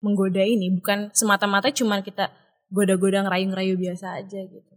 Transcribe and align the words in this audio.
menggoda 0.00 0.40
ini 0.40 0.72
bukan 0.72 1.12
semata-mata 1.12 1.68
cuma 1.70 2.00
kita 2.00 2.32
goda-goda 2.68 3.24
ngerayu-ngerayu 3.24 3.76
biasa 3.76 4.20
aja 4.20 4.40
gitu. 4.40 4.74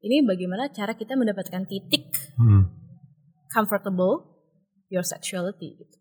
Ini 0.00 0.24
bagaimana 0.24 0.68
cara 0.68 0.92
kita 0.92 1.16
mendapatkan 1.16 1.64
titik 1.64 2.12
Hmm. 2.36 2.68
comfortable 3.48 4.24
your 4.88 5.04
sexuality 5.04 5.78
gitu. 5.78 5.96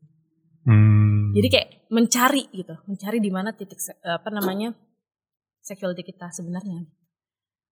Hmm. 0.63 1.31
Jadi 1.34 1.47
kayak 1.49 1.68
mencari 1.89 2.47
gitu, 2.52 2.76
mencari 2.86 3.18
di 3.20 3.31
mana 3.31 3.52
titik 3.52 3.79
apa 4.02 4.29
namanya 4.29 4.71
sexuality 5.59 6.04
kita 6.04 6.32
sebenarnya. 6.32 6.88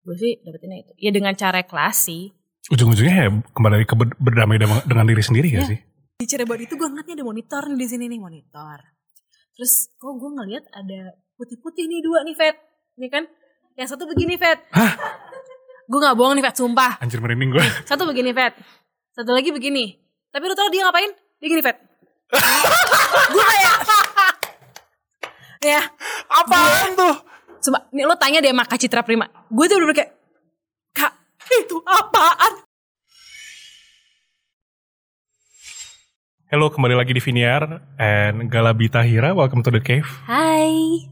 Gue 0.01 0.15
sih 0.17 0.33
dapetinnya 0.41 0.81
itu. 0.81 0.91
Ya 0.97 1.11
dengan 1.11 1.35
cara 1.35 1.61
klasi. 1.61 2.31
ujung-ujungnya 2.69 3.15
ya 3.17 3.29
kembali 3.51 3.89
ke 3.89 3.95
ber- 3.97 4.17
berdamai 4.21 4.61
dengan, 4.61 5.07
diri 5.09 5.23
sendiri 5.25 5.49
gak 5.49 5.65
Ya. 5.65 5.69
sih? 5.73 5.79
Di 6.21 6.29
Cirebon 6.29 6.61
itu 6.61 6.77
gue 6.77 6.87
ngeliatnya 6.87 7.17
ada 7.17 7.25
monitor 7.25 7.65
nih 7.65 7.77
di 7.81 7.87
sini 7.89 8.05
nih 8.05 8.21
monitor. 8.21 8.77
Terus 9.55 9.91
kok 9.99 10.13
gue 10.15 10.31
ngeliat 10.31 10.65
ada 10.71 11.15
putih-putih 11.35 11.85
nih 11.89 11.99
dua 12.03 12.23
nih 12.23 12.35
Fet. 12.37 12.55
Nih 12.99 13.09
kan, 13.11 13.23
yang 13.75 13.87
satu 13.87 14.07
begini 14.07 14.39
Fet. 14.39 14.59
Hah? 14.71 14.93
Gue 15.91 15.99
gak 15.99 16.15
bohong 16.15 16.39
nih 16.39 16.45
Fet, 16.45 16.55
sumpah. 16.55 17.01
Anjir 17.03 17.19
merinding 17.19 17.51
gue. 17.51 17.65
Satu 17.83 18.07
begini 18.07 18.31
Fet. 18.31 18.55
Satu 19.11 19.35
lagi 19.35 19.51
begini. 19.51 19.99
Tapi 20.31 20.43
lu 20.47 20.55
tau 20.55 20.71
dia 20.71 20.87
ngapain? 20.87 21.11
Dia 21.43 21.47
gini 21.51 21.63
Fet. 21.63 21.77
gue 23.35 23.43
kayak... 23.43 23.77
ya, 25.61 25.81
Apaan 26.31 26.95
tuh? 26.95 27.15
Coba, 27.61 27.85
nih 27.93 28.07
lo 28.07 28.15
tanya 28.17 28.41
deh 28.41 28.49
sama 28.49 28.63
Kak 28.65 28.79
Citra 28.79 29.03
Prima. 29.03 29.27
Gue 29.51 29.69
tuh 29.69 29.77
bener 29.77 29.93
kayak, 29.93 30.11
Kak, 30.95 31.13
itu 31.61 31.77
apaan? 31.85 32.70
Halo, 36.51 36.67
kembali 36.67 36.99
lagi 36.99 37.15
di 37.15 37.23
Viniar 37.23 37.79
and 37.95 38.51
Galabita 38.51 38.99
Hira. 39.07 39.31
Welcome 39.31 39.63
to 39.63 39.71
the 39.71 39.79
cave. 39.79 40.03
Hai. 40.27 41.07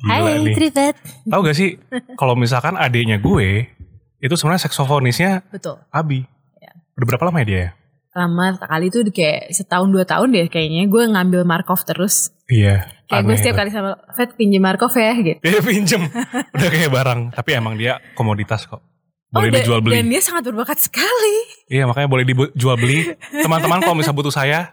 Gila 0.00 0.40
nih. 0.40 0.56
Trivet. 0.56 0.96
Tahu 1.28 1.40
gak 1.44 1.56
sih 1.60 1.76
kalau 2.16 2.32
misalkan 2.32 2.72
adiknya 2.72 3.20
gue 3.20 3.68
itu 4.16 4.32
sebenarnya 4.32 4.64
saksofonisnya 4.64 5.44
Betul. 5.52 5.84
Abi. 5.92 6.24
Ya. 6.56 6.72
Udah 6.96 7.04
berapa 7.04 7.28
lama 7.28 7.44
ya 7.44 7.46
dia? 7.52 7.58
ya? 7.60 7.68
Lama 8.16 8.56
kali 8.56 8.88
tuh 8.88 9.04
kayak 9.12 9.52
setahun 9.52 9.92
dua 9.92 10.08
tahun 10.08 10.32
deh 10.32 10.48
kayaknya. 10.48 10.88
Gue 10.88 11.04
ngambil 11.04 11.44
Markov 11.44 11.84
terus. 11.84 12.32
Iya. 12.48 12.88
Kayak 13.12 13.28
gue 13.28 13.36
setiap 13.44 13.54
itu. 13.54 13.60
kali 13.60 13.70
sama 13.76 13.92
Fed 14.16 14.40
pinjem 14.40 14.64
Markov 14.64 14.96
ya 14.96 15.12
gitu. 15.20 15.36
Dia 15.44 15.60
pinjem. 15.60 16.08
Udah 16.56 16.70
kayak 16.72 16.88
barang. 16.88 17.20
Tapi 17.36 17.50
emang 17.52 17.76
dia 17.76 18.00
komoditas 18.16 18.64
kok. 18.64 18.80
Boleh 19.28 19.52
Oh, 19.52 19.56
dijual 19.60 19.80
beli. 19.84 20.00
Dan 20.00 20.08
dia 20.08 20.22
sangat 20.24 20.48
berbakat 20.48 20.80
sekali. 20.80 21.36
Iya 21.68 21.84
makanya 21.84 22.08
boleh 22.08 22.24
dijual 22.24 22.80
beli. 22.80 23.12
Teman-teman 23.44 23.84
kalau 23.84 23.96
misalnya 23.96 24.16
butuh 24.16 24.32
saya. 24.32 24.72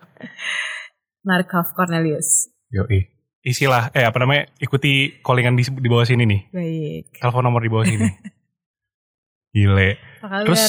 Markov 1.27 1.75
Cornelius. 1.75 2.47
Yoi. 2.71 3.11
Isilah. 3.43 3.91
Eh 3.91 4.07
apa 4.07 4.15
namanya. 4.23 4.47
Ikuti 4.63 5.19
callingan 5.19 5.59
di, 5.59 5.67
di 5.67 5.87
bawah 5.91 6.07
sini 6.07 6.23
nih. 6.23 6.41
Baik. 6.55 7.03
Telepon 7.19 7.43
nomor 7.43 7.59
di 7.59 7.69
bawah 7.69 7.83
sini. 7.83 8.07
Gile. 9.55 9.99
Apa 10.23 10.27
kabar 10.27 10.45
Terus? 10.47 10.63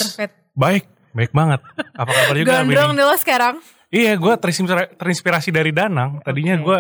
Baik. 0.59 0.85
Baik 1.15 1.31
banget. 1.31 1.61
Apa 1.95 2.11
kabar 2.11 2.35
juga 2.35 2.53
Gondrong 2.67 2.93
lo 2.99 3.17
sekarang. 3.17 3.55
Iya 3.87 4.19
gue 4.19 4.35
terinspirasi, 4.99 5.55
dari 5.55 5.71
Danang. 5.71 6.21
Tadinya 6.27 6.59
Oke. 6.59 6.65
gue 6.67 6.79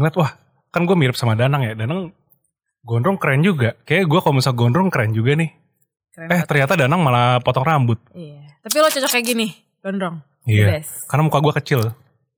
ngeliat 0.00 0.14
wah 0.16 0.30
kan 0.72 0.88
gue 0.88 0.96
mirip 0.96 1.20
sama 1.20 1.36
Danang 1.36 1.68
ya. 1.68 1.76
Danang 1.76 2.16
gondrong 2.80 3.20
keren 3.20 3.44
juga. 3.44 3.76
Kayak 3.84 4.08
gue 4.08 4.20
kalau 4.24 4.40
misal 4.40 4.56
gondrong 4.56 4.88
keren 4.88 5.12
juga 5.12 5.36
nih. 5.36 5.59
Keren 6.10 6.26
Eh 6.26 6.30
banget. 6.32 6.46
ternyata 6.46 6.72
Danang 6.74 7.00
malah 7.00 7.38
potong 7.38 7.62
rambut. 7.62 7.98
Iya. 8.12 8.42
Tapi 8.60 8.76
lo 8.76 8.88
cocok 8.88 9.10
kayak 9.10 9.26
gini. 9.26 9.48
Gondrong. 9.80 10.16
Iya. 10.44 10.66
best. 10.76 11.06
Karena 11.06 11.22
muka 11.22 11.38
gue 11.38 11.52
kecil. 11.56 11.80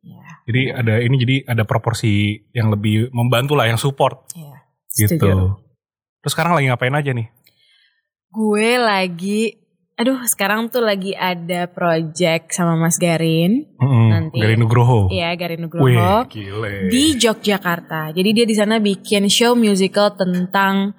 Iya. 0.02 0.22
Jadi 0.44 0.62
ada 0.70 0.94
ini 0.98 1.16
jadi 1.16 1.36
ada 1.46 1.62
proporsi 1.62 2.12
yang 2.50 2.68
lebih 2.68 3.08
membantu 3.10 3.54
lah 3.54 3.66
yang 3.66 3.78
support 3.78 4.26
Iya. 4.32 4.56
gitu. 4.92 5.16
Setuju. 5.18 5.58
Terus 6.20 6.32
sekarang 6.32 6.52
lagi 6.52 6.66
ngapain 6.68 6.92
aja 6.92 7.10
nih? 7.10 7.26
Gue 8.28 8.76
lagi, 8.76 9.52
aduh 9.92 10.24
sekarang 10.24 10.66
tuh 10.66 10.80
lagi 10.80 11.12
ada 11.12 11.68
project 11.68 12.50
sama 12.50 12.76
Mas 12.76 12.96
Garin. 12.96 13.68
Mm-mm, 13.76 14.06
Nanti. 14.08 14.38
Dari 14.38 14.56
Nugroho. 14.56 15.12
Iya, 15.12 15.36
Garin 15.36 15.60
Wih, 15.60 15.64
Nugroho. 15.68 16.24
gile. 16.30 16.88
Di 16.88 17.18
Yogyakarta. 17.18 18.10
Jadi 18.10 18.30
dia 18.32 18.46
di 18.46 18.56
sana 18.56 18.78
bikin 18.78 19.28
show 19.28 19.52
musical 19.52 20.14
tentang 20.14 20.96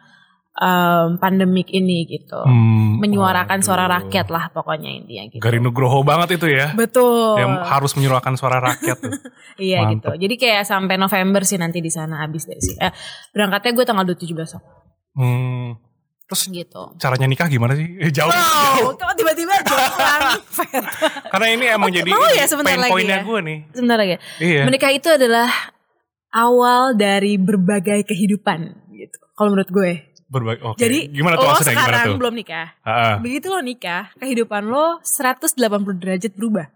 em, 0.54 1.18
pandemik 1.18 1.70
ini 1.70 2.06
gitu. 2.06 2.38
Hmm, 2.46 3.02
Menyuarakan 3.02 3.60
suara 3.60 3.90
rakyat 3.90 4.30
lah 4.30 4.50
pokoknya 4.50 4.90
intinya 4.94 5.24
gitu. 5.28 5.42
Garin 5.42 5.62
Nugroho 5.62 6.06
banget 6.06 6.38
itu 6.38 6.46
ya. 6.48 6.72
Betul. 6.74 7.42
Yang 7.42 7.54
harus 7.66 7.92
menyuarakan 7.98 8.34
suara 8.38 8.58
rakyat 8.60 8.98
tuh. 9.00 9.14
Iya 9.54 9.86
gitu. 9.94 10.10
Jadi 10.10 10.34
kayak 10.34 10.66
sampai 10.66 10.98
November 10.98 11.46
sih 11.46 11.58
nanti 11.58 11.78
di 11.78 11.90
sana 11.90 12.22
habis 12.22 12.46
dari 12.46 12.58
sini. 12.58 12.82
Eh, 12.82 12.90
berangkatnya 13.30 13.72
gue 13.74 13.86
tanggal 13.86 14.06
27 14.08 14.34
besok 14.34 14.62
Hmm. 15.14 15.78
Terus 16.26 16.50
gitu. 16.50 16.98
caranya 16.98 17.30
nikah 17.30 17.46
gimana 17.46 17.78
sih? 17.78 17.86
Eh, 18.02 18.10
jauh. 18.10 18.26
jauh. 18.26 18.90
Wow, 18.90 18.98
kok 18.98 19.14
tiba-tiba 19.14 19.54
jauh 19.62 19.94
Karena 21.34 21.48
ini 21.54 21.66
emang 21.70 21.94
Oke, 21.94 22.02
jadi 22.02 22.10
mau 22.10 22.26
ya 22.34 22.46
sebentar 22.50 22.74
lagi 22.74 23.06
ya? 23.06 23.22
gue 23.22 23.40
nih. 23.46 23.58
Sebentar 23.70 23.98
lagi. 24.00 24.18
Iya. 24.42 24.62
Menikah 24.66 24.90
itu 24.90 25.06
adalah 25.06 25.50
awal 26.34 26.98
dari 26.98 27.38
berbagai 27.38 28.10
kehidupan 28.10 28.60
gitu. 28.90 29.18
Kalau 29.38 29.54
menurut 29.54 29.70
gue. 29.70 29.92
Berbagai. 30.34 30.62
Oke. 30.66 30.80
Jadi 30.80 30.98
gimana 31.08 31.38
tuh 31.38 31.46
lo 31.46 31.50
maksudnya? 31.52 31.72
Gimana 31.72 31.86
sekarang 31.86 32.06
tuh? 32.08 32.18
belum 32.18 32.34
nikah. 32.34 32.68
Ah, 32.82 33.16
Begitu 33.18 33.48
lo 33.48 33.62
nikah, 33.62 34.04
kehidupan 34.18 34.64
lo 34.66 34.98
180 35.00 35.62
derajat 35.96 36.34
berubah. 36.34 36.68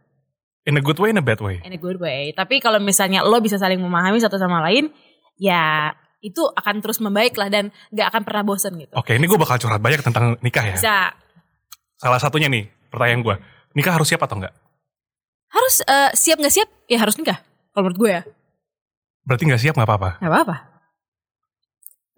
in 0.64 0.76
a 0.76 0.84
good 0.84 1.00
way, 1.00 1.10
in 1.10 1.18
a 1.18 1.24
bad 1.24 1.40
way. 1.40 1.58
In 1.64 1.72
a 1.72 1.80
good 1.80 1.98
way. 1.98 2.30
Tapi 2.32 2.60
kalau 2.60 2.78
misalnya 2.78 3.24
lo 3.24 3.40
bisa 3.40 3.56
saling 3.56 3.80
memahami 3.80 4.20
satu 4.20 4.36
sama 4.36 4.62
lain, 4.62 4.92
ya 5.36 5.90
itu 6.20 6.44
akan 6.44 6.84
terus 6.84 7.00
membaik 7.00 7.34
lah 7.34 7.48
dan 7.48 7.72
gak 7.90 8.12
akan 8.12 8.22
pernah 8.22 8.44
bosen 8.44 8.76
gitu. 8.76 8.92
Oke, 8.92 9.16
ini 9.16 9.24
gue 9.24 9.36
bakal 9.36 9.56
curhat 9.58 9.80
banyak 9.80 10.02
tentang 10.02 10.36
nikah 10.40 10.66
ya. 10.66 10.76
Bisa 10.76 10.98
Salah 11.96 12.20
satunya 12.20 12.46
nih, 12.46 12.68
pertanyaan 12.88 13.24
gue. 13.24 13.36
Nikah 13.74 13.96
harus 13.96 14.08
siap 14.08 14.22
atau 14.22 14.38
enggak? 14.38 14.54
harus 15.48 15.80
eh, 15.80 16.12
siap 16.12 16.38
nggak 16.38 16.52
siap 16.52 16.70
ya 16.86 17.00
harus 17.00 17.16
nikah. 17.16 17.40
Kalau 17.72 17.88
menurut 17.88 17.98
gue 17.98 18.12
ya 18.12 18.22
Berarti 19.24 19.44
nggak 19.44 19.62
siap 19.62 19.74
nggak 19.74 19.88
apa-apa. 19.88 20.10
nggak 20.20 20.28
apa-apa. 20.30 20.56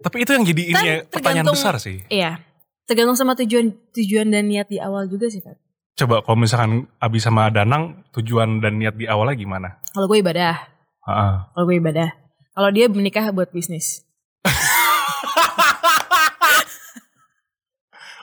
Tapi 0.00 0.16
itu 0.24 0.30
yang 0.32 0.44
jadi 0.48 0.62
ini 0.64 0.74
Kan 0.74 0.84
ya, 0.88 0.96
pertanyaan 1.04 1.48
besar 1.52 1.76
sih. 1.76 2.00
Iya. 2.08 2.40
Tergantung 2.88 3.14
sama 3.14 3.36
tujuan 3.36 3.70
tujuan 3.92 4.32
dan 4.32 4.48
niat 4.48 4.66
di 4.66 4.80
awal 4.80 5.06
juga 5.06 5.28
sih 5.28 5.44
Kak. 5.44 5.54
Coba 6.00 6.24
kalau 6.24 6.40
misalkan 6.40 6.88
Abi 6.96 7.20
sama 7.20 7.52
Danang, 7.52 8.08
tujuan 8.16 8.64
dan 8.64 8.80
niat 8.80 8.96
di 8.96 9.04
awalnya 9.04 9.36
gimana? 9.36 9.68
Kalau 9.92 10.08
gue 10.08 10.18
ibadah, 10.24 10.56
Heeh. 11.04 11.32
kalau 11.52 11.64
gue 11.68 11.76
ibadah. 11.76 12.08
Kalau 12.50 12.68
dia 12.72 12.88
menikah 12.88 13.28
buat 13.30 13.52
bisnis. 13.52 14.02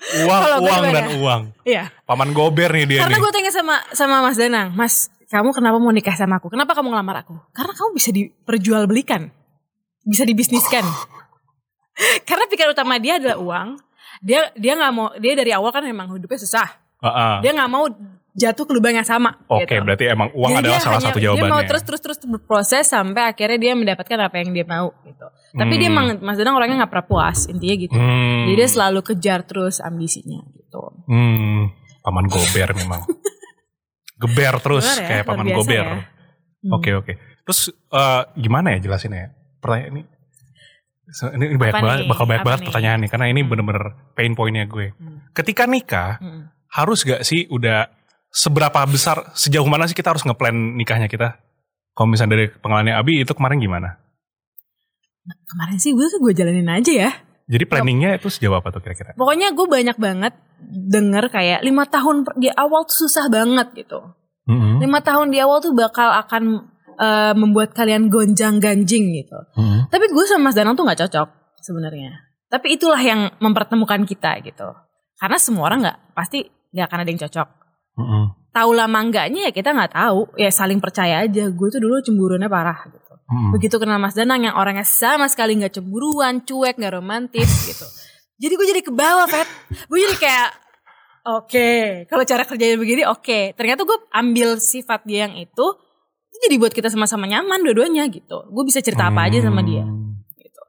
Uang, 0.08 0.42
gue 0.42 0.64
uang 0.64 0.84
dan 0.90 1.08
uang. 1.20 1.42
Iya. 1.68 1.92
Paman 2.08 2.32
gober 2.32 2.72
nih 2.72 2.86
dia 2.88 3.00
Karena 3.06 3.20
nih. 3.20 3.24
gue 3.28 3.32
tanya 3.36 3.52
sama 3.52 3.76
sama 3.92 4.16
Mas 4.24 4.38
Danang, 4.40 4.68
Mas, 4.72 5.12
kamu 5.28 5.52
kenapa 5.52 5.78
mau 5.78 5.92
nikah 5.92 6.16
sama 6.16 6.40
aku? 6.40 6.48
Kenapa 6.48 6.72
kamu 6.72 6.96
ngelamar 6.96 7.28
aku? 7.28 7.36
Karena 7.52 7.76
kamu 7.76 7.90
bisa 7.92 8.10
diperjualbelikan, 8.16 9.28
bisa 10.08 10.24
dibisniskan. 10.24 10.88
Karena 12.28 12.46
pikiran 12.46 12.72
utama 12.72 12.98
dia 12.98 13.18
adalah 13.18 13.38
uang. 13.38 13.70
Dia 14.20 14.50
dia 14.54 14.74
nggak 14.74 14.92
mau 14.92 15.14
dia 15.16 15.34
dari 15.34 15.52
awal 15.52 15.70
kan 15.70 15.82
memang 15.82 16.10
hidupnya 16.12 16.40
susah. 16.40 16.68
Heeh. 17.00 17.34
Dia 17.42 17.52
nggak 17.54 17.70
mau 17.70 17.86
jatuh 18.34 18.66
ke 18.66 18.74
lubang 18.74 18.94
yang 18.94 19.06
sama. 19.06 19.34
Oke, 19.48 19.66
gitu. 19.66 19.82
berarti 19.82 20.06
emang 20.08 20.30
uang 20.32 20.52
Jadi 20.52 20.62
adalah 20.62 20.74
dia 20.74 20.78
salah 20.80 20.98
hanya- 20.98 21.08
satu 21.10 21.20
jawabannya. 21.20 21.42
Dia 21.42 21.52
mau 21.52 21.62
terus 21.64 21.84
terus 21.84 22.02
terus 22.02 22.18
berproses 22.22 22.86
sampai 22.86 23.24
akhirnya 23.26 23.58
dia 23.58 23.74
mendapatkan 23.74 24.18
apa 24.20 24.36
yang 24.38 24.54
dia 24.54 24.62
mau 24.64 24.94
gitu. 25.04 25.26
Tapi 25.54 25.74
dia 25.76 25.90
Hmm. 25.90 25.96
emang 25.96 26.06
Mas 26.22 26.38
Danang 26.38 26.54
orangnya 26.54 26.86
nggak 26.86 26.92
pernah 26.92 27.08
puas 27.08 27.46
intinya 27.46 27.76
gitu. 27.76 27.98
Hmm. 27.98 28.46
Jadi 28.46 28.56
dia 28.56 28.70
selalu 28.70 29.00
kejar 29.04 29.42
terus 29.42 29.78
ambisinya 29.80 30.38
gitu. 30.52 30.82
Hmm, 31.06 31.74
paman 32.02 32.26
gober 32.26 32.70
memang. 32.74 33.02
Geber 34.18 34.54
terus 34.58 34.86
ya, 34.88 35.06
kayak 35.08 35.24
paman 35.26 35.46
gober. 35.48 35.78
ya. 35.78 35.98
Hmm. 36.62 36.74
Oke 36.74 36.90
oke. 36.94 37.14
Terus 37.44 37.70
eh, 37.70 38.22
gimana 38.36 38.74
ya 38.74 38.82
jelasinnya? 38.82 39.20
ya? 39.20 39.30
Pertanyaan 39.58 39.94
ini 39.94 40.02
So, 41.10 41.32
ini 41.32 41.48
ini 41.48 41.58
banyak 41.58 41.72
Apa 41.72 41.82
banget, 41.82 42.00
nih? 42.00 42.10
bakal 42.10 42.26
banyak 42.26 42.42
Apa 42.42 42.48
banget 42.48 42.60
nih? 42.60 42.68
pertanyaan 42.68 43.00
nih 43.00 43.10
karena 43.10 43.26
ini 43.28 43.40
Hmm. 43.40 43.50
bener-bener 43.50 43.84
pain 44.12 44.34
pointnya 44.34 44.66
gue. 44.66 44.88
Hmm. 44.94 45.18
Ketika 45.32 45.64
nikah 45.64 46.20
Hmm. 46.20 46.52
harus 46.70 47.00
gak 47.02 47.24
sih 47.24 47.48
udah 47.48 47.88
seberapa 48.28 48.80
besar 48.86 49.32
sejauh 49.32 49.66
mana 49.66 49.86
sih 49.86 49.94
kita 49.94 50.12
harus 50.12 50.22
ngeplan 50.22 50.52
nikahnya 50.76 51.08
kita? 51.08 51.40
Kalau 51.92 52.08
misalnya 52.08 52.36
dari 52.36 52.52
pengalamannya 52.52 52.94
Abi 52.94 53.24
itu 53.24 53.32
kemarin 53.32 53.58
gimana? 53.58 53.90
Nah, 55.24 55.38
kemarin 55.46 55.78
sih 55.78 55.92
gue 55.92 56.08
gue 56.08 56.34
jalanin 56.34 56.68
aja 56.68 56.94
ya. 56.94 57.12
Jadi 57.48 57.64
planningnya 57.64 58.20
itu 58.20 58.28
sejauh 58.28 58.54
apa 58.54 58.70
tuh 58.70 58.80
kira-kira? 58.82 59.16
Pokoknya 59.16 59.52
gue 59.52 59.64
banyak 59.66 59.96
banget 59.96 60.36
denger 60.60 61.32
kayak 61.32 61.60
lima 61.62 61.84
tahun 61.86 62.28
di 62.36 62.52
awal 62.52 62.84
tuh 62.84 63.08
susah 63.08 63.28
banget 63.28 63.72
gitu. 63.74 64.04
Mm-mm. 64.44 64.80
Lima 64.80 65.00
tahun 65.00 65.32
di 65.32 65.40
awal 65.40 65.60
tuh 65.60 65.72
bakal 65.72 66.12
akan 66.14 66.68
eh, 66.98 67.34
membuat 67.38 67.72
kalian 67.78 68.10
gonjang 68.10 68.58
ganjing 68.58 69.14
gitu. 69.14 69.40
Mm-mm. 69.58 69.88
Tapi 69.88 70.06
gue 70.10 70.26
sama 70.26 70.50
Mas 70.50 70.56
Danang 70.58 70.74
tuh 70.74 70.84
nggak 70.84 71.08
cocok 71.08 71.28
sebenarnya. 71.62 72.18
Tapi 72.48 72.76
itulah 72.80 73.00
yang 73.00 73.32
mempertemukan 73.40 74.04
kita 74.04 74.42
gitu. 74.44 74.74
Karena 75.18 75.38
semua 75.38 75.70
orang 75.70 75.80
nggak 75.86 75.98
pasti 76.18 76.44
nggak 76.74 76.86
akan 76.90 77.00
ada 77.02 77.10
yang 77.10 77.22
cocok. 77.22 77.48
Mm-mm. 77.98 78.24
Tahu 78.54 78.70
lama 78.74 79.00
enggaknya 79.00 79.50
ya 79.50 79.52
kita 79.54 79.74
nggak 79.74 79.94
tahu. 79.94 80.34
Ya 80.36 80.50
saling 80.50 80.82
percaya 80.82 81.24
aja. 81.24 81.50
Gue 81.54 81.68
tuh 81.70 81.82
dulu 81.82 82.02
cemburunya 82.02 82.50
parah 82.50 82.90
gitu. 82.90 83.08
Hmm. 83.28 83.52
Begitu 83.52 83.76
kenal 83.76 84.00
Mas 84.00 84.16
Danang 84.16 84.40
yang 84.40 84.56
orangnya 84.56 84.88
sama 84.88 85.28
sekali 85.28 85.60
nggak 85.60 85.76
cemburuan, 85.76 86.48
cuek, 86.48 86.80
nggak 86.80 86.94
romantis 86.96 87.52
gitu. 87.70 87.84
Jadi 88.40 88.54
gue 88.56 88.68
jadi 88.72 88.82
ke 88.86 88.94
bawah, 88.94 89.28
Fet. 89.28 89.50
Gue 89.92 90.00
jadi 90.08 90.16
kayak 90.16 90.50
oke, 91.28 91.70
kalau 92.08 92.24
cara 92.24 92.44
kerjanya 92.48 92.78
begini 92.80 93.04
oke. 93.04 93.58
Ternyata 93.58 93.84
gue 93.84 93.98
ambil 94.16 94.62
sifat 94.64 95.04
dia 95.04 95.28
yang 95.28 95.36
itu, 95.36 95.66
itu 96.38 96.44
jadi 96.44 96.56
buat 96.56 96.70
kita 96.72 96.88
sama-sama 96.88 97.26
nyaman 97.26 97.60
dua-duanya 97.62 98.06
gitu. 98.08 98.46
Gue 98.48 98.64
bisa 98.64 98.78
cerita 98.78 99.08
apa 99.08 99.26
aja 99.26 99.42
sama 99.42 99.62
dia 99.62 99.82
Hmm. 99.82 100.22
gitu. 100.34 100.62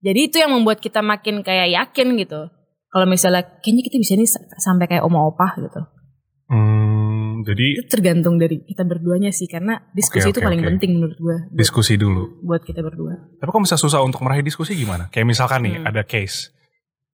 Jadi 0.00 0.20
itu 0.22 0.36
yang 0.36 0.52
membuat 0.52 0.78
kita 0.78 1.00
makin 1.00 1.40
kayak 1.40 1.68
yakin 1.68 2.14
gitu. 2.16 2.46
Kalau 2.86 3.04
misalnya 3.04 3.42
kayaknya 3.58 3.82
kita 3.82 3.96
bisa 3.96 4.14
nih 4.14 4.24
sa- 4.24 4.46
sampai 4.56 4.86
kayak 4.86 5.02
oma 5.02 5.20
opah 5.20 5.52
gitu. 5.58 5.80
Hmm, 6.46 7.42
jadi 7.42 7.66
Itu 7.76 7.90
tergantung 7.90 8.38
dari 8.38 8.62
kita 8.62 8.82
berduanya 8.82 9.28
sih 9.28 9.44
karena 9.44 9.82
diskusi 9.90 10.30
Oke, 10.30 10.30
itu 10.30 10.40
oke, 10.40 10.46
paling 10.46 10.60
oke. 10.62 10.68
penting 10.70 10.90
menurut 10.94 11.18
gue 11.18 11.36
buat, 11.42 11.52
diskusi 11.52 11.98
dulu. 11.98 12.38
buat 12.40 12.62
kita 12.62 12.80
berdua. 12.80 13.18
Tapi 13.36 13.48
kok 13.48 13.60
bisa 13.60 13.74
susah 13.74 13.98
untuk 14.00 14.22
meraih 14.22 14.40
diskusi 14.40 14.72
gimana? 14.72 15.10
Kayak 15.10 15.26
misalkan 15.28 15.66
nih 15.66 15.74
Hmm. 15.76 15.88
ada 15.88 16.02
case. 16.02 16.54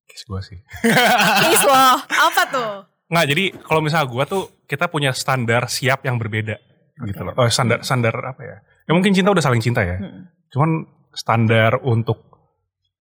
Case 0.04 0.24
gue 0.24 0.40
sih. 0.44 0.58
Case 1.42 1.64
loh, 1.64 1.96
apa 1.98 2.42
tuh? 2.46 2.72
Nggak, 3.08 3.26
jadi 3.26 3.44
kalau 3.58 3.80
misalnya 3.80 4.06
gue 4.06 4.24
tuh 4.26 4.42
kita 4.66 4.84
punya 4.86 5.10
standar 5.12 5.64
siap 5.66 6.00
yang 6.02 6.16
berbeda 6.16 6.60
gitu 7.00 7.22
loh. 7.24 7.34
Oh, 7.36 7.48
standar 7.48 7.80
standar 7.80 8.12
apa 8.14 8.42
ya? 8.42 8.56
Ya 8.84 8.92
mungkin 8.92 9.12
cinta 9.12 9.32
udah 9.32 9.40
saling 9.40 9.60
cinta 9.60 9.80
ya. 9.80 9.96
Hmm. 9.96 10.28
Cuman 10.52 10.70
standar 11.12 11.80
untuk 11.80 12.28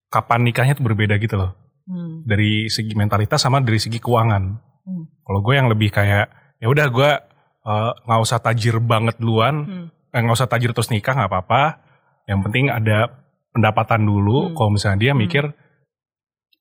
kapan 0.08 0.44
nikahnya 0.44 0.76
tuh 0.76 0.84
berbeda 0.84 1.16
gitu 1.16 1.36
loh. 1.36 1.52
Hmm. 1.84 2.22
Dari 2.24 2.68
segi 2.68 2.94
mentalitas 2.94 3.42
sama 3.42 3.60
dari 3.60 3.76
segi 3.76 3.98
keuangan. 3.98 4.42
Hmm. 4.84 5.04
Kalau 5.22 5.40
gue 5.40 5.54
yang 5.54 5.68
lebih 5.68 5.92
kayak 5.92 6.26
ya 6.58 6.66
udah 6.68 6.86
gue 6.88 7.10
eh, 7.62 7.92
nggak 7.94 8.20
usah 8.26 8.42
tajir 8.42 8.82
banget 8.82 9.22
duluan, 9.22 9.54
Hmm. 9.62 9.86
eh, 10.10 10.18
nggak 10.18 10.34
usah 10.34 10.50
tajir 10.50 10.74
terus 10.74 10.90
nikah 10.90 11.14
nggak 11.14 11.30
apa-apa. 11.30 11.62
Yang 12.26 12.40
penting 12.48 12.64
ada 12.70 13.06
pendapatan 13.52 14.02
dulu. 14.02 14.50
Hmm. 14.50 14.54
Kalau 14.56 14.70
misalnya 14.72 14.98
dia 14.98 15.12
Hmm. 15.14 15.22
mikir 15.22 15.44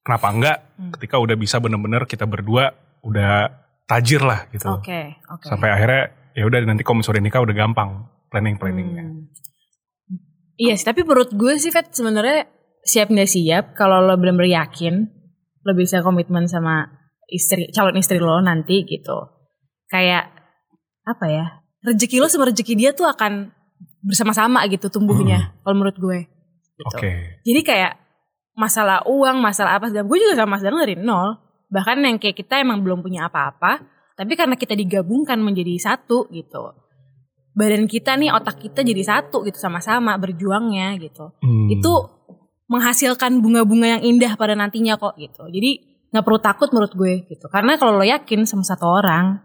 kenapa 0.02 0.28
enggak 0.30 0.58
Hmm. 0.78 0.92
ketika 0.98 1.16
udah 1.18 1.36
bisa 1.38 1.58
bener-bener 1.58 2.06
kita 2.06 2.26
berdua 2.26 2.74
udah 3.02 3.50
tajir 3.86 4.22
lah 4.22 4.46
gitu. 4.54 4.70
Oke, 4.72 5.18
oke. 5.26 5.46
Sampai 5.46 5.74
akhirnya 5.74 6.14
ya 6.38 6.44
udah 6.48 6.60
nanti 6.64 6.84
kalau 6.86 7.02
udah 7.04 7.24
nikah 7.24 7.42
udah 7.44 7.56
gampang 7.56 8.08
planning 8.32 8.56
planningnya. 8.56 9.06
Hmm. 9.06 9.28
Iya 10.62 10.78
sih, 10.78 10.86
tapi 10.86 11.02
menurut 11.02 11.34
gue 11.34 11.58
sih 11.58 11.74
Fet 11.74 11.90
sebenarnya 11.90 12.46
siap 12.86 13.10
nggak 13.10 13.30
siap 13.30 13.66
kalau 13.74 14.02
lo 14.02 14.14
benar-benar 14.18 14.66
yakin 14.66 15.10
lo 15.62 15.72
bisa 15.78 16.02
komitmen 16.02 16.50
sama 16.50 16.90
istri 17.30 17.70
calon 17.70 17.98
istri 17.98 18.18
lo 18.18 18.42
nanti 18.42 18.86
gitu. 18.86 19.26
Kayak 19.90 20.30
apa 21.06 21.26
ya? 21.28 21.46
Rezeki 21.82 22.22
lo 22.22 22.30
sama 22.30 22.50
rezeki 22.50 22.74
dia 22.78 22.92
tuh 22.94 23.10
akan 23.10 23.50
bersama-sama 24.02 24.66
gitu 24.70 24.90
tumbuhnya 24.90 25.54
kalau 25.62 25.76
menurut 25.78 25.98
gue. 25.98 26.20
Gitu. 26.78 26.98
Oke. 26.98 27.12
Jadi 27.46 27.62
kayak 27.62 27.94
masalah 28.58 29.06
uang, 29.06 29.42
masalah 29.42 29.78
apa 29.78 29.90
segala 29.90 30.06
gue 30.06 30.18
juga 30.18 30.34
sama 30.38 30.58
Mas 30.58 30.64
dari 30.66 30.98
nol. 30.98 31.38
Bahkan 31.72 32.04
yang 32.04 32.18
kayak 32.20 32.36
kita 32.36 32.60
emang 32.60 32.84
belum 32.84 33.00
punya 33.00 33.32
apa-apa, 33.32 33.80
tapi 34.16 34.34
karena 34.36 34.56
kita 34.60 34.76
digabungkan 34.76 35.40
menjadi 35.40 35.78
satu 35.80 36.28
gitu. 36.30 36.76
Badan 37.52 37.84
kita 37.88 38.16
nih, 38.16 38.32
otak 38.32 38.64
kita 38.64 38.80
jadi 38.80 39.04
satu 39.04 39.44
gitu 39.44 39.60
sama-sama 39.60 40.16
berjuangnya 40.16 40.96
gitu. 41.00 41.36
Hmm. 41.44 41.68
Itu 41.68 41.92
menghasilkan 42.72 43.44
bunga-bunga 43.44 44.00
yang 44.00 44.04
indah 44.16 44.40
pada 44.40 44.56
nantinya 44.56 44.96
kok 44.96 45.20
gitu. 45.20 45.52
Jadi 45.52 45.92
nggak 46.12 46.24
perlu 46.24 46.40
takut 46.40 46.72
menurut 46.72 46.96
gue 46.96 47.14
gitu. 47.28 47.52
Karena 47.52 47.76
kalau 47.76 48.00
lo 48.00 48.08
yakin 48.08 48.48
sama 48.48 48.64
satu 48.64 48.88
orang, 48.88 49.44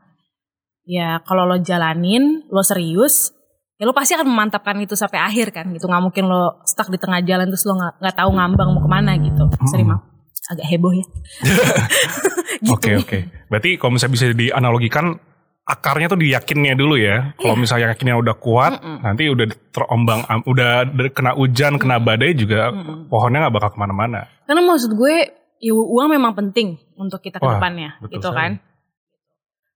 ya 0.86 1.18
kalau 1.26 1.42
lo 1.46 1.58
jalanin, 1.58 2.46
lo 2.46 2.62
serius, 2.62 3.34
ya 3.74 3.86
lo 3.86 3.90
pasti 3.90 4.14
akan 4.14 4.30
memantapkan 4.30 4.78
itu 4.78 4.94
sampai 4.94 5.18
akhir 5.18 5.50
kan 5.50 5.66
gitu. 5.74 5.90
Nggak 5.90 6.02
mungkin 6.06 6.24
lo 6.30 6.62
stuck 6.62 6.86
di 6.86 7.02
tengah 7.02 7.18
jalan 7.26 7.50
terus 7.50 7.66
lo 7.66 7.74
nggak 7.74 8.14
tahu 8.14 8.30
ngambang 8.30 8.70
mau 8.70 8.82
ke 8.86 8.90
mana 8.90 9.18
gitu. 9.18 9.50
Sorry 9.66 9.82
maaf, 9.82 10.06
agak 10.48 10.66
heboh 10.66 10.93
ya. 10.93 11.06
gitu. 12.62 12.72
Oke 12.72 12.90
oke. 12.96 13.19
Berarti 13.48 13.70
kalau 13.76 13.93
misalnya 13.94 14.14
bisa 14.14 14.26
dianalogikan 14.32 15.16
akarnya 15.62 16.06
tuh 16.08 16.20
diyakinnya 16.22 16.78
dulu 16.78 16.94
ya. 16.94 17.34
Kalau 17.34 17.58
Iya. 17.58 17.60
misalnya 17.60 17.87
yakinnya 17.90 18.16
udah 18.16 18.34
kuat, 18.38 18.72
Mm-mm. 18.78 19.02
nanti 19.02 19.26
udah 19.26 19.46
terombang, 19.75 20.20
udah 20.46 20.70
kena 21.10 21.34
hujan, 21.34 21.75
kena 21.76 21.98
badai 21.98 22.32
juga 22.32 22.70
Mm-mm. 22.70 23.10
pohonnya 23.10 23.46
nggak 23.46 23.54
bakal 23.54 23.70
ke 23.75 23.78
mana-mana. 23.78 24.31
Karena 24.46 24.62
maksud 24.62 24.94
gue, 24.94 25.16
ya 25.58 25.72
uang 25.75 26.08
memang 26.08 26.32
penting 26.32 26.78
untuk 26.94 27.19
kita 27.19 27.42
ke 27.42 27.46
depannya, 27.46 27.99
gitu 28.06 28.22
sekali. 28.22 28.38
kan. 28.38 28.50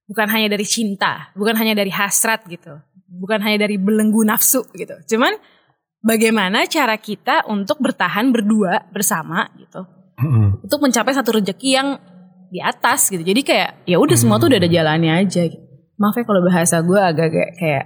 Bukan 0.06 0.26
hanya 0.26 0.48
dari 0.50 0.66
cinta, 0.66 1.30
bukan 1.34 1.54
hanya 1.54 1.74
dari 1.74 1.90
hasrat 1.90 2.42
gitu, 2.46 2.78
bukan 3.06 3.38
hanya 3.42 3.62
dari 3.62 3.78
belenggu 3.78 4.22
nafsu 4.22 4.66
gitu. 4.74 4.94
Cuman 5.06 5.38
bagaimana 6.02 6.66
cara 6.66 6.98
kita 6.98 7.46
untuk 7.46 7.78
bertahan 7.78 8.30
berdua 8.30 8.90
bersama 8.90 9.46
gitu, 9.54 9.86
Mm-mm. 10.20 10.62
untuk 10.62 10.78
mencapai 10.84 11.16
satu 11.16 11.40
rezeki 11.40 11.70
yang 11.72 11.88
di 12.50 12.58
atas 12.58 13.08
gitu. 13.08 13.22
Jadi 13.22 13.40
kayak 13.46 13.86
ya 13.86 13.96
udah 13.96 14.16
semua 14.18 14.36
tuh 14.42 14.50
udah 14.50 14.58
ada 14.58 14.70
jalannya 14.70 15.12
aja. 15.24 15.46
Gitu. 15.46 15.64
Maaf 15.96 16.18
ya 16.18 16.24
kalau 16.26 16.42
bahasa 16.42 16.82
gue 16.82 17.00
agak-agak 17.00 17.48
kayak 17.56 17.84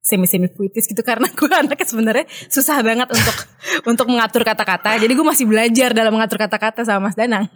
semi-semi 0.00 0.48
puitis 0.48 0.88
gitu 0.88 1.00
karena 1.10 1.28
gue 1.30 1.50
anaknya 1.52 1.86
sebenarnya 1.86 2.26
susah 2.50 2.80
banget 2.80 3.08
untuk 3.08 3.36
untuk 3.96 4.06
mengatur 4.10 4.42
kata-kata. 4.42 4.98
Jadi 4.98 5.12
gue 5.14 5.26
masih 5.26 5.46
belajar 5.46 5.94
dalam 5.94 6.12
mengatur 6.12 6.36
kata-kata 6.42 6.82
sama 6.82 7.08
Mas 7.08 7.16
Danang. 7.16 7.46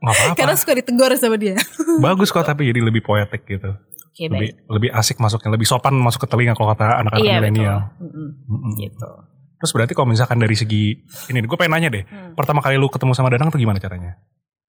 Nggak 0.00 0.14
apa-apa. 0.16 0.34
Karena 0.40 0.54
suka 0.56 0.72
ditegur 0.74 1.12
sama 1.20 1.36
dia. 1.36 1.60
Bagus 2.00 2.32
kok 2.32 2.42
tapi 2.48 2.72
jadi 2.72 2.80
lebih 2.80 3.04
poetik 3.04 3.44
gitu. 3.44 3.76
Oke 4.18 4.26
Lebih 4.26 4.50
lebih 4.66 4.90
asik 4.90 5.22
masuknya, 5.22 5.54
lebih 5.54 5.68
sopan 5.68 5.94
masuk 5.94 6.26
ke 6.26 6.28
telinga 6.34 6.58
kalau 6.58 6.74
kata 6.74 7.06
anak-anak 7.06 7.22
Iya 7.22 7.38
milenial. 7.38 7.78
Mm-mm, 8.02 8.28
Mm-mm. 8.50 8.72
Gitu. 8.74 9.10
Terus 9.58 9.72
berarti 9.74 9.92
kalau 9.94 10.08
misalkan 10.10 10.38
dari 10.38 10.54
segi 10.54 10.94
ini, 11.28 11.38
gue 11.42 11.58
pengen 11.58 11.74
nanya 11.74 11.88
deh. 11.90 12.04
Hmm. 12.06 12.32
Pertama 12.38 12.62
kali 12.62 12.78
lu 12.78 12.86
ketemu 12.86 13.12
sama 13.14 13.28
Danang 13.28 13.50
tuh 13.50 13.58
gimana 13.58 13.82
caranya? 13.82 14.18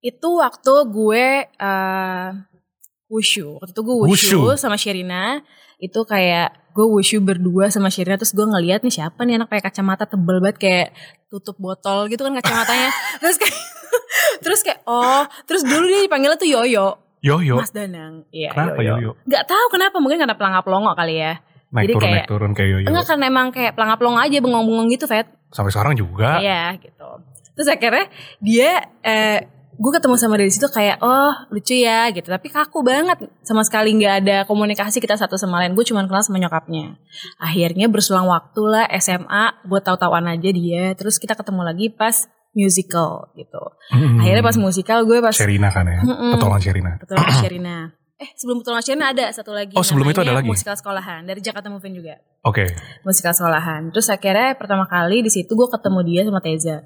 Itu 0.02 0.42
waktu 0.42 0.74
gue 0.90 1.26
eh 1.46 2.30
wushu. 3.10 3.58
Waktu 3.62 3.72
itu 3.74 3.82
gue 3.86 3.96
wushu, 4.06 4.38
Wushu? 4.42 4.58
sama 4.58 4.78
Sherina. 4.78 5.42
Itu 5.78 6.06
kayak 6.06 6.74
gue 6.74 6.86
wushu 6.90 7.22
berdua 7.22 7.70
sama 7.70 7.94
Sherina. 7.94 8.18
Terus 8.18 8.34
gue 8.34 8.46
ngeliat 8.46 8.82
nih 8.82 8.94
siapa 8.94 9.26
nih 9.26 9.38
anak 9.42 9.50
pakai 9.54 9.70
kacamata 9.70 10.10
tebel 10.10 10.42
banget 10.42 10.58
kayak 10.58 10.88
tutup 11.30 11.58
botol 11.62 12.10
gitu 12.10 12.26
kan 12.26 12.34
kacamatanya. 12.38 12.90
terus 13.22 13.38
kayak 13.38 13.56
terus 14.46 14.60
kayak 14.66 14.80
oh 14.86 15.26
terus 15.46 15.66
dulu 15.66 15.86
dia 15.86 16.02
dipanggilnya 16.06 16.38
tuh 16.38 16.50
Yoyo. 16.50 16.88
Yo 17.20 17.44
yo. 17.44 17.60
Mas 17.60 17.76
Danang. 17.76 18.24
Iya 18.32 18.56
Kenapa 18.56 18.80
yo 18.80 18.94
yo? 18.98 19.12
Gak 19.28 19.44
tahu 19.44 19.66
kenapa 19.76 20.00
mungkin 20.00 20.24
karena 20.24 20.40
pelangap 20.40 20.64
longo 20.72 20.96
kali 20.96 21.20
ya. 21.20 21.44
Naik 21.70 21.86
Jadi 21.86 21.94
turun 21.94 22.02
kayak- 22.02 22.16
naik 22.18 22.28
turun 22.28 22.52
kayak 22.54 22.70
yo 22.70 22.78
yo. 22.82 22.88
Enggak 22.90 23.06
kan 23.06 23.20
emang 23.22 23.48
kayak 23.50 23.74
pelangap 23.74 24.00
longo 24.02 24.18
aja 24.18 24.38
bengong-bengong 24.38 24.90
gitu 24.90 25.06
Fet. 25.06 25.30
Sampai 25.50 25.70
sekarang 25.70 25.94
juga. 25.94 26.42
Iya 26.42 26.74
gitu. 26.78 27.10
Terus 27.54 27.68
akhirnya 27.68 28.06
dia 28.40 28.72
eh, 29.02 29.40
gue 29.72 29.92
ketemu 29.94 30.16
sama 30.16 30.36
dari 30.36 30.50
situ 30.50 30.66
kayak 30.66 30.98
oh 31.00 31.32
lucu 31.50 31.78
ya 31.78 32.10
gitu. 32.10 32.26
Tapi 32.26 32.48
kaku 32.48 32.82
banget 32.82 33.22
sama 33.44 33.62
sekali 33.62 33.94
nggak 33.96 34.16
ada 34.24 34.38
komunikasi 34.44 34.98
kita 34.98 35.14
satu 35.14 35.38
sama 35.38 35.62
lain. 35.62 35.72
Gue 35.72 35.86
cuma 35.86 36.02
kenal 36.04 36.20
sama 36.20 36.36
nyokapnya. 36.38 36.98
Akhirnya 37.38 37.86
berselang 37.86 38.26
waktu 38.26 38.62
lah 38.66 38.86
SMA 38.98 39.62
gue 39.64 39.80
tahu-tahuan 39.80 40.26
aja 40.26 40.50
dia. 40.50 40.98
Terus 40.98 41.16
kita 41.16 41.38
ketemu 41.38 41.62
lagi 41.64 41.88
pas 41.90 42.26
musical 42.50 43.30
gitu. 43.38 43.62
Mm-mm. 43.94 44.20
Akhirnya 44.20 44.42
pas 44.42 44.58
musical 44.58 45.06
gue 45.06 45.22
pas 45.22 45.32
Sherina 45.32 45.70
kan 45.70 45.86
ya. 45.86 46.02
Mm-mm. 46.02 46.34
Petualangan 46.34 46.62
Sherina. 46.62 46.92
Petualangan 46.98 47.36
Sherina. 47.40 47.78
Eh 48.20 48.30
sebelum 48.36 48.60
Petualangan 48.60 48.84
Sherina 48.84 49.06
ada 49.16 49.32
satu 49.32 49.56
lagi. 49.56 49.72
Oh, 49.80 49.84
sebelum 49.84 50.12
itu 50.12 50.20
ada 50.20 50.36
lagi? 50.36 50.52
Musikal 50.52 50.76
sekolahan 50.76 51.24
dari 51.24 51.40
Jakarta 51.40 51.72
Moving 51.72 52.04
juga 52.04 52.20
Oke. 52.44 52.68
musikal 53.08 53.32
sekolahan. 53.32 53.96
Terus 53.96 54.12
akhirnya 54.12 54.60
pertama 54.60 54.84
kali 54.92 55.24
di 55.24 55.32
situ 55.32 55.48
gue 55.56 55.68
ketemu 55.72 56.00
dia 56.04 56.22
sama 56.28 56.44
Teza. 56.44 56.84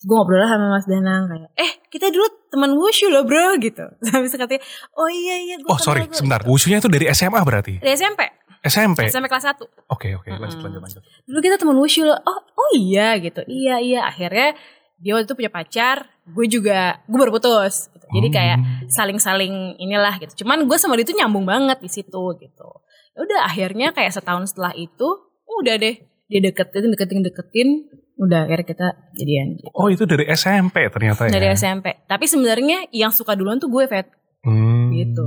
Gue 0.00 0.16
ngobrol 0.16 0.40
lah 0.40 0.48
sama 0.48 0.72
Mas 0.72 0.88
Danang 0.88 1.28
kayak, 1.28 1.52
eh 1.60 1.72
kita 1.92 2.08
dulu 2.08 2.24
teman 2.48 2.72
wushu 2.72 3.12
loh 3.12 3.28
bro 3.28 3.60
gitu. 3.60 3.84
Sampai 4.08 4.32
katanya, 4.32 4.64
oh 4.96 5.12
iya 5.12 5.36
iya 5.44 5.56
gue 5.60 5.68
Oh 5.68 5.76
sorry, 5.76 6.08
sebentar. 6.08 6.40
Wushunya 6.48 6.80
itu 6.80 6.88
dari 6.88 7.12
SMA 7.12 7.36
berarti? 7.44 7.76
Dari 7.84 7.92
SMP, 8.00 8.24
SMP? 8.64 9.12
SMP 9.12 9.28
kelas 9.28 9.52
1. 9.52 9.60
Oke 9.92 10.16
oke, 10.16 10.32
lanjut 10.32 10.56
Mm-mm. 10.56 10.64
lanjut 10.64 10.80
lanjut. 10.80 11.02
Dulu 11.28 11.38
kita 11.44 11.60
teman 11.60 11.76
wushu 11.76 12.08
loh, 12.08 12.16
oh, 12.16 12.40
oh 12.56 12.70
iya 12.80 13.20
gitu. 13.20 13.44
Iya 13.44 13.84
iya, 13.84 14.08
akhirnya 14.08 14.56
dia 14.96 15.12
waktu 15.12 15.28
itu 15.28 15.36
punya 15.36 15.52
pacar, 15.52 16.08
gue 16.24 16.46
juga, 16.48 17.04
gue 17.04 17.18
baru 17.20 17.36
putus. 17.36 17.92
Gitu. 18.10 18.16
Jadi 18.18 18.28
Hmm. 18.28 18.36
kayak 18.36 18.58
saling-saling 18.90 19.54
inilah 19.78 20.18
gitu. 20.18 20.42
Cuman 20.42 20.66
gue 20.66 20.76
sama 20.76 20.98
dia 20.98 21.06
tuh 21.06 21.14
nyambung 21.14 21.46
banget 21.46 21.78
di 21.78 21.86
situ 21.86 22.22
gitu. 22.36 22.68
Ya 23.14 23.20
udah 23.22 23.40
akhirnya 23.46 23.90
kayak 23.90 24.10
setahun 24.10 24.50
setelah 24.50 24.74
itu, 24.74 25.08
udah 25.46 25.74
deh 25.78 25.96
dia 26.26 26.40
deketin 26.40 26.90
deketin 26.90 27.22
deketin, 27.22 27.68
udah 28.16 28.46
akhirnya 28.46 28.66
kita 28.66 28.86
jadian. 29.14 29.58
Gitu. 29.58 29.70
Oh 29.70 29.86
itu 29.86 30.06
dari 30.06 30.26
SMP 30.28 30.86
ternyata 30.90 31.26
ya? 31.26 31.30
Dari 31.30 31.46
SMP. 31.54 31.86
Tapi 32.04 32.24
sebenarnya 32.26 32.86
yang 32.90 33.10
suka 33.10 33.34
duluan 33.34 33.58
tuh 33.58 33.66
gue, 33.66 33.86
Fet. 33.86 34.06
Hmm. 34.42 34.90
Gitu. 34.90 35.26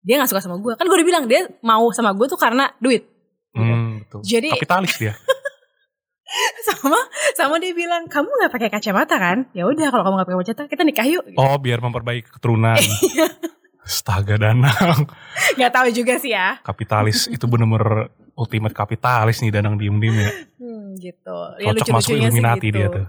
Dia 0.00 0.16
gak 0.16 0.32
suka 0.32 0.40
sama 0.40 0.56
gue. 0.56 0.72
Kan 0.76 0.88
gue 0.88 0.96
udah 0.96 1.08
bilang 1.08 1.24
dia 1.28 1.44
mau 1.60 1.88
sama 1.92 2.12
gue 2.12 2.24
tuh 2.24 2.40
karena 2.40 2.72
duit. 2.80 3.04
Hmm, 3.52 4.00
betul. 4.00 4.20
Jadi- 4.24 4.52
Kapitalis 4.56 4.96
dia. 4.96 5.12
sama 6.70 6.98
sama 7.34 7.58
dia 7.58 7.74
bilang 7.74 8.06
kamu 8.06 8.28
nggak 8.28 8.52
pakai 8.52 8.70
kacamata 8.70 9.16
kan? 9.18 9.50
Ya 9.50 9.66
udah 9.66 9.90
kalau 9.90 10.04
kamu 10.06 10.14
nggak 10.20 10.28
pakai 10.30 10.40
kacamata 10.46 10.64
kita 10.68 10.82
nikah 10.84 11.06
yuk. 11.06 11.24
Gitu. 11.26 11.38
Oh 11.38 11.56
biar 11.58 11.78
memperbaiki 11.78 12.30
keturunan. 12.30 12.78
Iya. 13.10 13.26
Astaga 13.80 14.38
Danang. 14.38 15.08
Gak 15.58 15.72
tahu 15.74 15.90
juga 15.90 16.14
sih 16.14 16.30
ya. 16.30 16.62
Kapitalis 16.62 17.26
itu 17.26 17.42
bener-bener 17.50 18.12
ultimate 18.38 18.70
kapitalis 18.70 19.42
nih 19.42 19.50
Danang 19.50 19.74
diem-diem 19.74 20.14
ya. 20.14 20.30
Hmm. 20.30 20.60
Hmm, 20.62 20.86
gitu. 20.94 21.36
Ya 21.58 21.74
Cocok 21.74 21.86
masuk 21.98 22.14
lucu-lucunya 22.14 22.14
sih 22.14 22.14
Illuminati 22.30 22.66
gitu. 22.70 22.76
dia 22.76 22.86
tuh. 22.86 23.04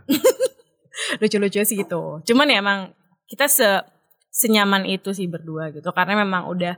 Lucu-lucu 1.21 1.59
sih 1.61 1.77
gitu. 1.77 2.01
Cuman 2.25 2.47
ya 2.49 2.57
emang 2.63 2.79
kita 3.29 3.45
se 3.45 3.67
senyaman 4.31 4.87
itu 4.89 5.13
sih 5.13 5.29
berdua 5.29 5.69
gitu. 5.69 5.91
Karena 5.93 6.17
memang 6.17 6.49
udah 6.49 6.73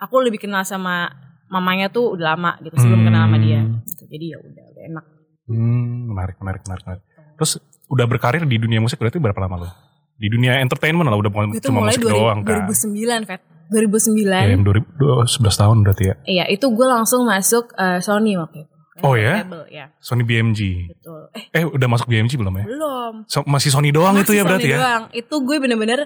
aku 0.00 0.18
lebih 0.18 0.42
kenal 0.42 0.66
sama 0.66 1.06
mamanya 1.46 1.92
tuh 1.92 2.18
udah 2.18 2.34
lama 2.34 2.52
gitu 2.64 2.74
sebelum 2.74 3.04
Hmm. 3.04 3.08
kenal 3.12 3.22
sama 3.28 3.38
dia. 3.38 3.60
Gitu. 3.86 4.02
Jadi 4.08 4.24
ya 4.34 4.38
udah 4.40 4.64
udah 4.66 4.82
enak. 4.88 5.04
Hmm, 5.48 6.12
menarik, 6.12 6.36
menarik, 6.38 6.62
menarik, 6.62 6.84
menarik. 6.84 7.02
Terus 7.34 7.52
udah 7.86 8.04
berkarir 8.04 8.44
di 8.44 8.56
dunia 8.56 8.78
musik 8.78 8.96
berarti 8.96 9.16
berapa 9.16 9.38
lama 9.38 9.56
lo? 9.58 9.68
Di 10.14 10.28
dunia 10.28 10.58
entertainment 10.58 11.06
lah 11.06 11.16
udah 11.16 11.30
bukan 11.30 11.46
cuma 11.58 11.82
mulai 11.82 11.94
musik 11.94 12.04
2000, 12.04 12.12
doang 12.12 12.38
kan. 12.42 12.66
2009, 12.68 13.24
Fet. 13.24 13.40
2009. 13.68 14.28
Ya, 14.28 14.48
yang 14.48 14.64
2000, 14.64 14.84
11 15.24 15.56
tahun 15.56 15.76
berarti 15.82 16.04
ya. 16.04 16.14
Iya, 16.24 16.44
itu 16.48 16.66
gue 16.68 16.86
langsung 16.86 17.24
masuk 17.24 17.72
eh, 17.74 18.00
Sony 18.00 18.34
waktu 18.34 18.64
itu. 18.64 18.74
Oh 18.98 19.14
ya? 19.14 19.46
Label, 19.46 19.62
ya, 19.70 19.94
Sony 19.98 20.26
BMG. 20.26 20.90
betul. 20.90 21.30
Eh, 21.30 21.44
Eh 21.54 21.64
udah 21.64 21.86
masuk 21.86 22.10
BMG 22.10 22.34
belum 22.34 22.50
ya? 22.52 22.64
belum. 22.66 23.12
So- 23.24 23.46
masih 23.46 23.70
Sony 23.70 23.94
doang 23.94 24.16
itu 24.16 24.26
Masih 24.26 24.36
ya 24.36 24.42
berarti 24.42 24.64
Sony 24.64 24.74
ya? 24.74 24.78
doang. 24.78 25.02
Itu 25.14 25.34
gue 25.38 25.56
bener-bener 25.56 26.00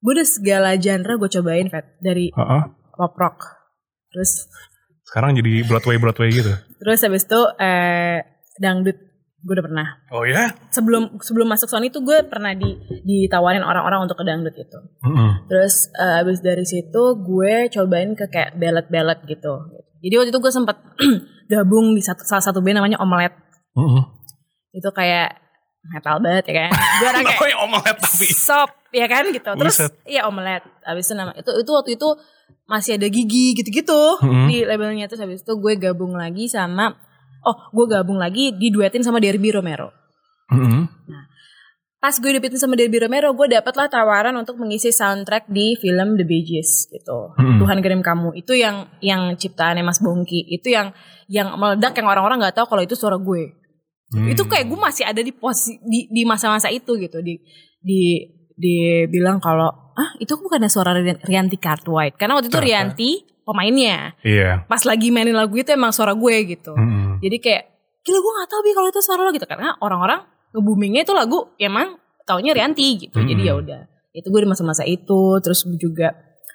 gue 0.00 0.12
udah 0.12 0.24
segala 0.26 0.70
genre 0.74 1.14
gue 1.14 1.30
cobain, 1.30 1.68
Fet. 1.68 1.86
Dari 1.98 2.32
Heeh. 2.32 2.62
pop 2.90 3.14
rock. 3.14 3.36
Terus 4.08 4.48
Sekarang 5.04 5.36
jadi 5.36 5.60
Broadway 5.62 6.00
Broadway 6.00 6.32
gitu. 6.32 6.56
terus 6.80 6.98
habis 6.98 7.22
itu 7.22 7.36
eh 7.60 8.24
dangdut 8.60 8.98
gue 9.42 9.52
udah 9.58 9.66
pernah. 9.66 9.86
Oh 10.14 10.22
ya? 10.22 10.54
Sebelum 10.70 11.18
sebelum 11.18 11.50
masuk 11.50 11.66
Sony 11.66 11.90
tuh 11.90 12.06
gue 12.06 12.22
pernah 12.30 12.54
di 12.54 12.78
ditawarin 13.02 13.66
orang-orang 13.66 14.06
untuk 14.06 14.14
ke 14.14 14.24
dangdut 14.24 14.54
itu. 14.54 14.78
Heeh. 15.02 15.30
Terus 15.50 15.90
eh, 15.98 16.22
abis 16.22 16.38
dari 16.46 16.62
situ 16.62 17.02
gue 17.18 17.66
cobain 17.74 18.14
ke 18.14 18.30
kayak 18.30 18.54
ballad-ballad 18.54 19.26
gitu. 19.26 19.52
Jadi 20.02 20.14
waktu 20.14 20.30
itu 20.30 20.38
gue 20.38 20.52
sempat 20.54 20.78
gabung 21.52 21.90
di 21.94 22.02
satu, 22.02 22.22
salah 22.22 22.42
satu 22.42 22.62
band 22.62 22.78
namanya 22.78 23.02
Omelet. 23.02 23.34
Heeh. 23.74 24.02
Itu 24.78 24.94
kayak 24.94 25.42
metal 25.90 26.22
banget 26.22 26.44
ya 26.46 26.54
kan. 26.66 26.70
Gue 27.02 27.06
orang 27.10 27.24
kayak 27.34 27.58
omelet 27.58 27.96
tapi. 27.98 28.26
sop 28.30 28.70
ya 28.94 29.06
kan 29.10 29.26
gitu. 29.34 29.50
Terus 29.58 29.76
iya 30.06 30.30
Omelet. 30.30 30.62
Abis 30.86 31.10
itu 31.10 31.14
nama 31.18 31.34
itu 31.34 31.50
itu 31.50 31.70
waktu 31.74 31.98
itu 31.98 32.08
masih 32.70 32.94
ada 32.94 33.10
gigi 33.10 33.58
gitu-gitu 33.58 34.22
Mm-mm. 34.22 34.46
di 34.46 34.62
labelnya 34.62 35.10
terus 35.10 35.20
habis 35.20 35.42
itu 35.42 35.52
gue 35.58 35.74
gabung 35.82 36.14
lagi 36.14 36.46
sama 36.46 36.94
oh 37.42 37.56
gue 37.70 37.86
gabung 37.88 38.18
lagi 38.18 38.54
diduetin 38.54 39.02
sama 39.02 39.18
Derby 39.18 39.50
Romero. 39.50 39.90
Heeh. 40.48 40.86
Pas 41.98 42.18
gue 42.18 42.34
diduetin 42.34 42.58
sama 42.58 42.74
Derby 42.74 42.98
Romero, 42.98 43.30
gue 43.30 43.46
dapet 43.46 43.74
lah 43.78 43.86
tawaran 43.86 44.34
untuk 44.34 44.58
mengisi 44.58 44.90
soundtrack 44.90 45.46
di 45.46 45.78
film 45.78 46.18
The 46.18 46.26
Bee 46.26 46.42
Gees 46.42 46.90
gitu. 46.90 47.30
Mm-mm. 47.38 47.62
Tuhan 47.62 47.78
kirim 47.78 48.02
kamu 48.02 48.34
itu 48.34 48.58
yang 48.58 48.90
yang 48.98 49.38
ciptaannya 49.38 49.86
Mas 49.86 50.02
Bongki 50.02 50.50
itu 50.50 50.66
yang 50.66 50.90
yang 51.30 51.54
meledak 51.54 51.94
yang 51.94 52.10
orang-orang 52.10 52.42
nggak 52.42 52.58
tahu 52.58 52.66
kalau 52.66 52.82
itu 52.82 52.98
suara 52.98 53.22
gue. 53.22 53.54
Hmm. 54.10 54.26
Itu 54.26 54.50
kayak 54.50 54.66
gue 54.66 54.76
masih 54.76 55.06
ada 55.06 55.22
di 55.22 55.30
posisi 55.30 55.78
di 55.78 56.10
di 56.10 56.26
masa-masa 56.26 56.74
itu 56.74 56.98
gitu 56.98 57.22
di 57.22 57.38
di 57.78 58.18
dibilang 58.52 59.38
kalau 59.38 59.70
ah 59.94 60.10
itu 60.18 60.34
bukan 60.36 60.66
suara 60.66 60.98
Rian- 60.98 61.22
Rianti 61.22 61.56
Cartwright 61.56 62.18
karena 62.18 62.34
waktu 62.34 62.50
itu. 62.50 62.58
Rianti 62.58 63.10
pemainnya 63.46 64.18
Iya. 64.20 64.66
pas 64.66 64.82
lagi 64.82 65.14
mainin 65.14 65.38
lagu 65.38 65.54
itu 65.54 65.70
emang 65.70 65.94
suara 65.94 66.18
gue 66.18 66.34
gitu. 66.50 66.74
Heeh. 66.74 67.11
Jadi 67.22 67.36
kayak 67.38 67.62
gila 68.02 68.18
gue 68.18 68.32
gak 68.42 68.50
tahu 68.50 68.60
bi 68.66 68.70
kalau 68.74 68.88
itu 68.90 69.00
suara 69.00 69.22
lo 69.22 69.30
gitu 69.30 69.46
karena 69.46 69.78
orang-orang 69.78 70.26
nge-boomingnya 70.52 71.06
itu 71.06 71.14
lagu 71.14 71.54
emang 71.56 71.96
taunya 72.26 72.50
Rianti 72.52 73.08
gitu. 73.08 73.18
Jadi 73.22 73.42
Hmm. 73.42 73.48
ya 73.48 73.54
udah. 73.56 73.80
Itu 74.12 74.28
gue 74.28 74.40
di 74.44 74.48
masa-masa 74.50 74.82
itu 74.84 75.38
terus 75.40 75.64
juga 75.78 76.12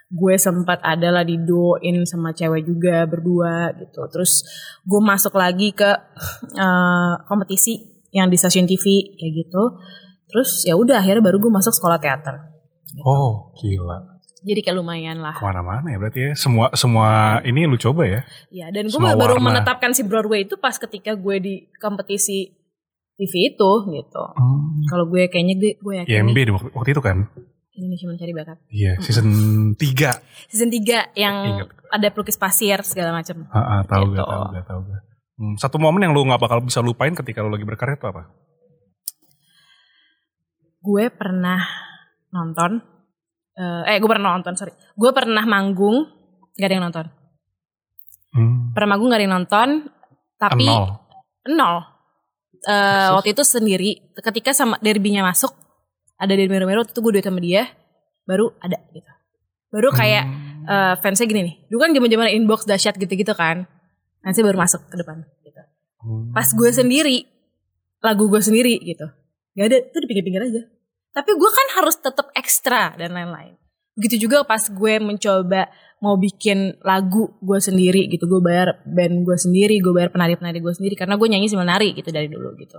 gue 0.07 0.36
sempat 0.39 0.79
adalah 0.88 1.27
didoin 1.27 2.07
sama 2.07 2.31
cewek 2.31 2.63
juga 2.67 3.03
berdua 3.07 3.71
gitu. 3.79 4.07
Terus 4.12 4.43
gue 4.83 5.01
masuk 5.01 5.33
lagi 5.36 5.71
ke 5.71 5.88
eh, 6.55 7.13
kompetisi 7.27 8.03
yang 8.12 8.27
di 8.31 8.38
stasiun 8.39 8.67
TV 8.67 9.15
kayak 9.17 9.33
gitu. 9.47 9.63
Terus 10.27 10.67
ya 10.67 10.75
udah 10.75 11.00
akhirnya 11.00 11.24
baru 11.24 11.39
gue 11.39 11.51
masuk 11.51 11.71
sekolah 11.71 12.00
teater. 12.00 12.36
Oh 13.03 13.51
gila. 13.59 14.16
Jadi 14.48 14.60
kayak 14.63 14.77
lumayan 14.80 15.20
lah. 15.20 15.36
Ke 15.36 15.44
mana-mana 15.44 15.84
ya 15.92 15.98
berarti 16.00 16.20
ya. 16.24 16.32
Semua 16.39 16.72
semua 16.72 17.44
ini 17.44 17.68
lu 17.68 17.75
coba 17.75 18.08
ya. 18.08 18.22
Ya, 18.48 18.72
dan 18.72 18.88
gue 18.88 18.96
baru 18.96 19.36
warna. 19.36 19.60
menetapkan 19.60 19.92
si 19.92 20.08
Broadway 20.08 20.48
itu 20.48 20.56
pas 20.56 20.80
ketika 20.80 21.20
gue 21.20 21.36
di 21.38 21.54
kompetisi 21.84 22.56
TV 23.20 23.34
itu 23.51 23.72
gitu. 23.92 24.24
Hmm. 24.24 24.88
Kalau 24.88 25.10
gue 25.12 25.27
kayaknya 25.27 25.60
gue, 25.60 25.72
gue 25.75 25.94
yakin 26.00 26.32
IMB 26.32 26.38
di 26.38 26.51
waktu, 26.56 26.70
waktu 26.72 26.89
itu 26.96 27.04
kan. 27.04 27.18
Indonesia 27.77 28.08
Mencari 28.10 28.34
Bakat. 28.34 28.58
Iya, 28.74 28.98
season 29.04 29.27
3. 29.77 30.50
Season 30.50 30.70
3 30.72 31.13
yang 31.13 31.36
Ingat. 31.62 31.70
ada 31.94 32.08
pelukis 32.10 32.34
pasir 32.34 32.82
segala 32.82 33.13
macam. 33.13 33.46
Heeh, 33.46 33.80
tahu 33.86 34.04
Gitu. 34.10 34.18
gak, 34.18 34.25
tahu 34.25 34.44
gak, 34.50 34.66
tahu 34.66 34.80
gak. 34.89 35.01
Hmm, 35.38 35.54
satu 35.62 35.77
momen 35.77 36.01
yang 36.01 36.18
lu 36.18 36.25
nggak 36.25 36.42
bakal 36.42 36.66
bisa 36.66 36.82
lupain 36.82 37.13
ketika 37.13 37.46
lu 37.46 37.54
lagi 37.54 37.62
berkarya 37.62 37.94
itu 37.94 38.10
apa? 38.10 38.34
Gue 40.82 41.12
pernah 41.13 41.62
nonton 42.32 42.82
eh 43.57 43.81
eh, 43.89 43.97
gue 43.97 44.05
pernah 44.05 44.37
nonton, 44.37 44.53
sorry. 44.53 44.71
Gue 44.93 45.09
pernah 45.11 45.41
manggung 45.43 46.05
gak 46.53 46.67
ada 46.69 46.75
yang 46.77 46.85
nonton. 46.85 47.05
Hmm. 48.31 48.71
Pernah 48.71 48.89
manggung 48.93 49.09
gak 49.09 49.17
ada 49.17 49.25
yang 49.25 49.35
nonton, 49.35 49.69
tapi 50.35 50.65
Nol. 50.65 50.85
nol. 51.49 51.77
Eh, 52.57 52.73
Terus? 52.73 53.13
waktu 53.17 53.29
itu 53.33 53.43
sendiri 53.43 53.91
ketika 54.17 54.51
sama 54.51 54.77
derbynya 54.77 55.21
masuk 55.21 55.53
ada 56.17 56.33
derby 56.33 56.57
Romero 56.57 56.81
waktu 56.81 56.91
itu 56.91 57.01
gue 57.01 57.11
duet 57.13 57.25
sama 57.25 57.37
dia 57.37 57.69
baru 58.25 58.49
ada 58.59 58.81
gitu 58.91 59.11
baru 59.69 59.93
kayak 59.93 60.23
Hmm. 60.25 60.65
eh, 60.65 60.95
fansnya 60.97 61.29
gini 61.29 61.41
nih 61.45 61.55
dulu 61.69 61.79
kan 61.79 61.91
zaman 61.93 62.09
zaman 62.09 62.27
inbox 62.33 62.65
dahsyat 62.65 62.97
gitu-gitu 62.97 63.29
kan 63.37 63.69
fansnya 64.19 64.41
baru 64.43 64.57
masuk 64.57 64.81
ke 64.89 64.97
depan 64.97 65.21
gitu 65.45 65.61
Hmm. 66.01 66.33
pas 66.33 66.49
gue 66.49 66.69
sendiri 66.73 67.29
lagu 68.01 68.25
gue 68.25 68.41
sendiri 68.41 68.73
gitu 68.81 69.05
gak 69.53 69.65
ada 69.69 69.77
itu 69.77 69.97
di 70.01 70.07
pinggir-pinggir 70.09 70.41
aja 70.43 70.61
tapi 71.17 71.33
gue 71.33 71.50
kan 71.50 71.67
harus 71.81 71.97
tetap 71.97 72.29
ekstra 72.38 72.93
dan 72.93 73.17
lain-lain. 73.17 73.57
Begitu 73.97 74.29
juga 74.29 74.45
pas 74.45 74.62
gue 74.62 74.93
mencoba 75.01 75.65
mau 75.97 76.13
bikin 76.21 76.77
lagu 76.86 77.33
gue 77.41 77.57
sendiri 77.57 78.05
gitu. 78.13 78.29
Gue 78.29 78.38
bayar 78.45 78.86
band 78.86 79.25
gue 79.25 79.33
sendiri 79.33 79.81
gue 79.81 79.89
bayar 79.89 80.13
penari-penari 80.13 80.62
gue 80.62 80.69
sendiri. 80.69 80.93
Karena 80.93 81.17
gue 81.17 81.25
nyanyi 81.25 81.50
sambil 81.50 81.65
nari 81.65 81.97
gitu 81.97 82.13
dari 82.13 82.29
dulu 82.29 82.53
gitu. 82.62 82.77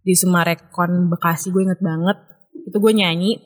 Di 0.00 0.16
Sumarekon 0.16 1.12
Bekasi 1.12 1.52
gue 1.52 1.68
inget 1.68 1.84
banget. 1.84 2.16
Itu 2.64 2.80
gue 2.80 2.92
nyanyi. 2.96 3.36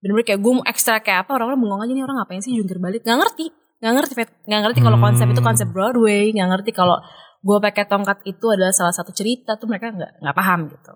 Bener-bener 0.00 0.24
kayak 0.24 0.40
gue 0.40 0.52
mau 0.56 0.64
ekstra 0.64 1.04
kayak 1.04 1.28
apa 1.28 1.36
orang-orang 1.36 1.60
bengong 1.60 1.82
aja 1.84 1.92
nih 1.92 2.04
orang 2.08 2.16
ngapain 2.24 2.40
sih 2.40 2.56
jungkir 2.56 2.80
balik? 2.80 3.04
Nggak 3.04 3.18
ngerti. 3.20 3.46
Nggak 3.76 3.92
ngerti 4.00 4.12
nggak 4.48 4.60
ngerti 4.64 4.80
kalau 4.80 4.98
konsep 5.04 5.26
itu 5.28 5.40
Hmm. 5.44 5.48
konsep 5.52 5.68
Broadway. 5.68 6.32
Nggak 6.32 6.48
ngerti 6.56 6.70
kalau 6.72 6.96
gue 7.44 7.58
pakai 7.60 7.84
tongkat 7.84 8.24
itu 8.24 8.46
adalah 8.48 8.72
salah 8.72 8.96
satu 8.96 9.12
cerita. 9.12 9.60
Tuh 9.60 9.68
mereka 9.68 9.92
nggak 9.92 10.24
nggak 10.24 10.36
paham 10.36 10.72
Gitu. 10.72 10.92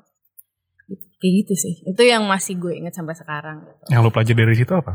Kayak 1.20 1.34
gitu 1.44 1.52
sih 1.54 1.74
itu 1.84 2.02
yang 2.02 2.24
masih 2.24 2.56
gue 2.56 2.72
inget 2.74 2.96
sampai 2.96 3.14
sekarang 3.14 3.62
gitu. 3.68 3.92
Yang 3.92 4.00
lu 4.02 4.10
pelajari 4.10 4.40
dari 4.48 4.56
situ 4.56 4.72
apa? 4.74 4.94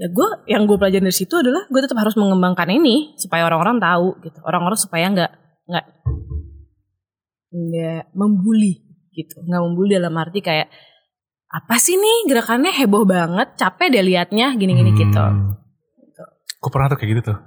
ya 0.00 0.08
gue 0.08 0.28
yang 0.48 0.64
gue 0.64 0.80
pelajarin 0.80 1.04
dari 1.04 1.12
situ 1.12 1.36
adalah 1.36 1.68
gue 1.68 1.80
tetap 1.84 2.00
harus 2.00 2.16
mengembangkan 2.16 2.72
ini 2.72 3.12
supaya 3.20 3.44
orang-orang 3.44 3.76
tahu 3.76 4.16
gitu 4.24 4.40
orang-orang 4.48 4.78
supaya 4.80 5.12
nggak 5.12 5.32
nggak 5.68 5.86
nggak 7.52 8.02
membuli 8.16 8.80
gitu 9.12 9.44
nggak 9.44 9.60
membuli 9.60 10.00
dalam 10.00 10.16
arti 10.16 10.40
kayak 10.40 10.72
apa 11.52 11.76
sih 11.76 12.00
nih 12.00 12.32
gerakannya 12.32 12.72
heboh 12.72 13.04
banget 13.04 13.60
capek 13.60 13.92
deh 13.92 14.00
liatnya 14.00 14.56
gini-gini 14.56 14.96
gitu 14.96 15.20
Hmm. 15.20 15.60
Gue 16.60 16.68
pernah 16.68 16.92
tuh 16.92 17.00
kayak 17.00 17.10
gitu 17.16 17.22
tuh. 17.32 17.38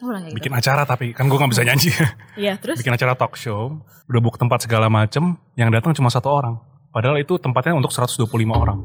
Kayak 0.00 0.32
Bikin 0.32 0.52
acara 0.56 0.82
tapi 0.88 1.12
kan 1.12 1.28
gue 1.28 1.36
gak 1.36 1.52
bisa 1.52 1.60
nyanyi. 1.60 1.92
gitu. 1.92 2.04
Iya 2.40 2.56
terus 2.56 2.80
Bikin 2.80 2.96
acara 2.96 3.12
talk 3.12 3.36
show. 3.36 3.84
Udah 4.08 4.20
book 4.24 4.40
tempat 4.40 4.64
segala 4.64 4.88
macem. 4.88 5.36
Yang 5.60 5.76
datang 5.76 5.92
cuma 5.92 6.08
satu 6.08 6.32
orang. 6.32 6.56
Padahal 6.92 7.16
itu 7.18 7.40
tempatnya 7.40 7.74
untuk 7.74 7.90
125 7.90 8.28
orang. 8.52 8.84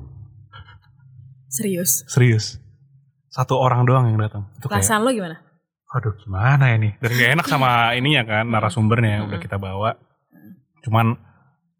serius 1.52 2.08
Serius. 2.08 2.58
Satu 3.28 3.60
orang 3.60 3.84
doang 3.84 4.08
yang 4.08 4.18
datang. 4.18 4.48
Itu 4.58 4.72
kayak, 4.72 4.82
perasaan 4.82 5.04
lo 5.04 5.12
gimana 5.12 5.48
aduh 5.88 6.14
gimana 6.20 6.76
ini. 6.76 7.00
Dan 7.00 7.12
gak 7.16 7.30
enak 7.40 7.48
sama 7.48 7.70
ininya 8.00 8.24
kan, 8.28 8.46
narasumbernya 8.52 9.10
yang 9.20 9.24
udah 9.32 9.40
kita 9.40 9.56
bawa. 9.56 9.96
Cuman 10.84 11.16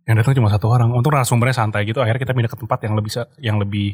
yang 0.08 0.16
datang 0.16 0.40
cuma 0.40 0.48
satu 0.48 0.72
orang. 0.72 0.96
Untuk 0.96 1.12
narasumbernya 1.12 1.56
santai 1.56 1.84
gitu, 1.84 2.00
akhirnya 2.00 2.24
kita 2.24 2.34
pindah 2.36 2.52
ke 2.52 2.60
tempat 2.60 2.80
yang 2.88 2.96
lebih 2.96 3.12
yang 3.44 3.58
lebih 3.60 3.88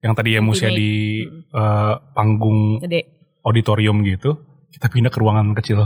yang 0.00 0.12
tadi 0.16 0.38
ya 0.38 0.40
musia 0.40 0.70
di 0.72 1.26
eh, 1.28 1.94
panggung 2.14 2.80
gede 2.80 3.34
auditorium 3.44 4.00
gitu, 4.06 4.38
kita 4.70 4.86
pindah 4.86 5.10
ke 5.10 5.18
ruangan 5.18 5.52
kecil. 5.58 5.82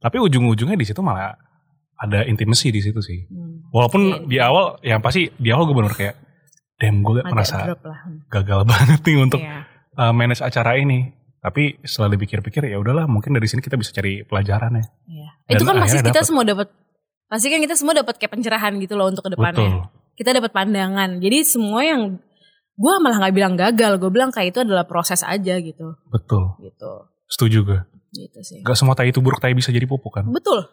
Tapi 0.00 0.16
ujung-ujungnya 0.18 0.78
di 0.78 0.86
situ 0.86 1.00
malah 1.04 1.36
ada 1.96 2.24
intimacy 2.24 2.72
di 2.72 2.80
situ 2.80 3.00
sih. 3.04 3.28
Hmm. 3.28 3.45
Walaupun 3.68 4.02
Iya, 4.02 4.18
di 4.24 4.36
awal, 4.38 4.64
yang 4.80 5.00
pasti 5.00 5.28
di 5.32 5.48
awal 5.50 5.66
gue 5.66 5.76
bener 5.76 5.92
kayak, 5.92 6.14
damn 6.76 7.00
gue 7.00 7.18
agak 7.18 7.28
merasa 7.28 7.56
gagal 8.28 8.60
banget 8.70 9.00
nih 9.02 9.16
untuk 9.18 9.40
Iya. 9.40 9.64
uh, 9.94 10.12
manage 10.12 10.40
acara 10.40 10.76
ini. 10.76 11.12
Tapi 11.36 11.78
setelah 11.80 12.10
dipikir-pikir 12.10 12.66
ya 12.66 12.76
udahlah, 12.76 13.06
mungkin 13.06 13.30
dari 13.30 13.46
sini 13.46 13.62
kita 13.62 13.78
bisa 13.78 13.90
cari 13.90 14.22
pelajaran 14.22 14.74
ya. 14.74 14.84
Iya. 15.06 15.28
Dan 15.46 15.52
itu 15.52 15.64
kan 15.64 15.74
pasti 15.78 15.96
kita 16.00 16.10
dapet. 16.10 16.26
semua 16.26 16.42
dapat 16.42 16.68
pasti 17.26 17.46
kan 17.48 17.58
kita 17.58 17.74
semua 17.74 17.94
dapat 17.94 18.14
kayak 18.16 18.32
pencerahan 18.32 18.72
gitu 18.78 18.94
loh 18.94 19.06
untuk 19.06 19.26
ke 19.26 19.34
depannya 19.34 19.62
Betul. 19.62 19.82
kita 20.14 20.30
dapat 20.32 20.50
pandangan. 20.50 21.18
Jadi 21.18 21.38
semua 21.42 21.82
yang 21.82 22.18
gue 22.76 22.94
malah 22.98 23.18
nggak 23.18 23.34
bilang 23.34 23.54
gagal, 23.54 23.92
gue 23.96 24.10
bilang 24.10 24.30
kayak 24.30 24.52
itu 24.52 24.60
adalah 24.60 24.84
proses 24.84 25.22
aja 25.22 25.54
gitu, 25.56 25.96
Betul. 26.06 26.54
gitu, 26.60 27.08
Setuju 27.26 27.58
gue. 27.64 27.80
gitu 28.12 28.38
sih. 28.42 28.60
Gak 28.60 28.74
semua 28.74 28.92
tai 28.92 29.08
itu 29.08 29.18
buruk, 29.18 29.38
tai 29.38 29.52
bisa 29.52 29.70
jadi 29.70 29.84
pupuk 29.84 30.12
kan. 30.12 30.24
Betul, 30.28 30.66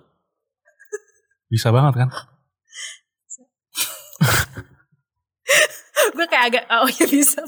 Bisa 1.48 1.70
banget 1.70 2.02
kan? 2.02 2.10
gue 6.16 6.26
kayak 6.26 6.46
agak 6.50 6.64
oh 6.72 6.90
ya 6.90 7.06
bisa 7.06 7.40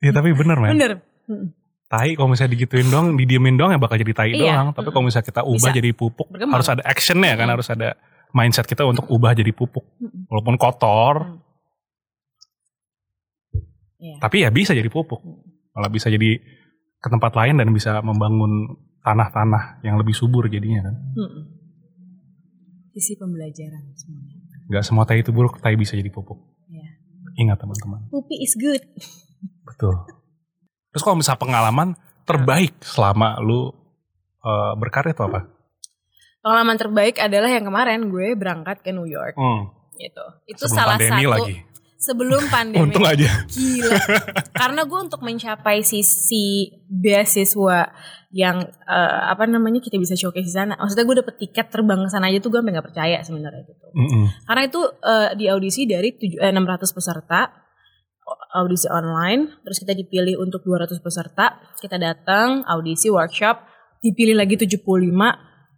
Iya 0.00 0.12
tapi 0.12 0.32
bener 0.32 0.56
men. 0.56 0.70
bener 0.72 0.92
Mm. 1.26 1.46
Tai 1.86 2.10
kalau 2.12 2.26
misalnya 2.28 2.52
digituin 2.52 2.86
doang, 2.86 3.14
didiemin 3.14 3.54
doang 3.54 3.70
ya 3.70 3.78
bakal 3.78 3.94
jadi 3.96 4.10
tai 4.12 4.30
Iya. 4.30 4.50
doang. 4.50 4.66
Tapi 4.72 4.88
kalau 4.88 5.04
misalnya 5.04 5.26
kita 5.26 5.42
ubah 5.42 5.58
Bisa. 5.64 5.76
jadi 5.76 5.90
pupuk, 5.90 6.26
Berkembang. 6.28 6.54
harus 6.54 6.68
ada 6.68 6.82
actionnya 6.82 7.34
kan, 7.34 7.44
Mm. 7.44 7.54
harus 7.54 7.68
ada 7.68 7.88
mindset 8.30 8.62
kita 8.64 8.82
untuk 8.84 9.06
ubah 9.06 9.30
jadi 9.32 9.50
pupuk. 9.50 9.86
Walaupun 10.26 10.54
kotor, 10.56 11.14
Mm. 11.28 11.38
Iya. 14.00 14.16
tapi 14.18 14.36
ya 14.40 14.50
bisa 14.50 14.72
jadi 14.72 14.86
pupuk. 14.86 15.22
Malah 15.70 15.86
bisa 15.88 16.08
jadi 16.08 16.38
ke 16.96 17.08
tempat 17.08 17.30
lain 17.32 17.54
dan 17.56 17.70
bisa 17.70 17.98
membangun 18.00 18.74
tanah-tanah 19.00 19.80
yang 19.80 19.94
lebih 19.96 20.12
subur 20.12 20.46
jadinya 20.46 20.82
kan. 20.82 20.94
Mm-mm. 21.16 21.42
Sisi 22.90 23.14
pembelajaran 23.14 23.86
semuanya. 23.94 24.49
Gak 24.70 24.86
semua 24.86 25.02
tai 25.02 25.20
itu 25.20 25.34
buruk, 25.34 25.58
tai 25.58 25.74
bisa 25.74 25.98
jadi 25.98 26.08
pupuk. 26.08 26.38
Iya. 26.70 26.86
Ingat 27.36 27.58
teman-teman. 27.58 28.06
Pupi 28.06 28.38
is 28.38 28.54
good. 28.54 28.78
Betul. 29.68 30.06
Terus 30.90 31.02
kalau 31.02 31.18
misalnya 31.18 31.42
pengalaman 31.42 31.88
terbaik 32.22 32.78
selama 32.80 33.42
lu 33.42 33.74
eh, 34.40 34.72
berkarya 34.78 35.10
itu 35.10 35.22
apa? 35.22 35.50
Pengalaman 36.40 36.78
terbaik 36.78 37.18
adalah 37.18 37.50
yang 37.50 37.66
kemarin 37.66 38.08
gue 38.08 38.32
berangkat 38.32 38.80
ke 38.80 38.90
New 38.90 39.04
York 39.04 39.36
Hmm, 39.36 39.68
gitu. 39.92 40.24
Itu 40.48 40.64
sebelum 40.64 40.78
salah 40.78 40.96
pandemi 40.96 41.20
satu 41.20 41.32
lagi. 41.36 41.54
sebelum 42.00 42.42
pandemi. 42.54 42.80
Untung 42.80 43.04
aja. 43.04 43.28
Gila. 43.44 43.98
Karena 44.50 44.80
gue 44.82 45.00
untuk 45.02 45.20
mencapai 45.20 45.84
sisi 45.84 46.72
beasiswa 46.88 47.92
yang 48.30 48.62
eh, 48.66 49.20
apa 49.26 49.42
namanya 49.50 49.82
kita 49.82 49.98
bisa 49.98 50.14
showcase 50.14 50.46
di 50.46 50.54
sana. 50.54 50.78
Maksudnya 50.78 51.02
gue 51.06 51.16
dapet 51.18 51.34
tiket 51.42 51.66
terbang 51.66 51.98
ke 52.06 52.08
sana 52.10 52.30
aja 52.30 52.38
tuh 52.38 52.50
gue 52.54 52.62
sampai 52.62 52.72
nggak 52.78 52.86
percaya 52.86 53.18
sebenarnya 53.26 53.62
gitu. 53.66 53.86
Mm-mm. 53.90 54.24
Karena 54.46 54.62
itu 54.70 54.80
eh, 54.86 55.30
di 55.34 55.44
audisi 55.50 55.82
dari 55.86 56.14
tujuh- 56.14 56.38
eh, 56.38 56.54
600 56.54 56.94
peserta 56.94 57.40
audisi 58.54 58.86
online, 58.86 59.58
terus 59.66 59.82
kita 59.82 59.90
dipilih 59.90 60.38
untuk 60.38 60.62
200 60.62 61.02
peserta, 61.02 61.58
kita 61.82 61.98
datang 61.98 62.62
audisi 62.62 63.10
workshop, 63.10 63.66
dipilih 63.98 64.38
lagi 64.38 64.54
75, 64.54 64.78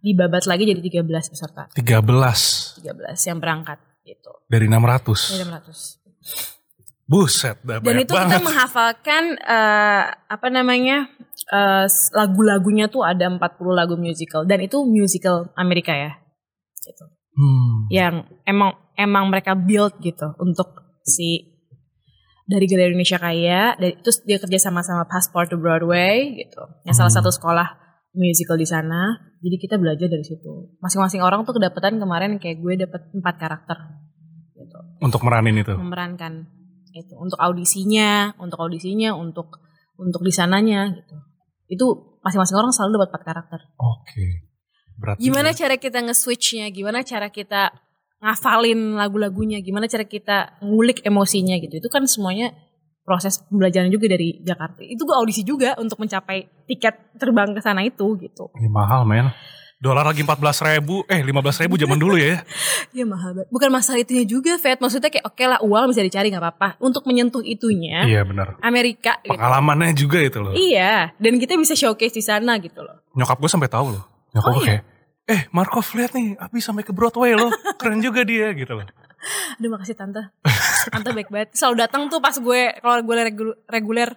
dibabat 0.03 0.45
lagi 0.45 0.69
jadi 0.69 0.81
13 1.01 1.33
peserta. 1.33 1.65
13 1.73 2.85
13 2.85 3.29
yang 3.29 3.37
berangkat 3.41 3.79
gitu. 4.05 4.31
dari 4.45 4.69
600. 4.69 5.33
Dari 5.33 5.45
600. 5.49 6.52
Buset, 7.03 7.59
dah 7.61 7.83
Dan 7.83 7.99
itu 7.99 8.15
banget. 8.15 8.39
kita 8.39 8.47
menghafalkan 8.47 9.23
eh, 9.35 10.03
apa 10.07 10.47
namanya 10.47 11.11
eh, 11.49 11.85
lagu-lagunya 12.11 12.87
tuh 12.87 13.03
ada 13.03 13.27
40 13.27 13.39
lagu 13.69 13.95
musical 13.95 14.47
dan 14.47 14.59
itu 14.59 14.79
musical 14.83 15.51
Amerika 15.53 15.91
ya. 15.91 16.15
Gitu. 16.73 17.03
Hmm. 17.33 17.87
Yang 17.89 18.13
emang 18.43 18.71
emang 18.95 19.27
mereka 19.27 19.51
build 19.51 19.99
gitu 19.99 20.31
untuk 20.37 20.71
si 21.03 21.51
dari 22.43 22.67
Galeri 22.67 22.91
Indonesia 22.91 23.17
Kaya, 23.17 23.75
dari 23.75 23.95
terus 23.97 24.19
dia 24.21 24.35
kerja 24.35 24.59
sama 24.61 24.79
sama 24.79 25.03
Passport 25.03 25.47
to 25.47 25.55
Broadway 25.55 26.35
gitu. 26.37 26.63
Yang 26.83 26.95
salah 26.97 27.09
Hmm. 27.09 27.19
satu 27.19 27.31
sekolah 27.31 27.67
musical 28.13 28.55
di 28.55 28.67
sana. 28.67 29.15
Jadi 29.39 29.55
kita 29.57 29.75
belajar 29.75 30.07
dari 30.07 30.23
situ. 30.23 30.71
Masing-masing 30.79 31.19
orang 31.19 31.43
tuh 31.43 31.55
kedapatan 31.55 31.99
kemarin 31.99 32.39
kayak 32.39 32.59
gue 32.59 32.73
dapet 32.77 33.11
empat 33.11 33.35
karakter 33.35 33.75
gitu 34.53 34.79
Untuk 34.99 35.19
meranin 35.19 35.57
itu. 35.57 35.73
memerankan 35.73 36.47
itu 36.93 37.13
untuk 37.17 37.39
audisinya, 37.41 38.37
untuk 38.37 38.61
audisinya, 38.61 39.17
untuk 39.17 39.57
untuk 39.97 40.21
di 40.21 40.33
sananya 40.33 40.93
gitu. 40.93 41.15
Itu 41.69 41.85
masing-masing 42.21 42.57
orang 42.57 42.71
selalu 42.71 43.01
dapat 43.01 43.09
empat 43.13 43.23
karakter. 43.25 43.59
Oke. 43.81 44.27
Berat. 44.97 45.17
Gimana 45.17 45.51
juga. 45.51 45.59
cara 45.65 45.75
kita 45.81 45.99
nge-switchnya? 46.05 46.65
Gimana 46.69 47.01
cara 47.01 47.27
kita 47.33 47.73
ngafalin 48.21 48.95
lagu-lagunya? 48.95 49.59
Gimana 49.65 49.89
cara 49.89 50.05
kita 50.05 50.61
ngulik 50.61 51.01
emosinya 51.01 51.57
gitu? 51.57 51.81
Itu 51.81 51.89
kan 51.89 52.05
semuanya 52.05 52.53
proses 53.03 53.43
pembelajaran 53.51 53.91
juga 53.91 54.07
dari 54.07 54.39
Jakarta. 54.39 54.79
Itu 54.79 55.03
gue 55.03 55.15
audisi 55.17 55.43
juga 55.43 55.75
untuk 55.75 55.99
mencapai 55.99 56.65
tiket 56.69 57.19
terbang 57.19 57.51
ke 57.51 57.59
sana 57.59 57.83
itu 57.83 58.15
gitu. 58.21 58.47
Ini 58.55 58.69
mahal 58.71 59.03
men. 59.03 59.27
Dolar 59.83 60.07
lagi 60.07 60.23
14 60.23 60.39
ribu, 60.63 61.03
eh 61.05 61.19
15 61.19 61.35
ribu 61.59 61.75
zaman 61.75 61.99
dulu 61.99 62.15
ya. 62.15 62.39
Ya 62.95 63.03
mahal 63.03 63.35
banget. 63.35 63.49
Bukan 63.49 63.67
masalah 63.67 63.99
itunya 63.99 64.23
juga, 64.23 64.55
Fed. 64.55 64.79
Maksudnya 64.79 65.09
kayak 65.09 65.25
oke 65.25 65.43
lah 65.43 65.59
uang 65.59 65.91
bisa 65.91 65.99
dicari 65.99 66.29
nggak 66.29 66.39
apa-apa. 66.39 66.67
Untuk 66.79 67.03
menyentuh 67.03 67.41
itunya, 67.41 68.05
Iya 68.05 68.23
benar. 68.23 68.55
Amerika 68.61 69.19
gitu. 69.19 69.33
Pengalamannya 69.33 69.91
juga 69.91 70.21
itu 70.21 70.39
loh. 70.39 70.53
Iya, 70.53 71.11
dan 71.13 71.35
kita 71.35 71.57
bisa 71.57 71.73
showcase 71.73 72.13
di 72.13 72.21
sana 72.21 72.55
gitu 72.57 72.79
loh. 72.79 73.03
Nyokap 73.11 73.35
gue 73.35 73.49
sampai 73.49 73.67
tahu 73.67 73.91
loh. 73.91 74.03
Nyokap 74.31 74.47
Oh, 74.47 74.53
gue 74.53 74.61
iya? 74.61 74.69
kayak, 74.69 74.83
eh 75.25 75.41
Markov 75.49 75.83
lihat 75.91 76.11
nih, 76.13 76.37
Abi 76.37 76.59
sampai 76.59 76.81
ke 76.81 76.93
Broadway 76.93 77.33
loh. 77.33 77.49
Keren 77.75 77.99
juga 77.99 78.21
dia 78.21 78.53
gitu 78.53 78.71
loh. 78.71 78.87
Aduh 79.57 79.67
makasih 79.67 79.95
tante. 79.95 80.21
Tante 80.85 81.09
baik 81.11 81.27
banget. 81.27 81.49
Selalu 81.51 81.75
datang 81.81 82.07
tuh 82.07 82.19
pas 82.19 82.31
gue 82.31 82.61
kalau 82.77 83.01
gue 83.01 83.15
regu- 83.17 83.57
reguler 83.65 84.15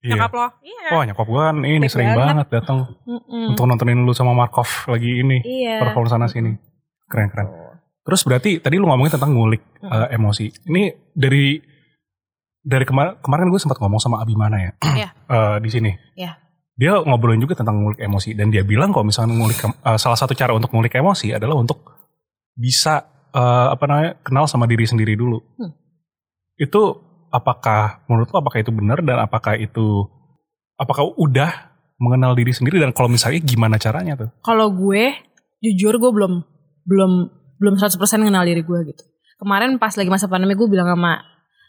Iya. 0.00 0.16
nyokap 0.16 0.32
lo. 0.32 0.46
Iya. 0.64 0.88
Wah 0.96 1.04
nyokap 1.04 1.26
gue 1.28 1.42
kan 1.44 1.56
ini 1.60 1.76
Baik 1.84 1.92
sering 1.92 2.08
banget. 2.16 2.24
banget 2.24 2.46
datang 2.56 2.78
untuk 3.52 3.64
nontonin 3.68 4.00
lu 4.00 4.16
sama 4.16 4.32
Markov 4.32 4.68
lagi 4.88 5.20
ini. 5.20 5.44
Iya. 5.44 5.84
Perform 5.84 6.08
sana 6.08 6.24
sini. 6.24 6.56
Keren 7.04 7.28
keren. 7.28 7.48
Terus 8.00 8.20
berarti 8.24 8.64
tadi 8.64 8.80
lu 8.80 8.88
ngomongin 8.88 9.12
tentang 9.12 9.36
ngulik 9.36 9.60
eh, 9.84 10.08
emosi. 10.16 10.48
Ini 10.72 10.82
dari 11.12 11.60
dari 12.60 12.84
kemarin 12.88 13.20
kemarin 13.20 13.52
gue 13.52 13.60
sempat 13.60 13.76
ngomong 13.80 14.00
sama 14.00 14.20
Abimana 14.20 14.56
ya 14.60 14.72
Iya. 14.80 15.08
eh, 15.36 15.56
di 15.60 15.68
sini. 15.68 15.92
Iya. 16.16 16.32
Dia 16.80 16.96
ngobrolin 17.04 17.44
juga 17.44 17.52
tentang 17.60 17.84
ngulik 17.84 18.00
emosi 18.00 18.32
dan 18.32 18.48
dia 18.48 18.64
bilang 18.64 18.88
kalau 18.96 19.04
misalnya 19.04 19.36
ngulik 19.36 19.60
eh, 19.60 19.98
salah 20.00 20.16
satu 20.16 20.32
cara 20.32 20.56
untuk 20.56 20.72
ngulik 20.72 20.96
emosi 20.96 21.36
adalah 21.36 21.60
untuk 21.60 21.84
bisa 22.56 23.04
eh, 23.36 23.68
apa 23.68 23.84
namanya 23.84 24.16
kenal 24.24 24.48
sama 24.48 24.64
diri 24.64 24.88
sendiri 24.88 25.12
dulu. 25.12 25.44
Hmm. 25.60 25.76
Itu 26.56 27.09
apakah 27.30 28.02
menurut 28.06 28.28
lo 28.28 28.42
apakah 28.42 28.58
itu 28.58 28.70
benar 28.70 28.98
dan 29.00 29.18
apakah 29.18 29.54
itu 29.54 30.06
apakah 30.76 31.08
udah 31.14 31.70
mengenal 31.96 32.32
diri 32.32 32.50
sendiri 32.50 32.80
dan 32.80 32.90
kalau 32.90 33.08
misalnya 33.08 33.40
gimana 33.40 33.76
caranya 33.76 34.16
tuh? 34.16 34.30
Kalau 34.40 34.72
gue 34.72 35.14
jujur 35.60 35.96
gue 35.96 36.10
belum 36.10 36.32
belum 36.84 37.12
belum 37.60 37.74
100% 37.76 37.96
kenal 38.00 38.42
diri 38.42 38.64
gue 38.64 38.78
gitu. 38.88 39.02
Kemarin 39.36 39.76
pas 39.76 39.92
lagi 39.92 40.08
masa 40.08 40.26
pandemi 40.26 40.56
gue 40.56 40.64
bilang 40.64 40.88
sama 40.88 41.20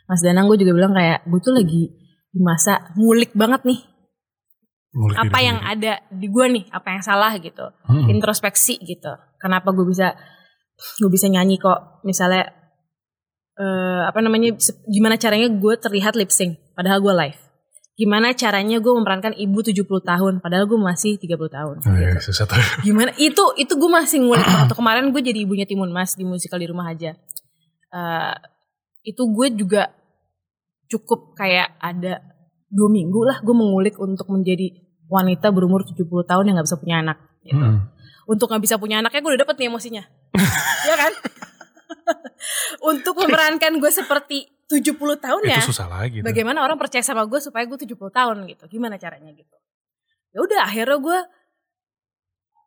Mas 0.08 0.19
Danang 0.19 0.47
gue 0.47 0.58
juga 0.58 0.71
bilang 0.71 0.91
kayak 0.91 1.24
gue 1.24 1.39
tuh 1.39 1.52
lagi 1.52 1.84
di 2.32 2.39
masa 2.39 2.91
ngulik 2.95 3.32
banget 3.32 3.63
nih 3.63 3.80
Ngulik 4.91 5.15
apa 5.15 5.38
yang 5.39 5.58
sendiri. 5.60 5.71
ada 5.71 5.93
di 6.12 6.28
gue 6.28 6.45
nih 6.47 6.63
apa 6.67 6.88
yang 6.91 7.04
salah 7.04 7.32
gitu 7.36 7.63
Hmm. 7.88 8.08
introspeksi 8.08 8.76
gitu 8.78 9.12
kenapa 9.36 9.71
gue 9.71 9.84
bisa 9.84 10.15
gue 11.00 11.08
bisa 11.08 11.28
nyanyi 11.28 11.56
kok 11.56 12.04
misalnya 12.04 12.47
eh 13.62 14.02
apa 14.10 14.17
namanya 14.19 14.58
gimana 14.88 15.15
caranya 15.15 15.45
gue 15.47 15.74
terlihat 15.78 16.17
lip 16.17 16.34
sync 16.34 16.58
padahal 16.74 16.97
gue 16.97 17.13
live 17.13 17.38
gimana 17.93 18.34
caranya 18.34 18.82
gue 18.82 18.89
memerankan 18.89 19.38
ibu 19.38 19.62
70 19.62 19.86
tahun 19.86 20.34
padahal 20.41 20.65
gue 20.65 20.80
masih 20.82 21.21
30 21.21 21.38
tahun 21.47 21.76
Oh, 21.86 21.93
iya, 21.93 22.17
gitu. 22.17 22.34
susah 22.34 22.50
tuh. 22.50 22.58
gimana 22.82 23.13
itu 23.21 23.43
itu 23.56 23.74
gue 23.78 23.89
masih 23.91 24.17
ngulik 24.19 24.47
Tuh 24.65 24.74
kemarin 24.74 25.13
gue 25.13 25.21
jadi 25.21 25.45
ibunya 25.45 25.69
Timun 25.69 25.93
Mas 25.93 26.17
di 26.17 26.26
musikal 26.26 26.58
di 26.58 26.65
rumah 26.65 26.89
aja 26.89 27.13
Eh, 27.91 28.36
itu 29.04 29.19
gue 29.19 29.47
juga 29.54 29.91
cukup 30.88 31.36
kayak 31.36 31.76
ada 31.78 32.24
dua 32.67 32.88
minggu 32.88 33.19
lah 33.21 33.43
gue 33.43 33.52
mengulik 33.52 34.00
untuk 34.00 34.32
menjadi 34.32 34.71
wanita 35.06 35.52
berumur 35.52 35.84
70 35.84 36.00
tahun 36.24 36.43
yang 36.47 36.56
nggak 36.56 36.67
bisa 36.67 36.80
punya 36.80 36.95
anak 37.00 37.17
gitu 37.43 37.60
Mm-mm. 37.60 37.91
untuk 38.26 38.47
nggak 38.47 38.63
bisa 38.63 38.80
punya 38.80 39.04
anaknya 39.04 39.19
gue 39.19 39.32
udah 39.36 39.41
dapet 39.43 39.56
nih 39.60 39.67
emosinya 39.67 40.04
ya 40.88 40.95
kan 40.95 41.12
untuk 42.92 43.14
memerankan 43.18 43.78
gue 43.78 43.92
seperti 43.92 44.50
70 44.66 44.96
tahun 45.20 45.42
ya 45.44 45.60
Itu 45.62 45.76
susah 45.76 45.88
lagi. 45.88 46.24
tuh. 46.24 46.26
bagaimana 46.26 46.64
orang 46.64 46.80
percaya 46.80 47.04
sama 47.04 47.28
gue 47.28 47.38
supaya 47.38 47.68
gue 47.68 47.76
70 47.76 47.92
tahun 47.98 48.38
gitu 48.48 48.64
gimana 48.70 48.96
caranya 48.96 49.32
gitu 49.32 49.56
ya 50.32 50.40
udah 50.40 50.64
akhirnya 50.64 50.98
gue 50.98 51.20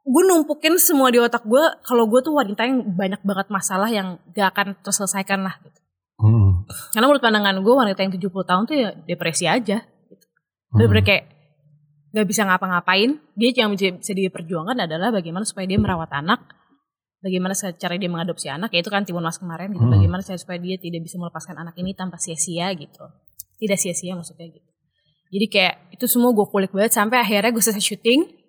gue 0.04 0.22
numpukin 0.28 0.76
semua 0.76 1.08
di 1.08 1.16
otak 1.16 1.48
gue 1.48 1.64
kalau 1.80 2.04
gue 2.04 2.20
tuh 2.20 2.36
wanita 2.36 2.68
yang 2.68 2.84
banyak 2.92 3.24
banget 3.24 3.48
masalah 3.48 3.88
yang 3.88 4.20
gak 4.36 4.52
akan 4.52 4.68
terselesaikan 4.84 5.48
lah 5.48 5.56
gitu 5.64 5.80
Mm-mm. 6.20 6.68
karena 6.92 7.06
menurut 7.08 7.24
pandangan 7.24 7.56
gue 7.56 7.74
wanita 7.74 8.00
yang 8.04 8.12
70 8.12 8.20
tahun 8.44 8.62
tuh 8.68 8.76
ya 8.76 8.88
depresi 9.04 9.48
aja 9.48 9.80
Mm. 10.74 10.82
bener-bener 10.90 11.04
kayak 11.06 11.24
gak 12.10 12.26
bisa 12.26 12.42
ngapa-ngapain 12.42 13.10
dia 13.32 13.50
yang 13.54 13.70
bisa, 13.70 13.94
bisa 13.94 14.10
dia 14.10 14.26
perjuangkan 14.26 14.74
adalah 14.74 15.14
bagaimana 15.14 15.46
supaya 15.46 15.70
dia 15.70 15.78
merawat 15.78 16.10
anak 16.10 16.50
bagaimana 17.24 17.56
cara 17.56 17.96
dia 17.96 18.10
mengadopsi 18.12 18.52
anak 18.52 18.68
ya 18.76 18.84
itu 18.84 18.92
kan 18.92 19.08
Timun 19.08 19.24
Mas 19.24 19.40
kemarin 19.40 19.72
gitu. 19.72 19.80
Hmm. 19.80 19.96
bagaimana 19.96 20.20
cara 20.20 20.36
supaya 20.36 20.60
dia 20.60 20.76
tidak 20.76 21.00
bisa 21.00 21.16
melepaskan 21.16 21.56
anak 21.56 21.72
ini 21.80 21.96
tanpa 21.96 22.20
sia-sia 22.20 22.68
gitu. 22.76 23.08
Tidak 23.56 23.78
sia-sia 23.80 24.12
maksudnya 24.12 24.52
gitu. 24.52 24.68
Jadi 25.32 25.46
kayak 25.48 25.74
itu 25.96 26.04
semua 26.04 26.36
gue 26.36 26.44
kulik 26.44 26.70
banget 26.76 26.92
sampai 26.92 27.24
akhirnya 27.24 27.48
gue 27.48 27.62
selesai 27.64 27.80
syuting 27.80 28.44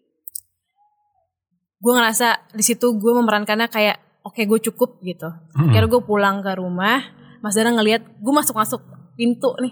gue 1.75 1.93
ngerasa 1.93 2.51
di 2.57 2.63
situ 2.65 2.97
gue 2.97 3.13
memerankannya 3.15 3.69
kayak 3.71 4.21
oke 4.27 4.41
gue 4.43 4.59
cukup 4.71 4.99
gitu. 4.99 5.31
Mm-mm. 5.31 5.71
akhirnya 5.71 5.89
gue 5.89 6.01
pulang 6.03 6.43
ke 6.43 6.51
rumah 6.59 6.99
Mas 7.39 7.55
Dana 7.55 7.71
ngelihat 7.77 8.03
gue 8.19 8.33
masuk-masuk 8.35 8.81
pintu 9.15 9.55
nih. 9.63 9.71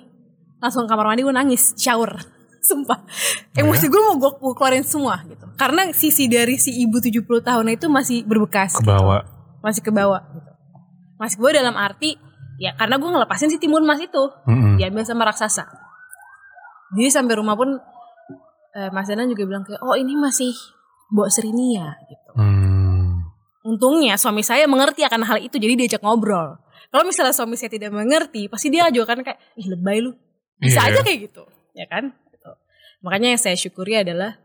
Langsung 0.63 0.87
ke 0.87 0.95
kamar 0.95 1.11
mandi 1.11 1.27
gue 1.27 1.35
nangis 1.35 1.75
shower 1.75 2.23
sumpah 2.63 2.99
emosi 3.53 3.85
gue 3.85 4.01
mau 4.01 4.15
gue 4.15 4.31
keluarin 4.53 4.81
semua 4.81 5.19
gitu 5.23 5.43
karena 5.53 5.91
sisi 5.91 6.25
dari 6.25 6.55
si 6.55 6.71
ibu 6.79 6.97
70 6.97 7.19
tahun 7.39 7.65
itu 7.69 7.85
masih 7.87 8.23
berbekas 8.23 8.75
Kebawa. 8.75 9.21
masih 9.59 9.81
ke 9.81 9.91
bawah 9.91 10.23
gitu 10.29 10.51
masih 11.15 11.37
bawah 11.37 11.53
dalam 11.53 11.75
arti 11.75 12.15
ya 12.55 12.71
karena 12.73 12.95
gue 12.95 13.09
ngelepasin 13.09 13.47
si 13.47 13.57
timun 13.57 13.81
mas 13.81 13.99
itu 13.99 14.23
Mm-mm. 14.43 14.75
diambil 14.75 15.03
sama 15.03 15.23
raksasa 15.25 15.67
jadi 16.93 17.09
sampai 17.11 17.35
rumah 17.35 17.53
pun 17.53 17.69
eh, 18.71 18.89
Mas 18.89 19.05
Danang 19.05 19.27
juga 19.27 19.43
bilang 19.43 19.63
kayak 19.63 19.81
oh 19.81 19.93
ini 19.93 20.13
masih 20.13 20.53
Mbok 21.09 21.29
Serini 21.29 21.75
ya 21.75 21.93
gitu 22.03 22.21
Hmm. 22.33 23.29
untungnya 23.61 24.17
suami 24.17 24.41
saya 24.41 24.65
mengerti 24.65 25.01
akan 25.01 25.21
hal 25.23 25.37
itu 25.37 25.55
jadi 25.55 25.75
diajak 25.75 26.01
ngobrol 26.01 26.57
kalau 26.89 27.03
misalnya 27.03 27.29
suami 27.29 27.53
saya 27.53 27.69
tidak 27.69 27.89
mengerti 27.89 28.45
pasti 28.47 28.67
dia 28.67 28.89
juga 28.89 29.05
kan 29.07 29.21
kayak 29.21 29.37
ih 29.53 29.67
lebay 29.67 30.01
lu 30.01 30.17
bisa 30.55 30.81
Iya. 30.81 30.89
aja 30.89 30.99
kayak 31.01 31.19
gitu 31.23 31.43
ya 31.73 31.85
kan 31.85 32.09
Gitu. 32.09 32.22
Makanya 33.03 33.35
yang 33.35 33.41
saya 33.41 33.59
syukuri 33.59 33.99
adalah 33.99 34.39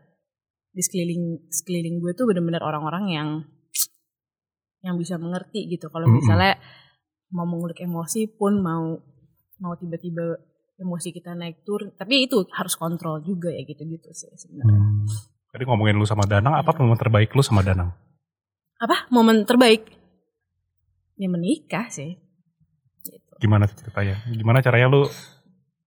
di 0.69 0.81
sekeliling 0.83 1.49
sekeliling 1.49 1.97
gue 2.03 2.13
tuh 2.13 2.29
benar-benar 2.29 2.61
orang-orang 2.61 3.05
yang 3.09 3.29
yang 4.85 4.95
bisa 4.95 5.17
mengerti 5.19 5.67
gitu 5.67 5.89
kalau 5.91 6.07
misalnya 6.07 6.55
mau 7.35 7.43
mengulik 7.43 7.81
emosi 7.83 8.29
pun 8.31 8.61
mau 8.61 8.95
mau 9.59 9.73
tiba-tiba 9.75 10.39
emosi 10.79 11.11
kita 11.11 11.35
naik 11.35 11.67
turun 11.67 11.91
tapi 11.97 12.23
itu 12.23 12.47
harus 12.55 12.79
kontrol 12.79 13.19
juga 13.19 13.51
ya 13.51 13.63
gitu-gitu 13.65 14.11
sih 14.13 14.31
sebenarnya 14.37 14.79
Hmm. 14.79 15.07
Tadi 15.49 15.65
ngomongin 15.65 15.97
lu 15.97 16.05
sama 16.05 16.29
Danang, 16.29 16.53
apa 16.61 16.77
momen 16.77 16.93
terbaik 16.93 17.33
lu 17.33 17.41
sama 17.41 17.65
Danang? 17.65 17.89
apa 18.79 19.11
momen 19.11 19.43
terbaik 19.43 19.91
ya 21.19 21.27
menikah 21.27 21.91
sih 21.91 22.15
gitu. 23.03 23.33
Gimana 23.43 23.67
ceritanya? 23.67 24.23
Gimana 24.31 24.63
caranya 24.63 24.87
lu? 24.87 25.03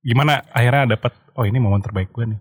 Gimana 0.04 0.44
akhirnya 0.52 0.98
dapet? 0.98 1.16
Oh 1.32 1.48
ini 1.48 1.56
momen 1.56 1.80
terbaik 1.80 2.12
gue 2.12 2.36
nih. 2.36 2.40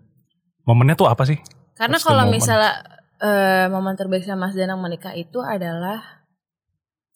Momennya 0.63 0.95
tuh 0.95 1.09
apa 1.09 1.23
sih? 1.25 1.39
karena 1.71 1.97
What's 1.97 2.05
kalau 2.05 2.29
misalnya 2.29 2.73
eh, 3.17 3.65
momen 3.71 3.97
terbaik 3.97 4.21
sama 4.21 4.45
Mas 4.45 4.53
Danang 4.53 4.77
menikah 4.77 5.17
itu 5.17 5.41
adalah 5.41 6.21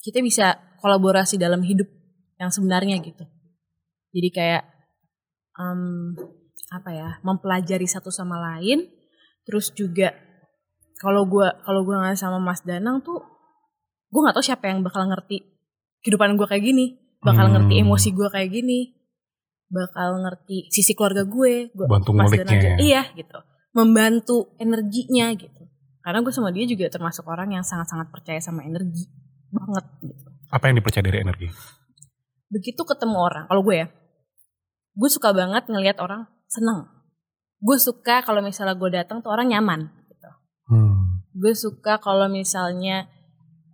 kita 0.02 0.26
bisa 0.26 0.58
kolaborasi 0.82 1.38
dalam 1.38 1.62
hidup 1.62 1.86
yang 2.42 2.50
sebenarnya 2.50 2.98
gitu 3.02 3.30
jadi 4.10 4.30
kayak 4.34 4.64
em, 5.60 6.14
apa 6.74 6.90
ya 6.90 7.10
mempelajari 7.22 7.86
satu 7.86 8.10
sama 8.10 8.42
lain 8.42 8.90
terus 9.46 9.70
juga 9.70 10.18
kalau 10.98 11.30
gua 11.30 11.62
kalau 11.62 11.86
gua 11.86 12.02
nggak 12.02 12.18
sama 12.18 12.42
Mas 12.42 12.66
Danang 12.66 13.06
tuh 13.06 13.22
gue 14.10 14.22
nggak 14.24 14.40
tahu 14.40 14.46
siapa 14.46 14.72
yang 14.72 14.82
bakal 14.82 15.06
ngerti 15.06 15.44
kehidupan 16.02 16.40
gue 16.40 16.48
kayak 16.48 16.64
gini 16.64 16.86
bakal 17.22 17.52
Hmm. 17.52 17.54
ngerti 17.68 17.84
emosi 17.84 18.10
gue 18.16 18.28
kayak 18.32 18.50
gini 18.50 18.95
bakal 19.70 20.22
ngerti 20.22 20.70
sisi 20.70 20.94
keluarga 20.94 21.26
gue 21.26 21.74
gua, 21.74 21.88
Bantu 21.90 22.14
nguliknya. 22.14 22.76
ya. 22.76 22.78
iya 22.78 23.02
gitu. 23.18 23.38
Membantu 23.76 24.56
energinya 24.62 25.34
gitu. 25.36 25.68
Karena 26.06 26.22
gue 26.22 26.34
sama 26.34 26.54
dia 26.54 26.70
juga 26.70 26.86
termasuk 26.88 27.26
orang 27.26 27.50
yang 27.58 27.66
sangat-sangat 27.66 28.14
percaya 28.14 28.38
sama 28.38 28.62
energi 28.62 29.10
banget 29.50 29.86
gitu. 30.06 30.30
Apa 30.54 30.70
yang 30.70 30.78
dipercaya 30.78 31.04
dari 31.06 31.20
energi? 31.26 31.50
begitu 32.46 32.86
ketemu 32.86 33.18
orang 33.18 33.46
kalau 33.50 33.66
gue 33.66 33.76
ya 33.84 33.88
gue 34.96 35.10
suka 35.12 35.36
banget 35.36 35.68
ngelihat 35.68 36.00
orang 36.00 36.24
seneng. 36.48 36.88
Gue 37.60 37.76
suka 37.82 38.24
kalau 38.24 38.40
misalnya 38.40 38.78
gue 38.80 38.90
datang 38.96 39.20
tuh 39.20 39.34
orang 39.34 39.52
nyaman 39.52 39.92
gitu. 40.08 40.30
Hmm. 40.72 41.26
gue 41.36 41.52
suka 41.52 42.00
kalau 42.00 42.32
misalnya 42.32 43.12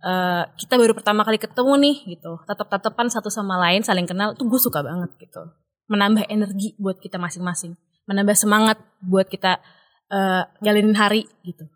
eh, 0.02 0.42
kita 0.58 0.74
baru 0.74 0.98
pertama 0.98 1.22
kali 1.22 1.38
ketemu 1.38 1.78
nih 1.78 1.96
gitu. 2.18 2.42
Tetap 2.42 2.66
tatapan 2.66 3.06
satu 3.06 3.30
sama 3.30 3.54
lain 3.60 3.86
saling 3.86 4.08
kenal 4.08 4.34
tuh 4.34 4.50
gue 4.50 4.58
suka 4.58 4.82
banget 4.82 5.14
gitu 5.20 5.46
menambah 5.92 6.24
energi 6.32 6.72
buat 6.80 6.96
kita 6.96 7.20
masing-masing 7.20 7.76
menambah 8.08 8.32
semangat 8.32 8.80
buat 9.04 9.28
kita 9.28 9.60
eh, 10.08 10.42
jalanin 10.64 10.96
hari 10.96 11.28
gitu 11.44 11.68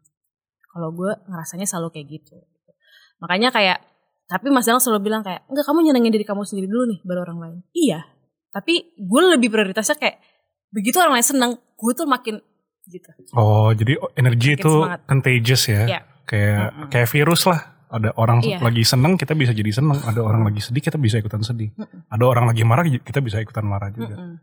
kalau 0.73 0.93
gue 0.97 1.13
ngerasanya 1.29 1.69
selalu 1.69 1.93
kayak 1.93 2.07
gitu 2.09 2.41
makanya 3.21 3.53
kayak 3.53 3.79
tapi 4.27 4.51
Mas 4.51 4.65
Danang 4.67 4.81
selalu 4.83 5.13
bilang 5.13 5.23
kayak 5.23 5.45
enggak 5.47 5.65
kamu 5.69 5.87
nyenengin 5.87 6.13
diri 6.17 6.25
kamu 6.25 6.43
sendiri 6.43 6.67
dulu 6.67 6.89
nih 6.91 6.99
baru 7.05 7.21
orang 7.29 7.39
lain 7.39 7.59
iya 7.77 8.09
tapi 8.51 8.97
gue 8.97 9.21
lebih 9.37 9.53
prioritasnya 9.53 10.01
kayak 10.01 10.17
begitu 10.73 10.97
orang 10.99 11.21
lain 11.21 11.27
seneng 11.29 11.53
gue 11.77 11.93
tuh 11.93 12.09
makin 12.09 12.41
gitu 12.87 13.11
Oh 13.35 13.75
jadi 13.75 13.99
energi 14.15 14.55
Makin 14.55 14.63
itu 14.63 14.73
semangat. 14.73 15.01
contagious 15.11 15.63
ya? 15.67 15.83
Iya. 15.91 16.01
Kayak 16.23 16.63
Mm-mm. 16.71 16.89
kayak 16.91 17.09
virus 17.11 17.43
lah. 17.47 17.61
Ada 17.87 18.11
orang 18.15 18.43
Iya. 18.43 18.59
lagi 18.59 18.83
seneng 18.83 19.15
kita 19.15 19.33
bisa 19.33 19.51
jadi 19.51 19.71
seneng. 19.71 19.99
Ada 20.01 20.19
orang 20.19 20.43
lagi 20.43 20.59
sedih 20.59 20.81
kita 20.81 20.97
bisa 20.97 21.17
ikutan 21.17 21.41
sedih. 21.41 21.71
Mm-mm. 21.73 22.07
Ada 22.09 22.25
orang 22.25 22.45
lagi 22.47 22.63
marah 22.63 22.83
kita 22.83 23.19
bisa 23.21 23.39
ikutan 23.39 23.63
marah 23.63 23.91
juga. 23.91 24.15
Mm-mm. 24.15 24.37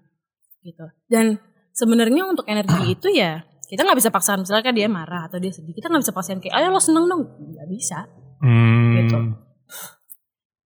gitu 0.64 0.88
dan 1.06 1.44
sebenarnya 1.70 2.24
untuk 2.24 2.48
energi 2.48 2.72
itu 2.96 3.12
ya 3.12 3.44
kita 3.64 3.84
nggak 3.84 4.00
bisa 4.00 4.10
paksakan 4.10 4.42
misalnya 4.42 4.72
dia 4.72 4.88
marah 4.88 5.28
atau 5.28 5.36
dia 5.36 5.52
sedih 5.52 5.72
kita 5.72 5.92
nggak 5.92 6.02
bisa 6.02 6.14
paksain 6.14 6.40
kayak 6.40 6.56
ayo 6.56 6.68
lo 6.70 6.80
seneng 6.80 7.04
dong 7.04 7.28
nggak 7.28 7.68
bisa 7.68 8.08
Hmm. 8.40 8.96
Gitu. 8.98 9.18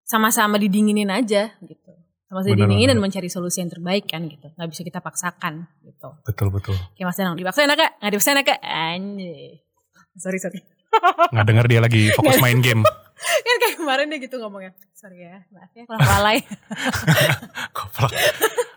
sama-sama 0.04 0.56
didinginin 0.56 1.08
aja 1.08 1.56
gitu 1.60 1.92
sama-sama 2.26 2.52
didinginin 2.52 2.92
dan 2.92 3.00
mencari 3.00 3.28
solusi 3.28 3.60
yang 3.60 3.70
terbaik 3.70 4.04
kan 4.06 4.28
gitu 4.28 4.48
nggak 4.50 4.68
bisa 4.68 4.82
kita 4.82 5.00
paksakan 5.00 5.64
gitu 5.82 6.10
Betul 6.24 6.48
betul. 6.50 6.76
kayak 6.94 7.08
mas 7.08 7.16
Danang 7.16 7.36
dipaksain 7.36 7.68
kak 7.70 7.92
nggak 7.98 8.12
dipaksain 8.12 8.40
kak 8.42 8.60
anjay 8.60 9.64
sorry 10.16 10.38
sorry 10.38 10.60
Nggak 11.34 11.46
dengar 11.48 11.66
dia 11.68 11.80
lagi 11.82 12.12
fokus 12.14 12.38
main 12.42 12.60
game. 12.60 12.84
kan 13.46 13.56
kayak 13.64 13.76
kemarin 13.80 14.12
dia 14.12 14.20
gitu 14.22 14.38
ngomongnya 14.38 14.76
sorry 14.92 15.24
ya 15.24 15.40
maaf 15.50 15.72
ya 15.72 15.88
lalai 15.88 16.44
Goblok. 17.76 18.12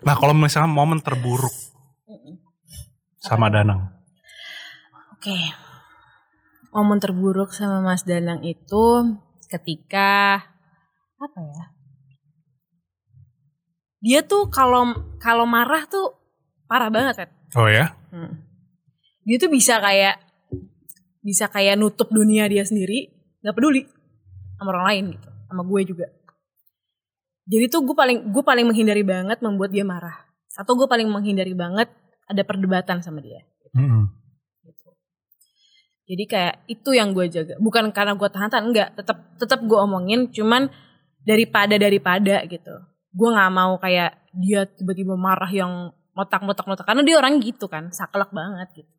nah 0.01 0.15
kalau 0.15 0.31
misalnya 0.31 0.71
momen 0.71 1.03
terburuk 1.03 1.51
sama 3.19 3.51
Danang. 3.51 3.91
Oke. 5.13 5.35
Momen 6.71 6.97
terburuk 7.03 7.51
sama 7.51 7.83
Mas 7.83 8.07
Danang 8.07 8.39
itu 8.47 8.85
ketika 9.51 10.39
apa 11.19 11.39
ya? 11.43 11.63
Dia 13.99 14.19
tuh 14.23 14.47
kalau 14.47 14.95
kalau 15.19 15.43
marah 15.43 15.83
tuh 15.91 16.15
parah 16.71 16.87
banget, 16.87 17.27
Ted. 17.27 17.31
Oh 17.59 17.67
ya? 17.67 17.91
Hmm. 18.15 18.39
Dia 19.27 19.35
tuh 19.35 19.51
bisa 19.51 19.83
kayak 19.83 20.23
bisa 21.29 21.45
kayak 21.45 21.77
nutup 21.77 22.09
dunia 22.09 22.49
dia 22.49 22.65
sendiri, 22.65 23.13
nggak 23.45 23.53
peduli 23.53 23.85
sama 24.57 24.73
orang 24.73 24.85
lain 24.89 25.03
gitu, 25.13 25.29
sama 25.45 25.61
gue 25.61 25.81
juga. 25.85 26.07
Jadi 27.49 27.65
tuh 27.69 27.85
gue 27.85 27.93
paling 27.93 28.33
gue 28.33 28.43
paling 28.45 28.65
menghindari 28.65 29.05
banget 29.05 29.37
membuat 29.45 29.69
dia 29.69 29.85
marah. 29.85 30.25
Atau 30.57 30.73
gue 30.73 30.89
paling 30.89 31.05
menghindari 31.05 31.53
banget 31.53 31.93
ada 32.25 32.41
perdebatan 32.41 33.05
sama 33.05 33.21
dia. 33.21 33.45
Gitu. 34.65 34.89
Jadi 36.09 36.23
kayak 36.25 36.55
itu 36.65 36.89
yang 36.97 37.13
gue 37.13 37.29
jaga. 37.29 37.57
Bukan 37.61 37.93
karena 37.93 38.17
gue 38.17 38.29
tahan-tahan, 38.29 38.65
enggak. 38.65 38.89
Tetap 38.97 39.37
tetap 39.37 39.59
gue 39.65 39.77
omongin, 39.77 40.29
cuman 40.33 40.69
daripada 41.25 41.77
daripada 41.77 42.41
gitu. 42.45 42.73
Gue 43.13 43.29
nggak 43.33 43.53
mau 43.53 43.77
kayak 43.81 44.29
dia 44.33 44.69
tiba-tiba 44.69 45.17
marah 45.17 45.49
yang 45.49 45.93
motak-motak-motak 46.13 46.85
karena 46.85 47.01
dia 47.01 47.15
orang 47.17 47.41
gitu 47.41 47.65
kan, 47.65 47.89
saklek 47.89 48.29
banget 48.29 48.83
gitu. 48.83 48.93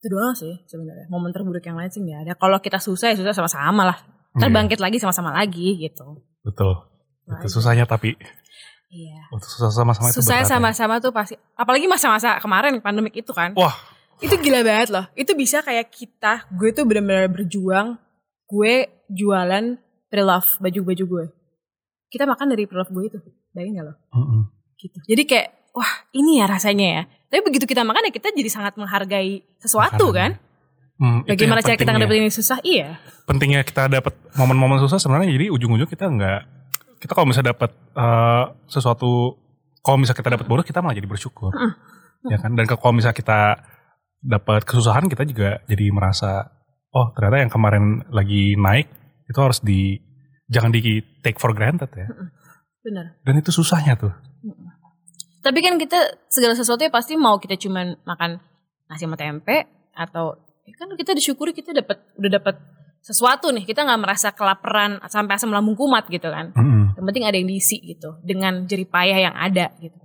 Itu 0.00 0.06
doang 0.10 0.32
sih 0.32 0.64
sebenarnya. 0.64 1.06
Momen 1.12 1.28
terburuk 1.30 1.60
yang 1.60 1.76
lain 1.76 1.92
sih 1.92 2.00
nggak 2.00 2.20
ada. 2.24 2.32
Kalau 2.34 2.56
kita 2.58 2.80
susah 2.80 3.12
ya 3.12 3.16
susah 3.20 3.36
sama-sama 3.36 3.84
lah. 3.84 3.98
Ntar 4.32 4.48
Iya, 4.48 4.54
bangkit 4.56 4.80
lagi 4.80 4.96
sama-sama 4.96 5.30
lagi 5.30 5.76
gitu. 5.76 6.24
Betul. 6.40 6.72
Itu 7.28 7.44
Itu 7.44 7.60
susahnya 7.60 7.84
tapi 7.84 8.16
Iya. 8.90 9.22
waktu 9.30 9.46
susah 9.46 9.70
sama-sama 9.70 10.10
berat 10.10 10.26
ya. 10.26 10.42
sama-sama 10.42 10.94
tuh 10.98 11.12
pasti. 11.12 11.34
Apalagi 11.54 11.86
masa-masa 11.86 12.40
kemarin 12.40 12.80
pandemik 12.80 13.14
itu 13.14 13.30
kan. 13.30 13.52
Wah. 13.54 13.76
itu 14.20 14.36
gila 14.36 14.60
banget 14.60 14.92
loh. 14.92 15.08
Itu 15.16 15.32
bisa 15.32 15.64
kayak 15.64 15.88
kita, 15.88 16.44
gue 16.52 16.76
tuh 16.76 16.84
benar-benar 16.84 17.32
berjuang. 17.32 17.96
Gue 18.44 18.84
jualan 19.08 19.80
pre-love 20.12 20.60
baju-baju 20.60 21.04
gue. 21.08 21.24
Kita 22.12 22.28
makan 22.28 22.52
dari 22.52 22.68
pre-love 22.68 22.92
gue 22.92 23.04
itu. 23.08 23.18
Bayangin 23.56 23.80
gak 23.80 23.86
lo? 23.88 23.94
Mm-mm. 24.12 24.42
Gitu. 24.76 24.98
Jadi 25.08 25.22
kayak, 25.24 25.48
wah 25.72 25.92
ini 26.10 26.38
ya 26.38 26.46
rasanya 26.46 26.86
ya. 26.86 27.02
Tapi 27.26 27.40
begitu 27.42 27.64
kita 27.64 27.82
makan 27.82 28.08
ya 28.08 28.12
kita 28.12 28.30
jadi 28.30 28.46
sangat 28.46 28.74
menghargai 28.74 29.46
sesuatu 29.58 30.10
Makanan. 30.10 30.34
kan. 30.36 30.48
Hmm, 30.96 31.24
Bagaimana 31.24 31.60
cara 31.60 31.74
kita 31.74 31.90
ngedapetin 31.90 32.22
ini 32.22 32.28
susah? 32.28 32.60
Iya. 32.60 33.00
pentingnya 33.24 33.62
kita 33.62 33.88
dapat 33.88 34.12
momen-momen 34.34 34.76
susah 34.80 34.98
sebenarnya 34.98 35.30
jadi 35.30 35.46
ujung-ujung 35.48 35.86
kita 35.86 36.04
nggak 36.04 36.40
kita 36.98 37.14
kalau 37.14 37.24
misalnya 37.24 37.54
dapat 37.54 37.70
eh, 37.72 38.44
sesuatu 38.66 39.38
kalau 39.80 39.96
misalnya 39.96 40.18
kita 40.18 40.30
dapat 40.36 40.44
bonus 40.44 40.66
kita 40.66 40.82
malah 40.82 40.92
jadi 40.92 41.06
bersyukur 41.06 41.54
Mm. 42.20 42.28
ya 42.28 42.36
kan 42.36 42.52
dan 42.52 42.68
kalau 42.68 42.92
misalnya 42.92 43.16
kita 43.16 43.40
dapat 44.20 44.60
kesusahan 44.66 45.08
kita 45.08 45.24
juga 45.24 45.64
jadi 45.64 45.88
merasa 45.88 46.52
oh 46.90 47.08
ternyata 47.16 47.38
yang 47.38 47.48
kemarin 47.48 47.84
lagi 48.12 48.60
naik 48.60 48.92
itu 49.24 49.38
harus 49.40 49.64
di 49.64 49.96
jangan 50.44 50.68
di 50.68 50.82
take 51.22 51.40
for 51.40 51.56
granted 51.56 51.88
ya 51.94 52.12
Bener. 52.82 53.16
dan 53.24 53.34
itu 53.38 53.48
susahnya 53.48 53.96
tuh 53.96 54.12
Tapi 55.40 55.58
kan 55.64 55.80
kita 55.80 55.98
segala 56.28 56.52
sesuatu 56.52 56.84
ya 56.84 56.92
pasti 56.92 57.16
mau 57.16 57.40
kita 57.40 57.56
cuman 57.56 57.96
makan 58.04 58.40
nasi 58.90 59.08
sama 59.08 59.16
tempe 59.16 59.64
atau 59.96 60.36
ya 60.68 60.74
kan 60.76 60.92
kita 60.94 61.16
disyukuri 61.16 61.56
kita 61.56 61.72
dapat 61.72 61.98
udah 62.20 62.30
dapat 62.40 62.54
sesuatu 63.00 63.48
nih 63.48 63.64
kita 63.64 63.88
nggak 63.88 64.00
merasa 64.00 64.28
kelaparan 64.36 65.00
sampai 65.08 65.40
asam 65.40 65.48
lambung 65.48 65.72
kumat 65.72 66.04
gitu 66.12 66.28
kan 66.28 66.52
Mm-mm. 66.52 66.92
yang 67.00 67.04
penting 67.08 67.24
ada 67.24 67.36
yang 67.40 67.48
diisi 67.48 67.80
gitu 67.80 68.20
dengan 68.20 68.68
jerih 68.68 68.84
payah 68.84 69.30
yang 69.30 69.34
ada 69.34 69.72
gitu 69.80 69.96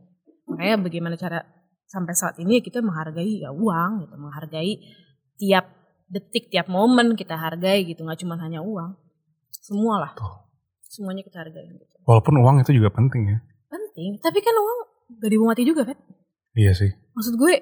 makanya 0.47 0.79
bagaimana 0.79 1.15
cara 1.19 1.43
sampai 1.85 2.15
saat 2.15 2.39
ini 2.39 2.59
ya 2.59 2.61
kita 2.63 2.79
menghargai 2.79 3.43
ya 3.43 3.51
uang 3.51 4.07
gitu 4.07 4.15
menghargai 4.15 4.73
tiap 5.35 5.65
detik 6.07 6.47
tiap 6.47 6.71
momen 6.71 7.19
kita 7.19 7.35
hargai 7.35 7.83
gitu 7.83 8.07
nggak 8.07 8.23
cuma 8.23 8.39
hanya 8.39 8.63
uang 8.63 8.95
semua 9.59 9.99
lah 9.99 10.11
Tuh. 10.15 10.47
semuanya 10.87 11.25
kita 11.27 11.43
hargain 11.43 11.75
gitu 11.75 11.95
Walaupun 12.05 12.37
uang 12.37 12.61
itu 12.61 12.71
juga 12.77 12.93
penting 12.95 13.27
ya. 13.27 13.37
penting 13.67 14.23
tapi 14.23 14.39
kan 14.39 14.55
uang 14.55 14.79
gak 15.11 15.29
dibawa 15.29 15.51
mati 15.51 15.63
juga 15.63 15.85
kan 15.85 15.97
Iya 16.53 16.71
sih. 16.71 16.91
maksud 17.11 17.35
gue 17.35 17.53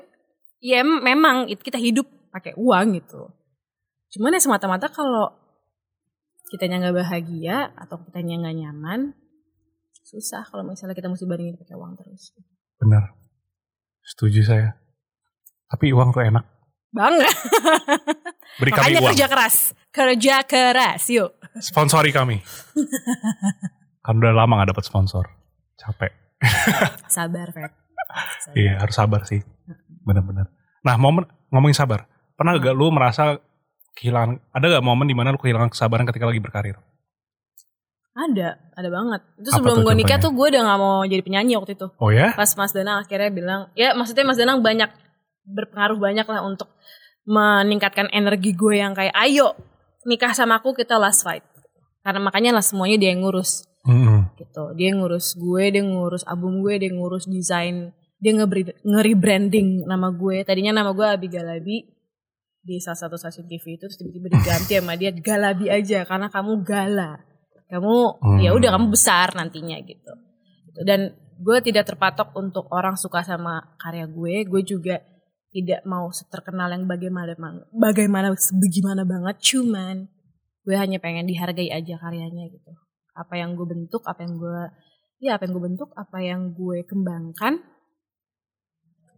ya 0.60 0.80
em- 0.80 1.02
memang 1.02 1.48
it- 1.48 1.60
kita 1.60 1.76
hidup 1.76 2.06
pakai 2.30 2.54
uang 2.54 2.96
gitu 2.96 3.30
cuman 4.12 4.32
ya 4.32 4.40
semata-mata 4.40 4.88
kalau 4.88 5.34
kitanya 6.46 6.78
nggak 6.80 6.98
bahagia 7.00 7.74
atau 7.76 7.98
kitanya 8.00 8.38
nggak 8.40 8.58
nyaman 8.60 9.00
susah 10.04 10.44
kalau 10.44 10.62
misalnya 10.64 10.94
kita 10.94 11.08
mesti 11.08 11.24
bandingin 11.24 11.58
pakai 11.58 11.74
uang 11.74 11.96
terus 11.96 12.38
Benar. 12.76 13.16
Setuju 14.04 14.44
saya. 14.44 14.76
Tapi 15.66 15.90
uang 15.90 16.12
tuh 16.12 16.22
enak. 16.22 16.44
banget 16.92 17.32
Beri 18.56 18.70
kami 18.70 18.78
makanya 18.86 19.00
uang. 19.00 19.10
kerja 19.10 19.26
keras 19.26 19.56
kerja 19.90 20.36
keras 20.44 21.04
yuk 21.10 21.32
Sponsori 21.56 22.12
kami. 22.12 22.38
kan 24.06 24.14
udah 24.14 24.30
lama 24.32 24.60
gak 24.60 24.70
dapet 24.70 24.86
sponsor. 24.86 25.26
Capek. 25.76 26.12
Sabar 27.08 27.50
Feb 27.54 27.72
Sabar. 28.44 28.54
Iya 28.54 28.74
harus 28.78 28.94
sabar 28.94 29.22
sih. 29.26 29.42
Bener-bener. 30.06 30.46
Nah 30.86 30.96
momen 31.02 31.26
ngomongin 31.50 31.74
sabar. 31.74 32.06
Pernah 32.38 32.62
gak 32.62 32.76
lu 32.76 32.94
merasa 32.94 33.42
kehilangan, 33.98 34.38
ada 34.54 34.66
gak 34.70 34.86
momen 34.86 35.10
di 35.10 35.16
mana 35.18 35.34
lu 35.34 35.40
kehilangan 35.42 35.74
kesabaran 35.74 36.06
ketika 36.06 36.30
lagi 36.30 36.42
berkarir? 36.44 36.78
ada 38.14 38.62
ada 38.78 38.90
banget 38.94 39.22
itu 39.42 39.50
Apa 39.50 39.58
sebelum 39.58 39.78
gue 39.82 39.94
nikah 39.98 40.22
tuh 40.22 40.30
gue 40.38 40.48
udah 40.54 40.62
nggak 40.62 40.80
mau 40.86 41.02
jadi 41.02 41.26
penyanyi 41.26 41.58
waktu 41.58 41.74
itu 41.74 41.90
Oh 41.98 42.14
ya? 42.14 42.30
pas 42.38 42.46
Mas 42.54 42.70
Danang 42.70 43.02
akhirnya 43.02 43.34
bilang 43.34 43.62
ya 43.74 43.98
maksudnya 43.98 44.22
Mas 44.22 44.38
Danang 44.38 44.62
banyak 44.62 44.86
berpengaruh 45.50 45.98
banyak 45.98 46.22
lah 46.30 46.46
untuk 46.46 46.70
meningkatkan 47.26 48.14
energi 48.14 48.54
gue 48.54 48.78
yang 48.78 48.94
kayak 48.94 49.18
ayo 49.18 49.58
nikah 50.06 50.30
sama 50.38 50.62
aku 50.62 50.78
kita 50.78 51.02
last 51.02 51.26
fight 51.26 51.42
karena 52.06 52.22
makanya 52.22 52.54
lah 52.54 52.62
semuanya 52.62 53.02
dia 53.02 53.18
yang 53.18 53.26
ngurus 53.26 53.66
Mm-mm. 53.84 54.32
gitu. 54.39 54.63
Dia 54.76 54.96
ngurus 54.96 55.36
gue 55.36 55.63
dia 55.69 55.84
ngurus 55.84 56.24
album 56.24 56.63
gue 56.63 56.80
dia 56.80 56.91
ngurus 56.91 57.28
desain 57.28 57.91
dia 58.17 58.32
nge- 58.32 58.80
nge-rebranding 58.82 59.84
nama 59.84 60.08
gue. 60.10 60.48
Tadinya 60.48 60.72
nama 60.72 60.96
gue 60.96 61.04
Abi 61.04 61.28
Galabi 61.28 61.78
di 62.63 62.80
salah 62.80 62.96
satu 62.96 63.19
stasiun 63.19 63.43
TV 63.46 63.76
itu 63.76 63.84
terus 63.84 64.00
tiba-tiba 64.00 64.32
diganti 64.32 64.80
sama 64.80 64.96
dia 64.96 65.12
Galabi 65.12 65.67
aja 65.67 66.08
karena 66.08 66.32
kamu 66.32 66.63
gala. 66.63 67.19
Kamu 67.67 67.96
Hmm. 68.24 68.39
ya 68.39 68.56
udah 68.56 68.69
kamu 68.80 68.88
besar 68.93 69.36
nantinya 69.36 69.76
gitu. 69.84 70.13
Dan 70.88 71.12
gue 71.38 71.58
tidak 71.60 71.84
terpatok 71.86 72.32
untuk 72.39 72.72
orang 72.72 72.96
suka 72.96 73.19
sama 73.22 73.76
karya 73.76 74.08
gue. 74.08 74.48
Gue 74.48 74.63
juga 74.63 75.04
tidak 75.54 75.86
mau 75.86 76.10
terkenal 76.10 76.72
yang 76.74 76.89
bagaimana 76.89 77.38
bagaimana 77.69 78.34
sebagaimana 78.34 79.06
banget 79.06 79.38
cuman 79.54 80.10
gue 80.65 80.74
hanya 80.74 80.98
pengen 80.98 81.30
dihargai 81.30 81.69
aja 81.69 82.02
karyanya 82.02 82.50
gitu 82.50 82.74
apa 83.13 83.34
yang 83.38 83.54
gue 83.54 83.67
bentuk 83.69 84.02
apa 84.06 84.26
yang 84.26 84.34
gue 84.38 84.60
ya 85.21 85.38
apa 85.38 85.45
yang 85.45 85.54
gue 85.56 85.63
bentuk 85.69 85.89
apa 85.93 86.17
yang 86.19 86.41
gue 86.54 86.84
kembangkan 86.86 87.62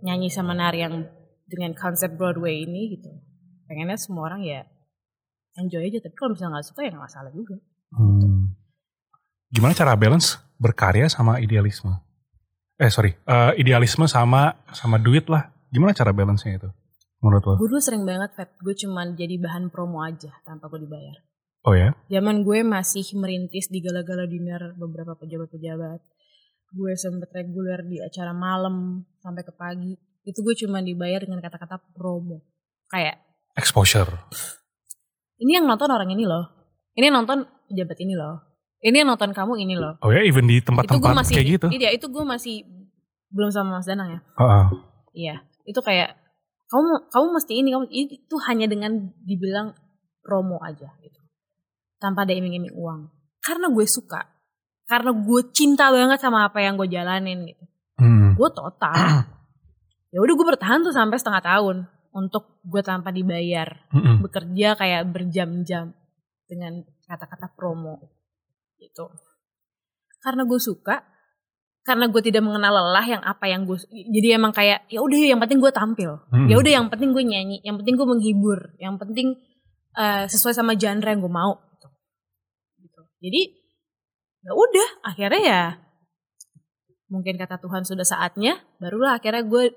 nyanyi 0.04 0.30
sama 0.30 0.54
nari 0.54 0.84
yang 0.84 1.08
dengan 1.48 1.72
konsep 1.74 2.14
Broadway 2.14 2.68
ini 2.68 3.00
gitu 3.00 3.10
pengennya 3.66 3.98
semua 3.98 4.30
orang 4.30 4.44
ya 4.44 4.62
enjoy 5.56 5.88
aja 5.88 6.04
tapi 6.04 6.16
kalau 6.20 6.36
misalnya 6.36 6.60
nggak 6.60 6.68
suka 6.68 6.80
ya 6.84 6.90
nggak 6.92 7.06
masalah 7.08 7.32
juga 7.32 7.58
Hmm. 7.96 8.52
Gimana 9.48 9.72
cara 9.72 9.96
balance 9.96 10.36
berkarya 10.60 11.08
sama 11.08 11.40
idealisme? 11.40 11.96
Eh 12.76 12.92
sorry, 12.92 13.16
eh, 13.16 13.52
idealisme 13.56 14.04
sama 14.04 14.52
sama 14.76 15.00
duit 15.00 15.32
lah. 15.32 15.48
Gimana 15.72 15.96
cara 15.96 16.12
balance-nya 16.12 16.60
itu? 16.60 16.70
Menurut 17.24 17.44
lo? 17.48 17.54
gue 17.58 17.70
dulu 17.72 17.82
sering 17.82 18.06
banget 18.06 18.38
Fat 18.38 18.54
gue 18.60 18.76
cuman 18.76 19.18
jadi 19.18 19.42
bahan 19.42 19.74
promo 19.74 20.04
aja 20.06 20.30
tanpa 20.46 20.70
gue 20.70 20.86
dibayar 20.86 21.16
Oh 21.66 21.74
ya? 21.74 21.98
zaman 22.14 22.46
gue 22.46 22.62
masih 22.62 23.02
merintis 23.18 23.74
di 23.74 23.82
gala-gala 23.82 24.30
dinner 24.30 24.78
beberapa 24.78 25.18
pejabat-pejabat. 25.18 25.98
Gue 26.70 26.94
sempet 26.94 27.34
reguler 27.34 27.82
di 27.82 27.98
acara 27.98 28.38
malam 28.38 29.02
sampai 29.18 29.42
ke 29.42 29.50
pagi. 29.58 29.98
Itu 30.22 30.46
gue 30.46 30.54
cuma 30.62 30.86
dibayar 30.86 31.26
dengan 31.26 31.42
kata-kata 31.42 31.82
promo. 31.98 32.46
Kayak 32.94 33.18
Exposure. 33.58 34.30
ini 35.42 35.58
yang 35.58 35.66
nonton 35.66 35.90
orang 35.90 36.14
ini 36.14 36.30
loh. 36.30 36.54
Ini 36.94 37.10
yang 37.10 37.26
nonton 37.26 37.50
pejabat 37.66 37.98
ini 37.98 38.14
loh. 38.14 38.46
Ini 38.86 39.02
yang 39.02 39.10
nonton 39.10 39.34
kamu 39.34 39.58
ini 39.66 39.74
loh. 39.74 39.98
Oh 40.06 40.14
ya, 40.14 40.22
even 40.22 40.46
di 40.46 40.62
tempat-tempat 40.62 41.18
masih 41.18 41.42
kayak 41.42 41.50
gitu. 41.58 41.68
iya 41.74 41.90
itu 41.90 42.06
gue 42.06 42.22
masih 42.22 42.62
belum 43.34 43.50
sama 43.50 43.82
Mas 43.82 43.90
Danang 43.90 44.14
ya. 44.14 44.22
Heeh. 44.38 44.66
iya. 45.18 45.36
Itu 45.66 45.82
kayak 45.82 46.14
kamu 46.70 47.10
kamu 47.10 47.28
mesti 47.34 47.54
ini 47.58 47.70
kamu 47.74 47.86
itu 47.90 48.36
hanya 48.46 48.70
dengan 48.70 49.10
dibilang 49.26 49.74
promo 50.22 50.62
aja 50.62 50.94
gitu 51.02 51.25
tanpa 52.06 52.22
ada 52.22 52.38
iming-iming 52.38 52.78
uang 52.78 53.10
karena 53.42 53.74
gue 53.74 53.86
suka 53.90 54.22
karena 54.86 55.10
gue 55.10 55.42
cinta 55.50 55.90
banget 55.90 56.22
sama 56.22 56.46
apa 56.46 56.62
yang 56.62 56.78
gue 56.78 56.86
jalanin 56.86 57.50
gitu 57.50 57.66
Hmm. 57.96 58.36
gue 58.36 58.50
total 58.52 58.92
ya 60.14 60.20
udah 60.20 60.34
gue 60.36 60.48
bertahan 60.52 60.84
tuh 60.84 60.92
sampai 60.92 61.16
setengah 61.16 61.40
tahun 61.40 61.88
untuk 62.12 62.60
gue 62.68 62.84
tanpa 62.84 63.08
dibayar 63.08 63.88
Mm-mm. 63.96 64.20
bekerja 64.20 64.76
kayak 64.76 65.08
berjam-jam 65.16 65.96
dengan 66.44 66.84
kata-kata 67.08 67.56
promo 67.56 68.04
gitu 68.76 69.08
karena 70.20 70.44
gue 70.44 70.60
suka 70.60 71.08
karena 71.88 72.12
gue 72.12 72.20
tidak 72.20 72.44
mengenal 72.44 72.84
lelah 72.84 73.08
yang 73.08 73.24
apa 73.24 73.48
yang 73.48 73.64
gue 73.64 73.80
jadi 73.88 74.36
emang 74.36 74.52
kayak 74.52 74.84
ya 74.92 75.00
udah 75.00 75.16
yang 75.16 75.40
penting 75.40 75.64
gue 75.64 75.72
tampil 75.72 76.20
Mm-mm. 76.36 76.52
ya 76.52 76.60
udah 76.60 76.72
yang 76.76 76.92
penting 76.92 77.16
gue 77.16 77.24
nyanyi 77.24 77.64
yang 77.64 77.80
penting 77.80 77.96
gue 77.96 78.04
menghibur 78.04 78.76
yang 78.76 79.00
penting 79.00 79.40
eh, 79.96 80.28
sesuai 80.28 80.52
sama 80.52 80.76
genre 80.76 81.08
yang 81.08 81.24
gue 81.24 81.32
mau. 81.32 81.56
Jadi 83.26 83.42
ya 84.46 84.52
udah 84.54 84.90
akhirnya 85.02 85.42
ya 85.42 85.64
mungkin 87.10 87.38
kata 87.38 87.58
Tuhan 87.58 87.82
sudah 87.82 88.06
saatnya 88.06 88.62
barulah 88.78 89.18
akhirnya 89.18 89.42
gue 89.46 89.74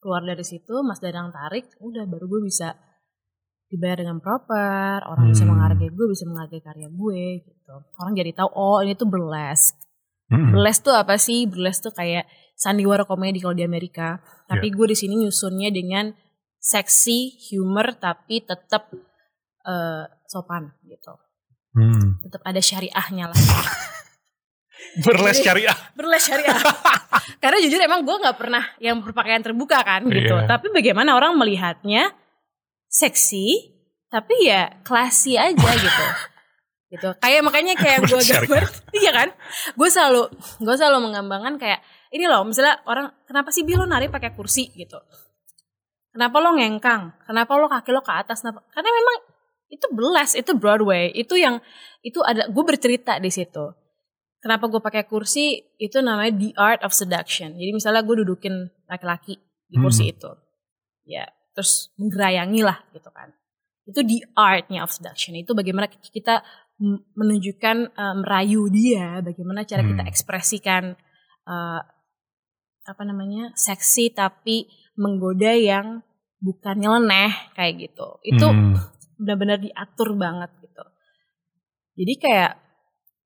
keluar 0.00 0.20
dari 0.20 0.44
situ 0.44 0.84
Mas 0.84 1.00
Danang 1.00 1.32
tarik 1.32 1.72
udah 1.80 2.04
baru 2.04 2.28
gue 2.28 2.40
bisa 2.44 2.76
dibayar 3.72 4.04
dengan 4.04 4.20
proper 4.20 5.00
orang 5.08 5.32
bisa 5.32 5.48
Hmm. 5.48 5.56
menghargai 5.56 5.88
gue 5.88 6.06
bisa 6.12 6.24
menghargai 6.28 6.60
karya 6.60 6.88
gue 6.92 7.24
gitu 7.40 7.74
orang 7.96 8.12
jadi 8.12 8.30
tahu 8.36 8.48
oh 8.52 8.78
ini 8.84 8.92
tuh 8.92 9.08
burlesque 9.08 9.80
Mm-mm. 10.32 10.56
Burlesque 10.56 10.88
tuh 10.88 10.96
apa 10.96 11.20
sih? 11.20 11.44
Burlesque 11.44 11.84
tuh 11.84 11.92
kayak 11.92 12.24
sandiwara 12.56 13.04
komedi 13.04 13.36
kalau 13.36 13.52
di 13.52 13.68
Amerika. 13.68 14.16
Tapi 14.48 14.72
gue 14.72 14.88
di 14.88 14.96
sini 14.96 15.20
nyusunnya 15.20 15.68
dengan 15.68 16.08
seksi, 16.56 17.36
humor, 17.52 18.00
tapi 18.00 18.40
tetap 18.40 18.88
eh, 19.68 20.04
sopan 20.24 20.72
gitu. 20.88 21.12
Hmm. 21.72 22.20
Tetap 22.20 22.42
ada 22.44 22.60
syariahnya 22.60 23.32
lah. 23.32 23.40
Berles 25.00 25.40
syariah. 25.40 25.76
Burlesque 25.96 26.28
syariah. 26.28 26.58
Karena 27.40 27.58
jujur 27.64 27.80
emang 27.80 28.04
gue 28.04 28.12
nggak 28.12 28.36
pernah 28.36 28.64
yang 28.76 29.00
berpakaian 29.00 29.40
terbuka 29.40 29.80
kan 29.80 30.04
gitu. 30.04 30.36
Iya. 30.36 30.48
Tapi 30.48 30.68
bagaimana 30.68 31.16
orang 31.16 31.32
melihatnya 31.40 32.12
seksi, 32.92 33.72
tapi 34.12 34.52
ya 34.52 34.68
classy 34.84 35.40
aja 35.40 35.70
gitu. 35.88 36.04
gitu. 36.92 37.08
Kayak 37.16 37.40
makanya 37.48 37.74
kayak 37.78 38.04
gue 38.04 38.20
gambar, 38.20 38.62
iya 38.92 39.10
kan? 39.16 39.28
Gue 39.72 39.88
selalu 39.88 40.28
gue 40.60 40.74
selalu 40.76 41.08
menggambarkan 41.08 41.56
kayak 41.56 41.80
ini 42.12 42.28
loh, 42.28 42.44
misalnya 42.44 42.84
orang 42.84 43.08
kenapa 43.24 43.48
sih 43.48 43.64
Bi 43.64 43.72
lo 43.72 43.88
nari 43.88 44.12
pakai 44.12 44.36
kursi 44.36 44.68
gitu? 44.76 45.00
Kenapa 46.12 46.36
lo 46.44 46.52
ngengkang? 46.52 47.24
Kenapa 47.24 47.56
lo 47.56 47.72
kaki 47.72 47.88
lo 47.96 48.04
ke 48.04 48.12
atas? 48.12 48.44
Kenapa? 48.44 48.60
Karena 48.68 48.92
memang 48.92 49.16
itu 49.72 49.86
belas, 49.88 50.36
itu 50.36 50.52
Broadway, 50.52 51.08
itu 51.16 51.32
yang 51.40 51.64
itu 52.04 52.20
ada 52.20 52.44
gue 52.52 52.64
bercerita 52.64 53.16
di 53.16 53.32
situ. 53.32 53.72
Kenapa 54.42 54.68
gue 54.68 54.82
pakai 54.84 55.08
kursi? 55.08 55.64
Itu 55.80 56.04
namanya 56.04 56.34
the 56.36 56.50
art 56.60 56.84
of 56.84 56.92
seduction. 56.92 57.56
Jadi 57.56 57.70
misalnya 57.72 58.04
gue 58.04 58.20
dudukin 58.20 58.68
laki-laki 58.90 59.40
di 59.70 59.76
kursi 59.80 60.12
itu, 60.12 60.28
ya 61.08 61.24
terus 61.56 61.88
menggerayangi 61.96 62.60
lah 62.60 62.84
gitu 62.92 63.08
kan. 63.08 63.32
Itu 63.88 64.04
the 64.04 64.20
artnya 64.36 64.84
of 64.84 64.92
seduction. 64.92 65.32
Itu 65.40 65.56
bagaimana 65.56 65.88
kita 65.88 66.44
menunjukkan 67.16 67.76
eh, 67.94 68.14
merayu 68.18 68.68
dia, 68.68 69.22
bagaimana 69.24 69.64
cara 69.64 69.86
kita 69.86 70.02
Hmm. 70.04 70.10
ekspresikan 70.12 70.84
eh, 71.48 71.80
apa 72.82 73.02
namanya 73.06 73.54
seksi 73.54 74.10
tapi 74.10 74.66
menggoda 74.98 75.54
yang 75.54 76.02
bukan 76.42 76.82
nyeleneh 76.82 77.30
kayak 77.54 77.88
gitu. 77.88 78.18
Itu 78.26 78.50
Hmm. 78.50 78.74
Benar-benar 79.22 79.62
diatur 79.62 80.18
banget 80.18 80.50
gitu. 80.58 80.84
Jadi 82.02 82.14
kayak 82.18 82.52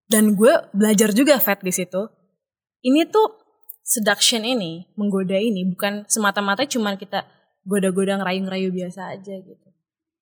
dan 0.06 0.38
gue 0.38 0.52
belajar 0.70 1.10
juga 1.10 1.40
Fat 1.42 1.64
di 1.64 1.72
situ. 1.74 2.06
Ini 2.86 3.10
tuh 3.10 3.26
seduction 3.82 4.46
ini, 4.46 4.86
menggoda 4.94 5.34
ini 5.38 5.66
bukan 5.66 6.06
semata-mata 6.06 6.62
cuman 6.66 6.94
kita 6.94 7.26
goda-goda 7.66 8.18
ngerayu-ngerayu 8.22 8.70
biasa 8.70 9.18
aja 9.18 9.34
gitu. 9.34 9.68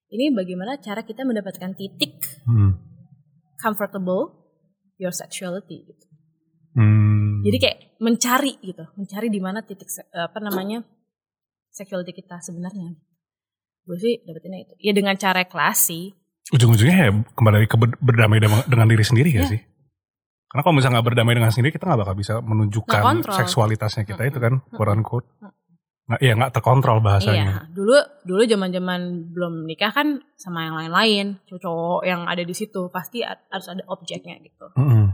Ini 0.08 0.32
bagaimana 0.32 0.80
cara 0.80 1.04
kita 1.04 1.26
mendapatkan 1.26 1.74
titik 1.76 2.22
Hmm. 2.48 2.78
comfortable 3.60 4.32
your 5.00 5.12
sexuality 5.12 5.84
gitu. 5.84 6.06
Hmm. 6.76 7.44
Jadi 7.44 7.56
kayak 7.60 7.78
mencari 8.00 8.56
gitu, 8.60 8.84
mencari 8.96 9.28
di 9.28 9.40
mana 9.40 9.60
titik 9.60 9.88
apa 10.12 10.38
namanya 10.40 10.84
sexuality 11.72 12.14
kita 12.14 12.40
sebenarnya. 12.40 12.96
Gue 13.84 13.98
sih 14.00 14.14
dapetinnya 14.24 14.64
itu. 14.64 14.72
Ya 14.80 14.92
dengan 14.92 15.14
cara 15.14 15.44
klasi, 15.44 16.16
ujung-ujungnya 16.50 16.96
ya 16.96 17.10
kembali 17.36 17.68
ke 17.68 17.76
ber- 17.76 18.00
berdamai 18.00 18.40
dengan 18.40 18.88
diri 18.88 19.04
sendiri 19.04 19.28
gak 19.32 19.44
Iya. 19.44 19.52
sih? 19.56 19.60
Karena 20.48 20.62
kalau 20.62 20.74
misalnya 20.78 20.94
nggak 21.02 21.08
berdamai 21.10 21.34
dengan 21.34 21.50
sendiri, 21.50 21.74
kita 21.74 21.84
nggak 21.84 22.00
bakal 22.06 22.14
bisa 22.14 22.34
menunjukkan 22.38 23.02
seksualitasnya 23.26 24.06
kita 24.06 24.22
itu 24.22 24.38
kan, 24.38 24.62
quote 24.70 24.92
unquote. 24.94 25.26
Nggak, 26.04 26.20
iya 26.20 26.32
nggak 26.36 26.52
terkontrol 26.52 27.00
bahasanya. 27.00 27.42
Iya, 27.42 27.54
dulu 27.72 27.96
dulu 28.22 28.42
zaman-zaman 28.44 29.00
belum 29.32 29.64
nikah 29.64 29.90
kan 29.90 30.20
sama 30.36 30.68
yang 30.68 30.76
lain-lain, 30.78 31.40
cowok 31.48 32.04
yang 32.04 32.28
ada 32.28 32.44
di 32.44 32.52
situ 32.54 32.92
pasti 32.92 33.24
harus 33.24 33.66
ada 33.66 33.82
objeknya 33.88 34.36
gitu. 34.44 34.68
Mm-mm. 34.78 35.10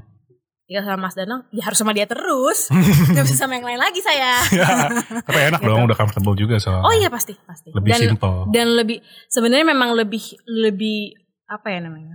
Jika 0.70 0.87
sama 0.87 1.11
Mas 1.11 1.18
Danang, 1.18 1.42
ya 1.50 1.66
harus 1.66 1.74
sama 1.76 1.90
dia 1.90 2.06
terus, 2.06 2.70
nggak 3.11 3.24
bisa 3.26 3.42
sama 3.42 3.59
yang 3.59 3.66
lain 3.66 3.80
lagi 3.83 3.98
saya. 3.98 4.38
Tapi 5.26 5.38
enak 5.50 5.59
Gitu. 5.59 5.66
dong, 5.66 5.83
udah 5.83 5.98
comfortable 5.98 6.38
juga 6.38 6.62
soalnya. 6.62 6.87
Oh 6.87 6.94
iya 6.94 7.11
pasti 7.11 7.35
pasti. 7.42 7.74
Lebih 7.74 7.90
dan 7.90 8.00
simple. 8.14 8.35
dan 8.54 8.66
lebih 8.78 9.02
sebenarnya 9.26 9.66
memang 9.66 9.98
lebih 9.98 10.22
lebih 10.46 11.18
apa 11.44 11.74
ya 11.74 11.83
namanya? 11.83 12.14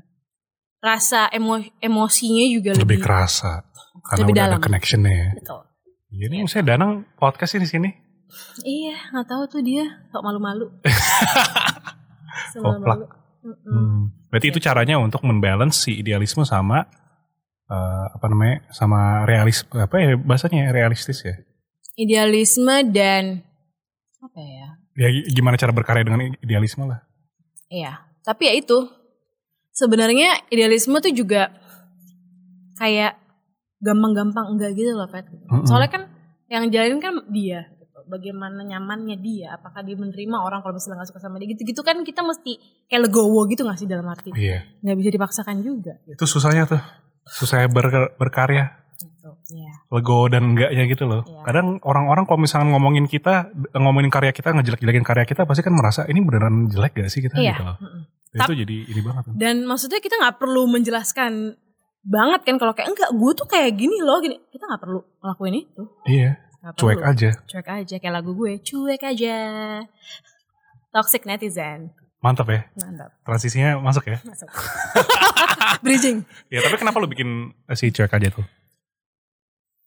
Rasa 0.80 1.28
emo, 1.30 1.60
emosinya 1.84 2.48
juga 2.48 2.72
lebih 2.80 2.96
lebih, 2.96 3.00
kerasa. 3.04 3.68
Karena 4.08 4.24
lebih 4.24 4.34
udah 4.40 4.46
dalam. 4.48 4.56
ada 4.56 4.64
connectionnya 4.64 5.12
ya. 5.12 5.30
Betul. 5.36 5.62
Iya 6.16 6.26
nih, 6.32 6.40
saya 6.48 6.64
Danang 6.64 6.92
podcast 7.20 7.60
di 7.60 7.68
sini. 7.68 7.90
Iya, 8.64 8.96
nggak 9.12 9.28
tahu 9.28 9.44
tuh 9.52 9.62
dia 9.62 9.84
kok 10.08 10.24
malu-malu. 10.24 10.72
Koplak. 12.56 13.00
Mm-mm. 13.44 13.68
Hmm. 13.68 14.02
Berarti 14.32 14.48
itu 14.50 14.60
caranya 14.60 14.96
untuk 14.98 15.22
membalance 15.22 15.86
si 15.86 16.00
idealisme 16.00 16.42
sama 16.44 16.88
eh, 17.66 18.06
apa 18.12 18.26
namanya 18.28 18.66
sama 18.70 19.26
realis 19.26 19.66
apa 19.70 19.96
ya 19.98 20.16
bahasanya 20.16 20.70
realistis 20.70 21.22
ya. 21.22 21.36
Idealisme 21.96 22.92
dan 22.92 23.42
apa 24.20 24.40
ya? 24.40 24.68
Ya 24.96 25.08
gimana 25.28 25.56
cara 25.56 25.72
berkarya 25.72 26.04
dengan 26.04 26.36
idealisme 26.40 26.86
lah. 26.86 27.04
Iya, 27.68 28.00
tapi 28.22 28.48
ya 28.48 28.54
itu. 28.56 28.88
Sebenarnya 29.72 30.48
idealisme 30.48 30.96
tuh 31.00 31.12
juga 31.12 31.52
kayak 32.76 33.20
gampang-gampang 33.80 34.56
enggak 34.56 34.72
gitu 34.74 34.96
loh. 34.96 35.08
Mm-mm. 35.08 35.68
Soalnya 35.68 35.92
kan 35.92 36.04
yang 36.48 36.72
jalanin 36.72 37.00
kan 37.00 37.14
dia. 37.28 37.68
gitu. 37.76 38.00
Bagaimana 38.08 38.64
nyamannya 38.64 39.20
dia, 39.20 39.52
apakah 39.52 39.84
dia 39.84 40.00
menerima 40.00 40.38
orang 40.40 40.64
kalau 40.64 40.80
misalnya 40.80 41.04
nggak 41.04 41.10
suka 41.12 41.20
sama 41.20 41.42
dia 41.42 41.52
gitu-gitu 41.52 41.82
kan 41.82 42.00
kita 42.08 42.24
mesti 42.24 42.56
kayak 42.88 43.10
legowo 43.10 43.44
gitu 43.50 43.68
nggak 43.68 43.80
sih 43.82 43.88
dalam 43.90 44.08
arti 44.08 44.32
Iya. 44.32 44.64
nggak 44.80 44.96
bisa 44.96 45.10
dipaksakan 45.12 45.56
juga 45.60 46.00
gitu. 46.08 46.16
Itu 46.16 46.26
susahnya 46.30 46.64
tuh. 46.70 46.80
Susahnya 47.26 47.68
ber- 47.68 48.14
berkarya. 48.16 48.86
gitu. 48.96 49.30
Iya. 49.52 49.74
Lego 49.90 50.26
dan 50.28 50.54
enggaknya 50.54 50.84
gitu 50.86 51.04
loh. 51.04 51.22
Iya. 51.22 51.42
Kadang 51.44 51.68
orang-orang 51.82 52.24
kalau 52.24 52.40
misalnya 52.40 52.72
ngomongin 52.72 53.06
kita, 53.06 53.50
ngomongin 53.74 54.08
karya 54.08 54.32
kita, 54.32 54.50
ngejelek-jelekin 54.52 55.02
karya 55.02 55.26
kita, 55.26 55.44
pasti 55.44 55.62
kan 55.62 55.74
merasa 55.74 56.06
ini 56.06 56.20
beneran 56.20 56.66
jelek 56.68 56.96
gak 56.96 57.10
sih 57.10 57.20
kita 57.20 57.36
Iya. 57.36 57.52
gitu 57.52 57.64
loh. 57.64 57.78
Itu 58.32 58.52
jadi 58.54 58.78
ini 58.86 59.02
banget. 59.02 59.24
Dan 59.34 59.64
maksudnya 59.64 59.98
kita 59.98 60.16
nggak 60.16 60.38
perlu 60.38 60.68
menjelaskan 60.68 61.56
banget 62.02 62.42
kan 62.44 62.56
kalau 62.56 62.72
kayak 62.72 62.92
enggak 62.92 63.10
gue 63.10 63.32
tuh 63.34 63.48
kayak 63.48 63.74
gini 63.74 63.98
loh 63.98 64.22
gini 64.22 64.38
kita 64.46 64.62
nggak 64.62 64.78
perlu 64.78 65.02
ngelakuin 65.18 65.56
itu 65.58 65.84
Iya, 66.06 66.38
cuek 66.72 67.02
perlu. 67.02 67.10
aja. 67.10 67.30
cuek 67.42 67.66
aja 67.68 67.96
kayak 67.98 68.14
lagu 68.14 68.32
gue 68.32 68.62
cuek 68.62 69.02
aja 69.02 69.38
toxic 70.92 71.26
netizen 71.26 71.90
Mantap 72.26 72.50
ya. 72.50 72.66
mantap 72.76 73.14
Transisinya 73.22 73.78
masuk 73.78 74.10
ya. 74.10 74.18
masuk 74.20 74.50
bridging 75.86 76.26
Ya 76.50 76.60
tapi 76.60 76.76
kenapa 76.76 76.98
lu 76.98 77.06
bikin 77.06 77.30
eh, 77.64 77.78
si 77.78 77.90
cuek 77.90 78.10
aja 78.10 78.30
tuh? 78.32 78.46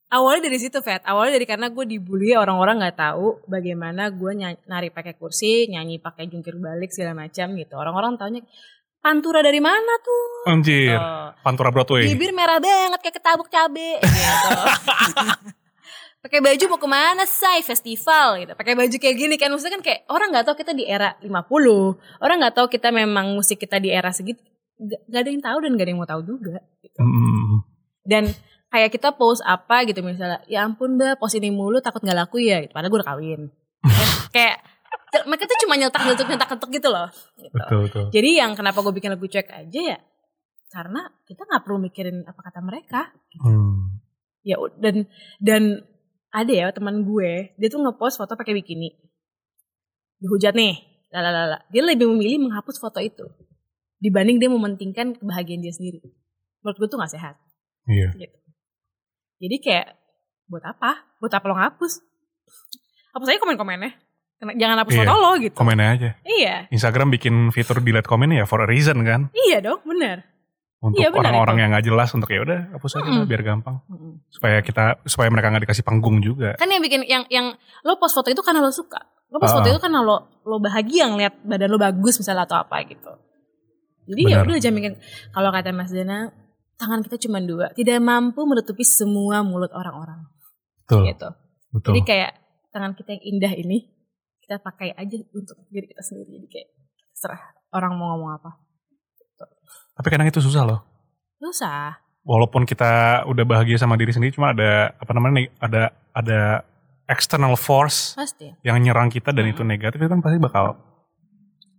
awalnya 0.08 0.46
dari 0.46 0.56
situ 0.56 0.78
Fat 0.78 1.04
awalnya 1.04 1.36
dari 1.36 1.44
karena 1.44 1.68
gue 1.68 1.84
dibully 1.84 2.32
orang-orang 2.32 2.80
nggak 2.80 2.96
tahu 2.96 3.44
bagaimana 3.44 4.08
gue 4.08 4.32
nari 4.64 4.88
pakai 4.88 5.12
kursi 5.12 5.68
nyanyi 5.68 5.98
pakai 5.98 6.24
jungkir 6.24 6.56
balik 6.56 6.88
segala 6.88 7.12
macam 7.18 7.52
gitu 7.52 7.74
orang-orang 7.74 8.16
taunya 8.16 8.40
pantura 8.98 9.44
dari 9.44 9.60
mana 9.60 9.92
tuh 10.00 10.48
Anjir, 10.48 10.96
Tuh. 10.96 11.36
Pantura 11.44 11.68
Broadway. 11.68 12.08
bibir 12.08 12.32
merah 12.32 12.56
banget 12.56 13.00
kayak 13.00 13.16
ketabuk 13.20 13.52
cabe 13.52 14.00
gitu. 14.00 14.48
pakai 16.18 16.42
baju 16.42 16.64
mau 16.74 16.80
ke 16.82 16.88
mana 16.90 17.24
say 17.24 17.62
festival 17.62 18.42
gitu 18.42 18.52
pakai 18.58 18.74
baju 18.74 18.96
kayak 18.98 19.16
gini 19.16 19.34
kan 19.38 19.54
maksudnya 19.54 19.78
kan 19.78 19.82
kayak 19.86 20.00
orang 20.10 20.34
nggak 20.34 20.44
tahu 20.50 20.56
kita 20.58 20.72
di 20.74 20.84
era 20.84 21.14
50 21.22 21.30
orang 22.18 22.36
nggak 22.42 22.54
tahu 22.58 22.66
kita 22.66 22.88
memang 22.90 23.38
musik 23.38 23.62
kita 23.62 23.78
di 23.78 23.94
era 23.94 24.10
segitu 24.10 24.42
gak, 24.78 25.22
ada 25.22 25.30
yang 25.30 25.42
tahu 25.42 25.58
dan 25.62 25.70
gak 25.78 25.86
ada 25.86 25.90
yang 25.94 26.00
mau 26.02 26.10
tahu 26.10 26.22
juga 26.26 26.58
gitu. 26.82 26.98
Hmm. 26.98 27.62
dan 28.02 28.24
kayak 28.68 28.90
kita 28.92 29.14
post 29.14 29.46
apa 29.46 29.86
gitu 29.86 30.02
misalnya 30.02 30.42
ya 30.50 30.66
ampun 30.66 30.98
mbak 30.98 31.22
post 31.22 31.38
ini 31.38 31.54
mulu 31.54 31.78
takut 31.78 32.02
nggak 32.02 32.18
laku 32.26 32.42
ya 32.42 32.66
gitu. 32.66 32.74
padahal 32.74 32.90
gue 32.90 32.98
udah 32.98 33.10
kawin 33.14 33.40
kayak 34.34 34.58
mereka 35.24 35.44
tuh 35.48 35.58
cuma 35.64 35.74
nyeletak 35.78 36.02
nyeletuk 36.04 36.26
nyeletak 36.28 36.48
nyeletuk 36.52 36.70
gitu 36.74 36.88
loh 36.92 37.08
gitu. 37.40 37.54
Betul 37.56 37.78
betul. 37.88 38.04
Jadi 38.12 38.30
yang 38.36 38.52
kenapa 38.52 38.84
gue 38.84 38.92
bikin 38.92 39.10
lagu 39.16 39.24
cuek 39.24 39.48
aja 39.48 39.80
ya 39.96 39.98
karena 40.68 41.00
kita 41.24 41.48
nggak 41.48 41.62
perlu 41.64 41.78
mikirin 41.80 42.16
apa 42.28 42.40
kata 42.44 42.60
mereka. 42.60 43.00
Hmm. 43.40 44.04
Ya 44.44 44.60
dan 44.76 45.08
dan 45.40 45.62
ada 46.28 46.52
ya 46.52 46.66
teman 46.70 47.02
gue 47.02 47.56
dia 47.56 47.68
tuh 47.68 47.80
ngepost 47.80 48.20
foto 48.20 48.36
pakai 48.36 48.52
bikini 48.52 48.92
dihujat 50.18 50.50
nih, 50.50 50.74
lalala. 51.14 51.62
Dia 51.70 51.82
lebih 51.86 52.10
memilih 52.10 52.50
menghapus 52.50 52.82
foto 52.82 52.98
itu 52.98 53.22
dibanding 54.02 54.42
dia 54.42 54.50
mementingkan 54.50 55.14
kebahagiaan 55.14 55.62
dia 55.62 55.70
sendiri. 55.70 56.02
Menurut 56.62 56.76
gue 56.78 56.88
tuh 56.90 56.98
nggak 56.98 57.12
sehat. 57.14 57.34
Iya. 57.86 58.10
Gitu. 58.18 58.38
Jadi 59.38 59.56
kayak 59.62 59.86
buat 60.50 60.64
apa? 60.66 61.06
Buat 61.22 61.32
apa 61.38 61.44
lo 61.46 61.54
ngapus? 61.54 62.02
Hapus 63.14 63.28
aja 63.30 63.38
komen-komennya. 63.38 63.94
Jangan 64.58 64.82
hapus 64.82 64.94
Iya. 64.94 65.00
foto 65.06 65.14
lo 65.18 65.30
gitu. 65.38 65.54
Komennya 65.54 65.88
aja. 65.94 66.10
Iya, 66.26 66.54
Instagram 66.70 67.10
bikin 67.14 67.50
fitur 67.54 67.78
delete 67.82 68.06
komen 68.06 68.34
ya 68.34 68.46
for 68.46 68.62
a 68.62 68.66
reason 68.66 69.02
kan. 69.06 69.30
iya 69.34 69.58
dong, 69.62 69.82
bener. 69.82 70.22
Untuk 70.78 71.02
benar 71.10 71.34
orang-orang 71.34 71.56
yang 71.58 71.70
nggak 71.74 71.86
jelas 71.90 72.08
untuk 72.14 72.30
ya 72.30 72.38
udah 72.38 72.70
hapus 72.70 72.92
aja 72.94 73.02
lah, 73.02 73.10
Mm-mm. 73.18 73.26
biar 73.26 73.42
gampang. 73.42 73.82
Supaya 74.30 74.62
kita 74.62 75.02
supaya 75.02 75.26
mereka 75.26 75.50
nggak 75.50 75.66
dikasih 75.66 75.82
panggung 75.82 76.22
juga. 76.22 76.54
kan 76.54 76.70
yang 76.70 76.78
bikin 76.78 77.02
yang 77.02 77.26
yang 77.26 77.46
lo 77.82 77.98
post 77.98 78.14
foto 78.14 78.30
itu 78.30 78.38
karena 78.40 78.62
lo 78.62 78.70
suka 78.70 79.02
lo 79.28 79.42
post 79.42 79.52
Ah. 79.52 79.56
foto 79.58 79.68
itu 79.68 79.80
karena 79.82 80.00
lo 80.00 80.40
lo 80.42 80.56
bahagia 80.58 81.10
ngeliat 81.10 81.42
badan 81.42 81.68
lo 81.68 81.76
bagus 81.76 82.16
misalnya 82.16 82.46
atau 82.46 82.56
apa 82.56 82.78
gitu 82.86 83.10
jadi 84.06 84.20
ya 84.24 84.36
udah 84.40 84.72
bikin 84.72 84.94
kalau 85.28 85.50
kata 85.50 85.68
Mas 85.68 85.90
Dana 85.90 86.30
tangan 86.78 87.02
kita 87.02 87.20
cuma 87.20 87.42
dua 87.42 87.74
tidak 87.74 87.98
mampu 87.98 88.40
menutupi 88.46 88.86
semua 88.86 89.42
mulut 89.42 89.68
orang-orang 89.68 90.24
Betul. 90.80 91.10
gitu 91.10 91.28
Betul. 91.74 91.92
jadi 91.92 92.00
kayak 92.06 92.32
tangan 92.70 92.92
kita 92.94 93.18
yang 93.18 93.24
indah 93.28 93.52
ini 93.52 93.78
kita 94.40 94.62
pakai 94.62 94.94
aja 94.94 95.16
untuk 95.28 95.58
diri 95.68 95.84
kita 95.84 96.00
sendiri 96.00 96.38
jadi 96.38 96.48
kayak 96.48 96.68
serah 97.12 97.42
orang 97.68 97.98
mau 97.98 98.14
ngomong 98.14 98.32
apa 98.32 98.50
Tapi 99.98 100.08
kadang 100.08 100.26
itu 100.26 100.38
susah 100.38 100.62
loh. 100.62 100.80
susah? 101.36 101.98
Walaupun 102.22 102.62
kita 102.62 103.22
udah 103.24 103.42
bahagia 103.42 103.78
sama 103.78 103.94
diri 103.94 104.10
sendiri, 104.10 104.34
cuma 104.34 104.50
ada 104.50 104.90
apa 104.94 105.10
namanya 105.10 105.38
nih, 105.38 105.46
ada 105.58 105.82
ada 106.12 106.40
external 107.06 107.54
force 107.54 108.12
pasti. 108.14 108.52
yang 108.60 108.76
nyerang 108.78 109.08
kita 109.08 109.32
dan 109.32 109.46
Hmm. 109.46 109.52
itu 109.54 109.62
negatif 109.64 109.96
itu 109.96 110.10
kan 110.10 110.20
pasti 110.20 110.36
bakal 110.36 110.76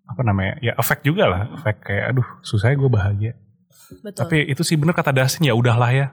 apa 0.03 0.21
namanya 0.25 0.57
ya 0.57 0.73
efek 0.73 1.05
juga 1.05 1.29
lah 1.29 1.41
efek 1.53 1.85
kayak 1.85 2.05
aduh 2.11 2.27
susah 2.41 2.71
gue 2.71 2.89
bahagia. 2.89 3.37
Betul. 4.01 4.25
Tapi 4.25 4.37
itu 4.47 4.61
sih 4.63 4.73
bener 4.73 4.93
kata 4.93 5.13
Dustin 5.13 5.45
ya 5.45 5.53
udahlah 5.53 5.91
ya. 5.91 6.07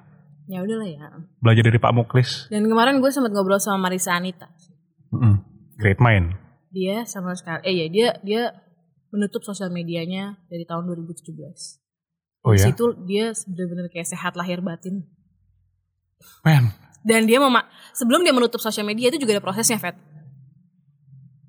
Ya 0.47 0.61
udahlah 0.61 0.85
ya. 0.85 1.07
Belajar 1.41 1.65
dari 1.65 1.79
Pak 1.81 1.93
Muklis. 1.97 2.47
Dan 2.53 2.69
kemarin 2.69 3.01
gue 3.01 3.09
sempat 3.09 3.33
ngobrol 3.33 3.57
sama 3.57 3.89
Marisa 3.89 4.13
Anita. 4.13 4.53
Mm-mm. 5.11 5.41
great 5.77 5.97
mind. 5.97 6.37
Dia 6.71 7.09
sama 7.09 7.33
sekali 7.33 7.63
eh 7.65 7.75
ya 7.75 7.87
dia 7.89 8.09
dia 8.21 8.43
menutup 9.09 9.41
sosial 9.41 9.73
medianya 9.73 10.37
dari 10.47 10.69
tahun 10.69 10.85
2017. 10.93 11.33
Oh 12.47 12.55
ya 12.55 12.71
situ 12.71 12.95
dia 13.05 13.35
benar-benar 13.35 13.91
kayak 13.91 14.07
sehat 14.07 14.39
lahir 14.39 14.63
batin. 14.63 15.03
man 16.47 16.71
Dan 17.07 17.27
dia 17.27 17.39
mau 17.39 17.51
sebelum 17.95 18.23
dia 18.27 18.35
menutup 18.35 18.59
sosial 18.59 18.83
media 18.87 19.11
itu 19.11 19.19
juga 19.23 19.39
ada 19.39 19.43
prosesnya, 19.45 19.79
Fat. 19.79 19.95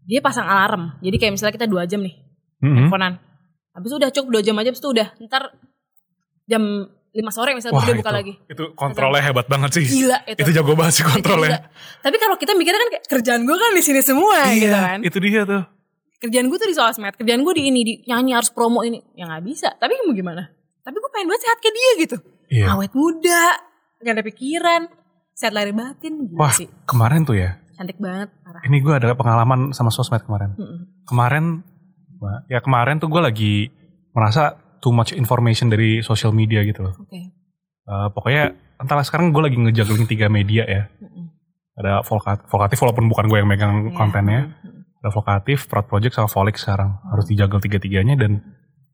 Dia 0.06 0.22
pasang 0.22 0.46
alarm. 0.46 1.02
Jadi 1.02 1.18
kayak 1.18 1.34
misalnya 1.34 1.54
kita 1.58 1.66
dua 1.66 1.90
jam 1.90 2.06
nih, 2.06 2.14
Mm-mm. 2.62 2.86
teleponan. 2.86 3.18
Habis 3.74 3.90
itu 3.90 3.98
udah 3.98 4.10
cukup 4.14 4.30
dua 4.38 4.42
jam 4.46 4.54
aja, 4.62 4.70
habis 4.70 4.82
itu 4.82 4.90
udah. 4.94 5.08
Ntar 5.18 5.44
jam 6.46 6.64
5 7.18 7.26
sore 7.34 7.58
misalnya 7.58 7.74
Wah 7.74 7.82
baru 7.82 7.90
dia 7.90 7.96
itu, 7.98 8.02
buka 8.06 8.12
lagi. 8.14 8.34
itu 8.46 8.64
kontrolnya 8.78 9.22
hebat 9.26 9.50
banget 9.50 9.82
sih 9.82 9.86
Gila 9.90 10.18
itu. 10.30 10.38
itu 10.46 10.52
jago 10.54 10.78
banget 10.78 10.94
sih 11.02 11.06
kontrolnya. 11.08 11.66
Tapi 12.06 12.16
kalau 12.22 12.36
kita 12.38 12.54
mikirnya 12.54 12.78
kan 12.78 12.90
kayak 12.94 13.06
kerjaan 13.10 13.42
gue 13.42 13.58
kan 13.58 13.72
di 13.74 13.82
sini 13.82 14.02
semua 14.06 14.38
gitu 14.54 14.70
kan. 14.70 15.00
itu 15.02 15.18
dia 15.18 15.42
tuh 15.42 15.64
kerjaan 16.18 16.46
gue 16.50 16.58
tuh 16.58 16.70
di 16.70 16.78
sosmed, 16.78 17.14
kerjaan 17.14 17.42
gue 17.46 17.54
di 17.54 17.64
ini, 17.70 17.80
di 17.86 17.94
nyanyi 18.10 18.34
harus 18.34 18.50
promo 18.50 18.82
ini, 18.82 19.02
ya 19.14 19.30
nggak 19.30 19.44
bisa. 19.46 19.70
Tapi 19.78 20.02
mau 20.06 20.14
gimana? 20.18 20.50
Tapi 20.88 20.96
gue 20.96 21.12
pengen 21.12 21.28
banget 21.28 21.44
sehat 21.44 21.60
kayak 21.60 21.76
dia 21.76 21.92
gitu, 22.00 22.18
iya 22.48 22.66
awet 22.72 22.96
muda, 22.96 23.60
gak 24.00 24.14
ada 24.16 24.24
pikiran, 24.24 24.82
sehat 25.34 25.52
lahir 25.52 25.76
batin, 25.76 26.24
gitu 26.24 26.34
wah 26.34 26.48
sih, 26.50 26.72
kemarin 26.88 27.22
tuh 27.22 27.36
ya 27.36 27.60
cantik 27.76 28.00
banget, 28.00 28.32
parah. 28.40 28.64
ini 28.64 28.80
gue 28.80 28.94
ada 28.96 29.12
pengalaman 29.12 29.70
sama 29.70 29.92
sosmed 29.92 30.24
kemarin 30.24 30.56
Mm-mm. 30.56 30.80
kemarin 31.04 31.62
ya 32.48 32.58
kemarin 32.58 32.98
tuh 32.98 33.06
gue 33.06 33.20
lagi 33.20 33.54
merasa 34.12 34.56
too 34.80 34.90
much 34.90 35.12
information 35.12 35.68
dari 35.68 36.00
social 36.00 36.32
media 36.32 36.64
gitu 36.64 36.82
loh 36.82 36.96
Oke. 36.98 37.36
Eh, 37.88 38.08
pokoknya 38.12 38.52
entahlah 38.78 39.04
sekarang 39.04 39.30
gue 39.30 39.40
lagi 39.40 39.56
ngejuggling 39.56 40.08
tiga 40.08 40.28
media 40.28 40.64
ya. 40.64 40.84
Mm-mm. 41.00 41.32
Ada 41.78 42.04
Volkat, 42.04 42.44
Volkatif 42.50 42.82
walaupun 42.82 43.08
bukan 43.08 43.26
gue 43.28 43.38
yang 43.38 43.48
megang 43.48 43.76
Iya. 43.88 43.96
kontennya. 43.96 44.42
Ada 45.00 45.10
Volkatif, 45.14 45.70
Proud 45.70 45.88
Project 45.88 46.14
sama 46.14 46.28
Volix 46.28 46.60
sekarang. 46.60 47.00
Harus 47.08 47.30
dijagel 47.30 47.62
tiga-tiganya 47.62 48.18
dan 48.18 48.44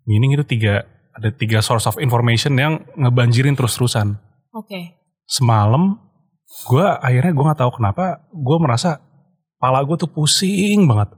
meaning 0.04 0.36
itu 0.36 0.46
tiga 0.46 0.86
ada 1.14 1.30
tiga 1.30 1.62
source 1.62 1.86
of 1.86 2.02
information 2.02 2.58
yang 2.58 2.82
ngebanjirin 2.98 3.54
terus-terusan. 3.54 4.18
Oke. 4.54 4.98
Semalam 5.30 5.98
gue 6.70 6.86
akhirnya 6.86 7.34
gue 7.34 7.46
nggak 7.46 7.62
tahu 7.66 7.72
kenapa 7.82 8.30
gue 8.30 8.58
merasa 8.62 9.02
pala 9.58 9.80
gue 9.86 9.96
tuh 9.96 10.10
pusing 10.10 10.86
banget. 10.90 11.14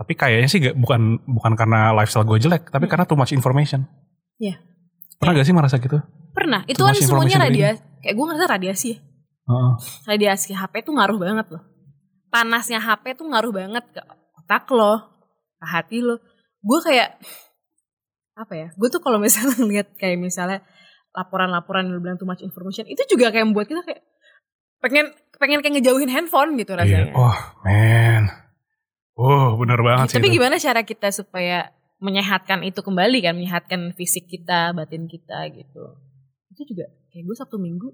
Tapi 0.00 0.12
kayaknya 0.16 0.48
sih 0.48 0.58
gak, 0.64 0.76
bukan 0.80 1.20
bukan 1.28 1.52
karena 1.56 1.92
lifestyle 1.92 2.24
gue 2.24 2.40
jelek, 2.40 2.72
tapi 2.72 2.88
Hmm. 2.88 2.92
karena 2.96 3.04
too 3.04 3.20
much 3.20 3.36
information. 3.36 3.84
Iya. 4.40 4.56
Pernah 5.20 5.32
gak 5.36 5.46
sih 5.48 5.52
merasa 5.52 5.76
gitu? 5.76 6.00
Pernah. 6.32 6.64
Itu 6.64 6.80
kan 6.80 6.96
semuanya 6.96 7.44
radiasi. 7.44 7.80
Kayak 8.00 8.14
gue 8.16 8.24
ngerasa 8.24 8.46
radiasi 8.48 8.86
ya. 8.96 8.98
Heeh. 9.44 9.72
Radiasi 10.08 10.50
HP 10.56 10.88
tuh 10.88 10.96
ngaruh 10.96 11.20
banget 11.20 11.46
loh. 11.52 11.62
Panasnya 12.32 12.80
HP 12.80 13.12
tuh 13.20 13.28
ngaruh 13.28 13.52
banget 13.52 13.84
ke 13.92 14.00
otak 14.40 14.64
lo, 14.72 15.20
ke 15.60 15.66
hati 15.68 16.00
lo. 16.00 16.16
Gue 16.64 16.80
kayak 16.80 17.20
apa 18.40 18.54
ya? 18.56 18.68
Gue 18.72 18.88
tuh 18.88 19.04
kalau 19.04 19.20
misalnya 19.20 19.56
ngeliat 19.60 19.88
kayak 20.00 20.16
misalnya 20.16 20.64
laporan-laporan 21.12 21.90
yang 21.90 21.94
lu 21.98 22.00
bilang 22.00 22.16
too 22.16 22.28
much 22.28 22.40
information, 22.40 22.88
itu 22.88 23.02
juga 23.04 23.28
kayak 23.28 23.44
membuat 23.52 23.68
kita 23.68 23.82
kayak 23.84 24.02
pengen 24.80 25.12
pengen 25.36 25.60
kayak 25.60 25.74
ngejauhin 25.80 26.08
handphone 26.08 26.56
gitu 26.56 26.72
rasanya. 26.72 27.12
Iya. 27.12 27.16
Oh 27.16 27.38
man. 27.66 28.24
Oh 29.20 29.60
bener 29.60 29.80
banget 29.84 30.06
sih. 30.12 30.16
Tapi 30.16 30.32
itu. 30.32 30.36
gimana 30.40 30.56
cara 30.56 30.80
kita 30.80 31.08
supaya 31.12 31.76
menyehatkan 32.00 32.64
itu 32.64 32.80
kembali 32.80 33.20
kan, 33.20 33.36
menyehatkan 33.36 33.92
fisik 33.92 34.24
kita, 34.24 34.72
batin 34.72 35.04
kita 35.04 35.52
gitu. 35.52 36.00
Itu 36.48 36.64
juga 36.72 36.88
kayak 37.12 37.24
gue 37.28 37.36
Sabtu 37.36 37.60
Minggu, 37.60 37.92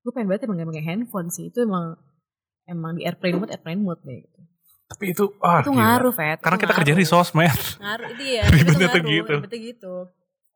gue 0.00 0.12
pengen 0.16 0.32
banget 0.32 0.48
emang 0.48 0.64
pakai 0.64 0.84
handphone 0.88 1.28
sih. 1.28 1.52
Itu 1.52 1.68
emang 1.68 2.00
emang 2.64 2.96
di 2.96 3.04
airplane 3.04 3.36
mode, 3.36 3.52
airplane 3.52 3.82
mode 3.84 4.00
deh 4.04 4.24
gitu. 4.24 4.37
Tapi 4.88 5.12
itu 5.12 5.24
ah, 5.38 5.60
itu 5.60 5.70
gila. 5.70 5.78
ngaruh, 5.78 6.12
Fet. 6.12 6.38
Karena 6.40 6.56
Itu 6.56 6.62
kita 6.64 6.72
kerja 6.74 6.92
di 6.96 7.04
sosmed. 7.04 7.52
Ngaruh 7.76 8.08
itu 8.16 8.24
ya. 8.24 8.42
Ribetnya 8.48 8.88
tuh 8.88 9.02
gitu. 9.04 9.34
Ribetnya 9.36 9.60
gitu. 9.60 9.94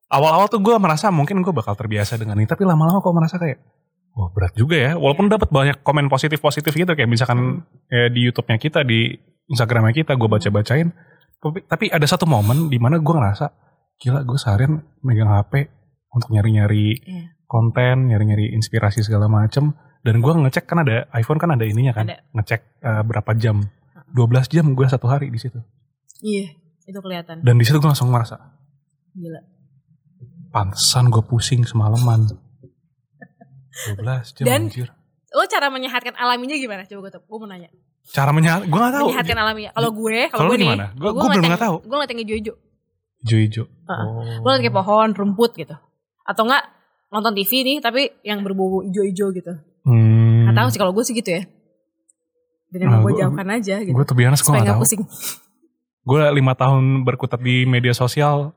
Awal-awal 0.09 0.49
tuh 0.49 0.61
gue 0.61 0.75
merasa 0.77 1.09
mungkin 1.09 1.41
gue 1.41 1.53
bakal 1.53 1.73
terbiasa 1.73 2.17
dengan 2.17 2.37
ini, 2.37 2.45
tapi 2.45 2.65
lama-lama 2.65 3.01
kok 3.01 3.13
merasa 3.13 3.37
kayak, 3.37 3.61
wah 4.13 4.29
berat 4.29 4.53
juga 4.53 4.77
ya. 4.77 4.93
Walaupun 4.93 5.29
Iya. 5.29 5.33
dapat 5.37 5.49
banyak 5.49 5.77
komen 5.81 6.09
positif-positif 6.09 6.69
gitu, 6.69 6.93
kayak 6.93 7.09
misalkan 7.09 7.65
ya, 7.87 8.09
di 8.09 8.21
YouTube-nya 8.25 8.57
kita, 8.57 8.85
di 8.85 9.13
Instagramnya 9.49 9.93
kita, 9.95 10.13
gue 10.13 10.29
baca-bacain. 10.29 10.93
Tapi, 11.39 11.59
tapi 11.65 11.85
ada 11.89 12.05
satu 12.05 12.25
momen 12.25 12.69
di 12.69 12.77
mana 12.77 13.01
gue 13.01 13.09
ngerasa, 13.09 13.47
gila 13.97 14.21
gue 14.23 14.37
seharian 14.37 14.81
megang 15.01 15.29
HP 15.29 15.69
untuk 16.13 16.29
nyari-nyari 16.29 16.93
Iya. 16.99 17.25
konten, 17.45 18.09
nyari-nyari 18.09 18.53
inspirasi 18.53 19.01
segala 19.01 19.29
macem. 19.29 19.73
Dan 20.01 20.21
gue 20.21 20.33
ngecek 20.35 20.69
kan 20.69 20.85
ada 20.85 21.09
iPhone 21.15 21.41
kan 21.41 21.53
ada 21.53 21.65
ininya 21.65 21.93
kan, 21.93 22.05
Ada. 22.05 22.21
ngecek 22.33 22.61
eh, 22.81 23.03
berapa 23.03 23.33
jam. 23.33 23.65
12 24.13 24.49
jam 24.49 24.67
gue 24.73 24.87
satu 24.87 25.09
hari 25.09 25.29
di 25.29 25.39
situ. 25.39 25.59
Iya, 26.21 26.55
itu 26.85 26.99
kelihatan. 26.99 27.41
Dan 27.41 27.57
di 27.57 27.65
situ 27.65 27.77
gue 27.77 27.89
langsung 27.89 28.09
merasa, 28.09 28.39
Gila. 29.13 29.41
pantesan 30.49 31.09
gue 31.09 31.23
pusing 31.23 31.65
semalaman. 31.65 32.29
12 33.97 34.37
jam 34.37 34.45
Dan- 34.45 34.69
anjir. 34.69 34.89
Lo 35.33 35.49
cara 35.49 35.73
menyehatkan 35.73 36.13
alaminya 36.13 36.53
gimana? 36.55 36.85
Coba 36.85 37.09
gue 37.09 37.17
gue 37.17 37.39
mau 37.41 37.49
nanya. 37.49 37.73
Cara 38.13 38.37
menyehat, 38.37 38.69
gue 38.69 38.77
gak 38.77 38.93
tahu. 38.93 39.07
Menyehatkan 39.09 39.39
alaminya. 39.39 39.71
Kalau 39.73 39.91
gue, 39.91 40.21
Kalau 40.29 40.49
gue 40.53 40.57
nih, 40.61 40.67
gimana? 40.69 40.87
Gua- 40.93 41.01
kalau 41.01 41.13
gua 41.17 41.29
belum 41.33 41.45
yang- 41.49 41.57
tahu. 41.57 41.77
Gue 41.81 41.95
ngeliat 41.97 42.11
yang 42.13 42.21
hijau-hijau. 42.21 42.55
Hijau-hijau. 43.25 43.65
Heeh. 43.65 44.05
Oh. 44.05 44.41
Gue 44.45 44.53
kayak 44.61 44.75
pohon, 44.77 45.09
rumput 45.17 45.53
gitu. 45.57 45.73
Atau 46.23 46.43
enggak 46.45 46.65
nonton 47.09 47.33
TV 47.33 47.51
nih 47.65 47.77
tapi 47.81 48.13
yang 48.21 48.45
berbau 48.45 48.85
hijau-hijau 48.85 49.33
gitu. 49.33 49.53
Hmm. 49.89 50.45
Nggak 50.51 50.57
tahu 50.61 50.69
sih 50.69 50.81
kalau 50.85 50.93
gue 50.93 51.05
sih 51.07 51.15
gitu 51.17 51.31
ya. 51.33 51.43
Dan 52.73 52.89
Nah, 52.89 53.05
gue 53.05 53.13
jauhkan 53.21 53.49
aja 53.53 53.77
gitu. 53.85 53.93
Gue 53.93 54.05
tuh 54.09 54.17
biasa 54.17 54.41
gue 54.41 54.53
nggak 54.57 54.69
tahu. 54.73 54.81
pusing. 54.81 55.03
Gue 56.03 56.23
lima 56.33 56.57
tahun 56.57 57.05
berkutat 57.05 57.39
di 57.39 57.69
media 57.69 57.93
sosial, 57.93 58.57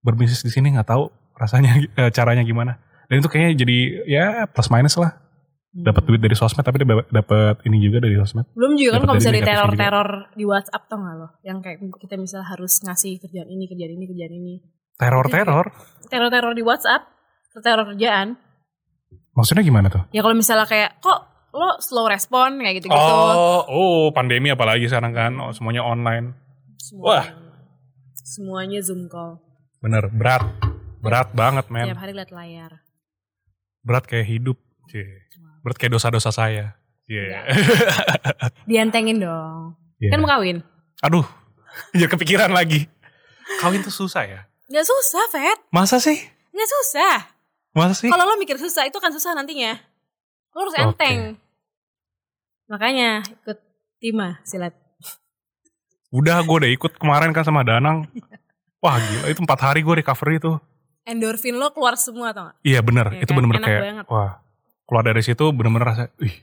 berbisnis 0.00 0.40
di 0.42 0.50
sini 0.50 0.72
nggak 0.72 0.88
tahu 0.88 1.12
rasanya 1.36 1.76
eh, 2.00 2.10
caranya 2.10 2.42
gimana. 2.42 2.80
Dan 3.06 3.20
itu 3.20 3.28
kayaknya 3.28 3.52
jadi 3.60 3.78
ya 4.08 4.26
plus 4.48 4.72
minus 4.72 4.96
lah. 4.96 5.20
Dapat 5.72 6.04
duit 6.04 6.20
dari 6.20 6.36
sosmed 6.36 6.60
tapi 6.68 6.84
dapat 6.84 7.64
ini 7.64 7.80
juga 7.80 8.04
dari 8.04 8.12
sosmed. 8.20 8.44
Belum 8.52 8.76
juga 8.76 9.00
kan 9.00 9.08
kalau 9.08 9.16
dari 9.16 9.20
misalnya 9.24 9.32
di 9.32 9.40
negatifnya 9.40 9.56
juga. 9.56 9.72
teror-teror 9.72 10.08
di 10.36 10.44
WhatsApp 10.44 10.82
tau 10.84 10.98
gak 11.00 11.14
lo? 11.16 11.28
Yang 11.40 11.58
kayak 11.64 11.78
kita 11.96 12.14
misalnya 12.20 12.46
harus 12.52 12.72
ngasih 12.84 13.12
kerjaan 13.24 13.48
ini, 13.48 13.64
kerjaan 13.72 13.92
ini, 13.96 14.04
kerjaan 14.04 14.32
ini. 14.36 14.54
Teror-teror. 15.00 15.66
Teror-teror 16.12 16.52
di 16.52 16.60
WhatsApp, 16.60 17.02
teror 17.64 17.88
kerjaan. 17.88 18.36
Maksudnya 19.32 19.64
gimana 19.64 19.88
tuh? 19.88 20.04
Ya 20.12 20.20
kalau 20.20 20.36
misalnya 20.36 20.68
kayak 20.68 21.00
kok 21.00 21.31
lo 21.52 21.76
slow 21.84 22.08
respon 22.08 22.56
kayak 22.64 22.80
gitu-gitu. 22.80 22.96
Oh, 22.96 23.60
oh 23.68 24.02
pandemi 24.10 24.48
apalagi 24.48 24.88
sekarang 24.88 25.12
kan, 25.12 25.32
oh, 25.36 25.52
semuanya 25.52 25.84
online. 25.84 26.32
Semuanya, 26.80 27.04
wah. 27.04 27.26
Semuanya 28.16 28.80
Zoom 28.80 29.12
call. 29.12 29.36
Bener, 29.84 30.08
berat. 30.08 30.48
Berat 31.02 31.34
banget 31.34 31.66
men. 31.68 31.90
Tiap 31.92 32.00
hari 32.00 32.14
liat 32.14 32.30
layar. 32.30 32.72
Berat 33.82 34.06
kayak 34.06 34.26
hidup. 34.30 34.56
Cie. 34.86 35.28
Berat 35.60 35.76
kayak 35.76 35.98
dosa-dosa 35.98 36.30
saya. 36.30 36.78
Cie. 37.04 37.26
Diantengin 38.70 39.18
dong. 39.18 39.74
Iya. 39.98 40.14
Kan 40.14 40.22
mau 40.22 40.30
kawin. 40.30 40.62
Aduh, 41.02 41.26
ya 42.00 42.06
kepikiran 42.06 42.54
lagi. 42.54 42.86
Kawin 43.58 43.82
tuh 43.82 43.90
susah 43.90 44.24
ya? 44.24 44.40
Gak 44.70 44.86
susah, 44.86 45.24
Fet. 45.28 45.58
Masa 45.74 45.98
sih? 45.98 46.16
Gak 46.54 46.68
susah. 46.70 47.14
Masa 47.74 47.94
sih? 47.98 48.08
Kalau 48.08 48.24
lo 48.24 48.38
mikir 48.38 48.56
susah, 48.56 48.86
itu 48.86 48.96
kan 49.02 49.10
susah 49.10 49.34
nantinya. 49.34 49.76
Lo 50.52 50.58
harus 50.62 50.76
enteng. 50.76 51.40
Makanya 52.68 53.24
ikut 53.24 53.58
Tima 53.98 54.40
silat. 54.42 54.74
Udah 56.12 56.44
gue 56.44 56.56
udah 56.66 56.70
ikut 56.72 56.92
kemarin 57.00 57.32
kan 57.32 57.44
sama 57.46 57.64
Danang. 57.64 58.04
Wah 58.82 58.98
gila, 58.98 59.30
itu 59.30 59.40
empat 59.40 59.60
hari 59.62 59.80
gue 59.80 59.94
recovery 60.02 60.42
tuh. 60.42 60.58
Endorfin 61.06 61.54
lo 61.56 61.70
keluar 61.70 61.94
semua 61.98 62.30
tau 62.34 62.50
gak? 62.50 62.56
Iya 62.62 62.78
bener, 62.82 63.06
Iya 63.14 63.26
itu 63.26 63.30
kan? 63.30 63.36
bener-bener 63.38 63.62
kayak, 63.62 63.82
banget. 63.82 64.04
wah 64.06 64.32
keluar 64.86 65.02
dari 65.02 65.22
situ 65.22 65.44
bener-bener 65.50 65.86
rasa, 65.86 66.04
wih 66.18 66.34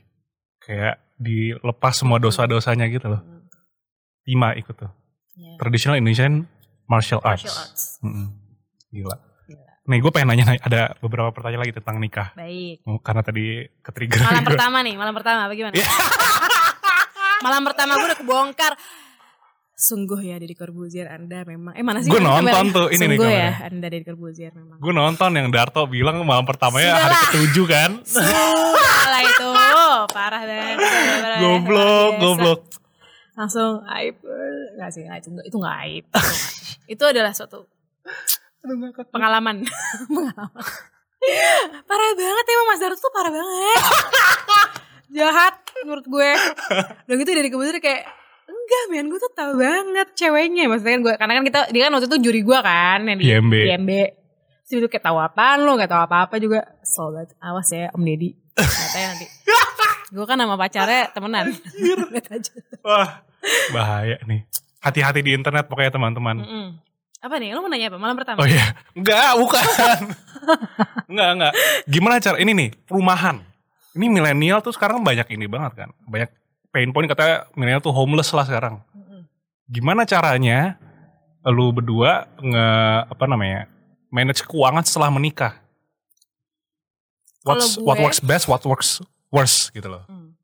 kayak 0.60 1.00
dilepas 1.16 1.94
semua 1.96 2.16
dosa-dosanya 2.20 2.88
gitu 2.92 3.08
loh. 3.08 3.20
Tima 4.24 4.52
ikut 4.56 4.76
tuh. 4.76 4.92
Ya. 5.36 5.56
Traditional 5.56 5.96
Indonesian 6.00 6.44
Martial 6.84 7.20
Arts. 7.24 7.44
Martial 7.44 7.56
arts. 7.56 7.82
Mm-mm. 8.04 8.26
Gila. 8.92 9.16
Gila. 9.16 9.16
Nih 9.90 9.98
gue 9.98 10.12
pengen 10.14 10.30
nanya, 10.30 10.54
ada 10.62 10.94
beberapa 11.02 11.34
pertanyaan 11.34 11.66
lagi 11.66 11.74
tentang 11.74 11.98
nikah. 11.98 12.30
Baik. 12.38 12.86
Oh, 12.86 13.02
Karena 13.02 13.26
tadi 13.26 13.66
ke-trigger. 13.82 14.22
Malam 14.22 14.46
pertama 14.54 14.76
nih, 14.86 14.94
malam 14.94 15.14
pertama 15.18 15.50
bagaimana? 15.50 15.74
Iya. 15.74 15.88
malam 17.44 17.62
pertama 17.66 17.98
gue 17.98 18.06
udah 18.06 18.20
kebongkar. 18.22 18.78
Sungguh 19.80 20.20
ya 20.20 20.36
Deddy 20.36 20.52
Corbuzier 20.52 21.08
Anda 21.08 21.40
memang 21.48 21.72
Eh 21.72 21.80
mana 21.80 22.04
sih? 22.04 22.12
Kameranya? 22.12 22.52
nonton 22.52 22.64
tuh, 22.68 22.86
ini 22.92 23.00
nih 23.00 23.16
Sungguh 23.16 23.32
ya. 23.32 23.50
Anda 23.64 23.86
Deddy 23.88 24.04
Corbuzier 24.04 24.52
memang 24.52 24.76
Gue 24.76 24.92
nonton 24.92 25.30
yang 25.32 25.48
Darto 25.48 25.88
bilang 25.88 26.20
malam 26.20 26.44
pertamanya 26.44 27.00
Sudah 27.00 27.00
hari 27.00 27.16
ketujuh 27.32 27.64
kan. 27.64 27.90
Salah 28.12 29.22
itu 29.24 29.48
Parah 30.12 30.42
banget 30.44 30.76
goblok, 31.40 32.10
goblok. 32.20 32.60
Langsung 33.32 33.80
aib 33.88 34.20
Gak 34.76 34.90
sih 34.92 35.08
gak, 35.08 35.24
itu, 35.24 35.32
itu 35.48 35.56
gak 35.56 35.76
aib 35.88 36.04
Itu 36.84 37.00
nggak 37.00 37.32
aib. 37.40 37.64
Pengalaman. 39.10 39.64
Pengalaman. 40.08 40.64
Parah 41.88 42.10
banget 42.16 42.44
emang 42.48 42.66
Mas 42.72 42.80
Darto 42.80 42.96
tuh 42.96 43.12
parah 43.12 43.28
banget. 43.28 43.80
Jahat 45.20 45.54
menurut 45.84 46.06
gue. 46.08 46.30
Udah 47.04 47.16
gitu 47.18 47.30
dari 47.34 47.48
kebetulan 47.52 47.82
kayak 47.82 48.04
Enggak 48.50 48.84
men 48.90 49.06
gue 49.10 49.20
tuh 49.20 49.32
tahu 49.36 49.52
banget 49.60 50.08
ceweknya. 50.16 50.64
Maksudnya 50.70 50.96
kan 50.96 51.02
gue 51.02 51.14
Karena 51.18 51.32
kan 51.38 51.44
kita 51.46 51.60
Dia 51.70 51.82
kan 51.86 51.92
waktu 51.94 52.08
itu 52.10 52.18
juri 52.18 52.40
gue 52.42 52.58
kan 52.62 52.98
Yang 53.06 53.18
di 53.20 53.26
IMB. 53.30 53.54
IMB 53.54 53.90
Terus 54.66 54.78
itu 54.86 54.88
kayak 54.90 55.04
tahu 55.06 55.18
apaan 55.18 55.58
lo 55.66 55.76
Gak 55.76 55.90
tahu 55.90 56.02
apa-apa 56.06 56.34
juga. 56.40 56.60
Banget. 56.82 57.36
Awas 57.42 57.68
ya 57.70 57.90
Om 57.94 58.02
Deddy. 58.06 58.30
Katanya 58.56 59.06
nanti. 59.14 59.26
Gue 60.10 60.24
kan 60.26 60.36
sama 60.42 60.58
pacarnya 60.58 61.02
temenan. 61.14 61.46
Wah, 62.82 63.22
bahaya 63.70 64.18
nih. 64.26 64.42
Hati-hati 64.82 65.20
di 65.22 65.30
internet 65.36 65.70
pokoknya 65.70 65.94
teman-teman. 65.94 66.36
Mm-mm. 66.42 66.66
Apa 67.20 67.36
nih? 67.36 67.52
Lo 67.52 67.60
mau 67.60 67.68
nanya 67.68 67.92
apa? 67.92 67.98
Malam 68.00 68.16
pertama? 68.16 68.40
Oh 68.40 68.48
iya, 68.48 68.72
enggak, 68.96 69.36
bukan. 69.36 70.00
enggak, 71.10 71.28
enggak. 71.36 71.52
Gimana 71.84 72.16
cara 72.16 72.36
ini 72.40 72.52
nih, 72.56 72.70
perumahan. 72.88 73.44
Ini 73.92 74.06
milenial 74.08 74.64
tuh 74.64 74.72
sekarang 74.72 75.04
banyak 75.04 75.28
ini 75.28 75.44
banget 75.44 75.84
kan. 75.84 75.90
Banyak 76.08 76.30
pain 76.72 76.88
point 76.94 77.04
katanya 77.10 77.44
milenial 77.52 77.84
tuh 77.84 77.92
homeless 77.92 78.32
lah 78.32 78.48
sekarang. 78.48 78.80
Gimana 79.68 80.08
caranya 80.08 80.80
lu 81.44 81.70
berdua 81.70 82.26
nge 82.40 82.66
apa 83.12 83.24
namanya? 83.28 83.68
manage 84.10 84.42
keuangan 84.42 84.82
setelah 84.82 85.06
menikah? 85.06 85.54
What's, 87.46 87.78
Kalau 87.78 87.86
what 87.86 87.96
gue- 87.96 88.04
works 88.10 88.20
best, 88.20 88.44
what 88.50 88.62
works 88.66 88.98
worse 89.30 89.70
gitu 89.70 89.86
loh. 89.86 90.02
Hmm. 90.10 90.34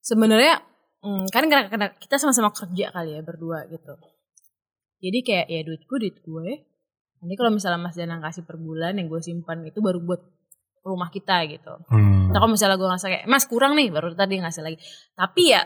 Sebenarnya 0.00 0.64
hmm, 1.04 1.28
kan 1.28 1.44
karena, 1.46 1.68
karena 1.68 1.88
kita 2.00 2.16
sama-sama 2.16 2.50
kerja 2.50 2.90
kali 2.90 3.14
ya 3.14 3.20
berdua 3.20 3.68
gitu. 3.68 3.94
Jadi 5.04 5.18
kayak 5.20 5.46
ya 5.52 5.60
duit 5.60 5.82
gue 5.84 5.98
duit 6.00 6.16
gue. 6.24 6.48
Nanti 7.20 7.34
kalau 7.36 7.50
misalnya 7.52 7.80
Mas 7.80 7.96
Danang 7.96 8.24
kasih 8.24 8.44
per 8.48 8.56
bulan 8.56 8.96
yang 8.96 9.12
gue 9.12 9.20
simpan 9.20 9.60
itu 9.64 9.84
baru 9.84 10.00
buat 10.00 10.20
rumah 10.84 11.08
kita 11.08 11.44
gitu. 11.48 11.72
Hmm, 11.88 12.28
Nah 12.28 12.38
kalau 12.40 12.52
misalnya 12.52 12.76
gue 12.76 12.88
ngerasa 12.88 13.08
kayak 13.08 13.24
Mas 13.28 13.44
kurang 13.48 13.72
nih 13.76 13.88
baru 13.92 14.12
tadi 14.16 14.40
ngasih 14.40 14.62
lagi. 14.64 14.76
Tapi 15.12 15.42
ya 15.52 15.60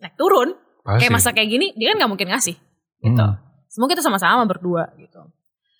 naik 0.00 0.16
turun. 0.16 0.52
pasti. 0.84 1.00
Kayak 1.00 1.12
masa 1.16 1.32
kayak 1.32 1.48
gini 1.48 1.66
dia 1.80 1.92
kan 1.92 2.04
nggak 2.04 2.12
mungkin 2.12 2.28
ngasih 2.28 2.56
gitu. 3.00 3.24
Hmm. 3.24 3.40
Semua 3.72 3.88
kita 3.88 4.04
sama-sama 4.04 4.44
berdua 4.44 4.92
gitu. 5.00 5.20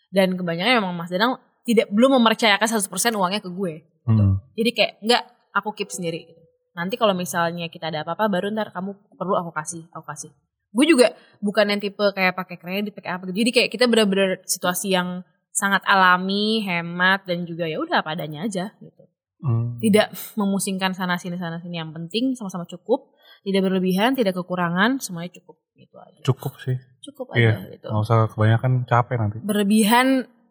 Dan 0.08 0.32
kebanyakan 0.36 0.80
memang 0.80 0.96
Mas 0.96 1.12
Danang 1.12 1.36
tidak 1.64 1.88
belum 1.92 2.20
mempercayakan 2.20 2.68
100% 2.68 2.88
uangnya 3.16 3.40
ke 3.44 3.52
gue. 3.52 3.72
Hmm. 4.08 4.40
Jadi 4.56 4.70
kayak 4.72 4.92
enggak 5.04 5.22
aku 5.52 5.72
keep 5.76 5.88
sendiri. 5.92 6.28
gitu. 6.28 6.40
Nanti 6.74 6.98
kalau 6.98 7.14
misalnya 7.14 7.70
kita 7.70 7.88
ada 7.88 8.02
apa-apa 8.02 8.26
baru 8.28 8.50
ntar 8.52 8.74
kamu 8.74 9.14
perlu 9.14 9.38
aku 9.38 9.54
kasih, 9.54 9.86
aku 9.94 10.04
kasih. 10.10 10.30
Gue 10.74 10.84
juga 10.84 11.14
bukan 11.38 11.70
yang 11.70 11.78
tipe 11.78 12.02
kayak 12.02 12.34
pakai 12.34 12.58
kredit, 12.58 12.90
pakai 12.92 13.14
apa 13.14 13.22
gitu. 13.30 13.46
Jadi 13.46 13.50
kayak 13.54 13.68
kita 13.70 13.86
benar-benar 13.86 14.42
situasi 14.42 14.90
yang 14.90 15.22
sangat 15.48 15.86
alami, 15.86 16.66
hemat 16.66 17.22
dan 17.24 17.46
juga 17.46 17.70
ya 17.70 17.78
udah 17.78 18.02
apa 18.02 18.18
adanya 18.18 18.42
aja 18.42 18.74
gitu. 18.82 19.06
Hmm. 19.38 19.78
Tidak 19.78 20.34
memusingkan 20.34 20.90
sana 20.90 21.14
sini 21.14 21.38
sana 21.38 21.62
sini 21.62 21.78
yang 21.78 21.94
penting 21.94 22.34
sama-sama 22.34 22.66
cukup, 22.66 23.14
tidak 23.46 23.62
berlebihan, 23.62 24.18
tidak 24.18 24.34
kekurangan, 24.34 24.98
semuanya 24.98 25.30
cukup 25.30 25.62
gitu 25.76 25.94
aja. 25.94 26.18
Cukup 26.26 26.58
sih. 26.58 26.74
Cukup 27.04 27.38
Iya. 27.38 27.54
aja 27.54 27.70
gitu. 27.70 27.86
Nggak 27.86 28.02
usah 28.02 28.16
kebanyakan 28.34 28.72
capek 28.82 29.16
nanti. 29.20 29.36
Berlebihan 29.44 30.06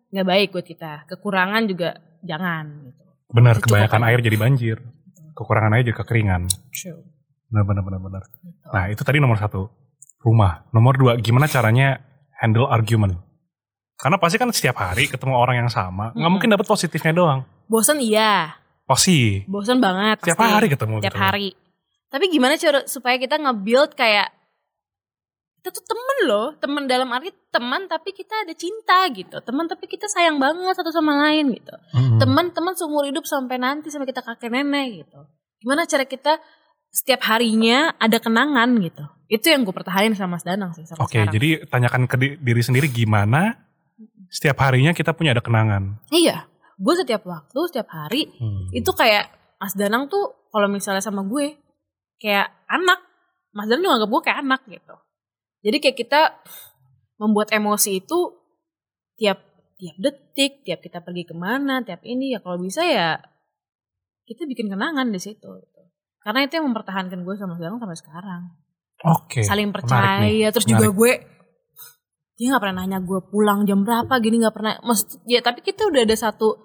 nggak 0.08 0.28
baik 0.30 0.48
buat 0.54 0.64
kita, 0.64 0.92
kekurangan 1.10 1.68
juga 1.68 2.00
jangan 2.24 2.86
gitu. 2.88 3.04
Benar, 3.34 3.56
Cukup 3.60 3.66
kebanyakan 3.76 4.02
aja. 4.06 4.08
air 4.08 4.20
jadi 4.22 4.38
banjir. 4.38 4.78
Kekurangan 5.34 5.72
air 5.74 5.84
jadi 5.84 5.98
kekeringan. 5.98 6.42
True. 6.70 7.02
Benar, 7.50 7.64
benar, 7.66 7.84
benar, 7.84 8.00
benar. 8.00 8.24
Gitu. 8.40 8.68
Nah 8.70 8.84
itu 8.88 9.02
tadi 9.02 9.18
nomor 9.18 9.36
satu. 9.36 9.68
Rumah. 10.24 10.72
Nomor 10.72 10.96
dua, 10.96 11.14
gimana 11.20 11.52
caranya 11.52 12.00
handle 12.40 12.72
argument? 12.72 13.20
Karena 14.00 14.18
pasti 14.20 14.40
kan 14.40 14.50
setiap 14.52 14.80
hari 14.80 15.12
ketemu 15.12 15.36
orang 15.36 15.64
yang 15.64 15.70
sama. 15.72 16.12
Nggak 16.12 16.18
Mm-mm. 16.18 16.32
mungkin 16.32 16.50
dapat 16.52 16.68
positifnya 16.68 17.12
doang. 17.12 17.44
Bosan 17.68 18.00
iya, 18.04 18.60
Pasti. 18.84 19.48
bosan 19.48 19.80
banget. 19.80 20.20
Setiap 20.24 20.40
pasti. 20.44 20.54
hari 20.56 20.68
ketemu. 20.68 20.96
Tiap 21.00 21.16
gitu. 21.16 21.24
hari. 21.24 21.50
Tapi 22.12 22.26
gimana 22.30 22.54
cara 22.60 22.80
supaya 22.86 23.16
kita 23.18 23.40
nge-build 23.40 23.96
kayak 23.96 24.30
kita 25.64 25.72
tuh 25.72 25.86
temen 25.88 26.18
loh, 26.28 26.48
temen 26.60 26.84
dalam 26.92 27.08
arti 27.16 27.32
teman 27.48 27.88
tapi 27.88 28.12
kita 28.12 28.44
ada 28.44 28.52
cinta 28.52 29.08
gitu, 29.16 29.40
teman 29.40 29.64
tapi 29.64 29.88
kita 29.88 30.12
sayang 30.12 30.36
banget 30.36 30.76
satu 30.76 30.92
sama 30.92 31.16
lain 31.24 31.56
gitu. 31.56 31.72
Mm-mm. 31.96 32.20
Teman-teman 32.20 32.76
seumur 32.76 33.08
hidup 33.08 33.24
sampai 33.24 33.56
nanti 33.56 33.88
sampai 33.88 34.12
kita 34.12 34.20
kakek 34.20 34.52
nenek 34.52 35.08
gitu. 35.08 35.20
Gimana 35.64 35.88
cara 35.88 36.04
kita 36.04 36.44
setiap 36.92 37.24
harinya 37.32 37.96
ada 37.96 38.20
kenangan 38.20 38.76
gitu. 38.84 39.08
Itu 39.34 39.50
yang 39.50 39.66
gue 39.66 39.74
pertahanin 39.74 40.14
sama 40.14 40.38
Mas 40.38 40.46
Danang 40.46 40.72
sih 40.72 40.86
sampai 40.86 41.02
Oke, 41.02 41.18
sekarang. 41.18 41.34
jadi 41.34 41.50
tanyakan 41.66 42.04
ke 42.06 42.16
di- 42.16 42.38
diri 42.38 42.62
sendiri 42.62 42.86
gimana 42.88 43.58
setiap 44.30 44.62
harinya 44.62 44.92
kita 44.92 45.10
punya 45.12 45.34
ada 45.34 45.42
kenangan. 45.42 45.98
Iya, 46.10 46.46
gue 46.76 46.94
setiap 46.96 47.26
waktu, 47.26 47.60
setiap 47.68 47.90
hari 47.90 48.30
Hmm. 48.32 48.70
itu 48.70 48.92
kayak 48.92 49.30
Mas 49.58 49.74
Danang 49.74 50.06
tuh 50.06 50.22
kalau 50.50 50.68
misalnya 50.68 51.00
sama 51.00 51.24
gue 51.24 51.58
kayak 52.18 52.46
anak, 52.68 53.00
Mas 53.50 53.66
Danang 53.66 53.84
juga 53.84 53.96
anggap 53.98 54.12
gue 54.12 54.22
kayak 54.24 54.40
anak 54.40 54.62
gitu. 54.68 54.96
Jadi 55.64 55.78
kayak 55.80 55.98
kita 55.98 56.22
membuat 57.16 57.50
emosi 57.50 57.98
itu 57.98 58.20
tiap 59.16 59.40
tiap 59.76 59.96
detik, 59.98 60.62
tiap 60.62 60.80
kita 60.80 61.00
pergi 61.00 61.24
ke 61.24 61.34
mana, 61.34 61.82
tiap 61.82 62.04
ini 62.04 62.32
ya 62.32 62.40
kalau 62.40 62.58
bisa 62.58 62.84
ya 62.84 63.18
kita 64.24 64.46
bikin 64.46 64.68
kenangan 64.68 65.10
di 65.10 65.18
situ. 65.18 65.48
gitu. 65.48 65.82
Karena 66.20 66.40
itu 66.42 66.56
yang 66.56 66.68
mempertahankan 66.68 67.20
gue 67.20 67.36
sama 67.36 67.56
Mas 67.56 67.62
Danang 67.62 67.80
sampai 67.80 67.98
sekarang. 67.98 68.44
Oke. 69.04 69.44
Saling 69.44 69.70
menarik 69.70 69.84
percaya, 69.84 70.24
nih, 70.24 70.48
terus 70.52 70.64
juga 70.68 70.88
menarik. 70.88 71.00
gue 71.00 71.12
dia 72.34 72.46
nggak 72.50 72.62
pernah 72.66 72.78
nanya 72.82 73.00
gue 73.04 73.20
pulang 73.30 73.64
jam 73.64 73.86
berapa 73.86 74.10
gini 74.18 74.42
nggak 74.42 74.56
pernah 74.58 74.74
maksud 74.82 75.22
ya 75.30 75.40
tapi 75.46 75.62
kita 75.62 75.86
udah 75.86 76.02
ada 76.02 76.18
satu 76.18 76.58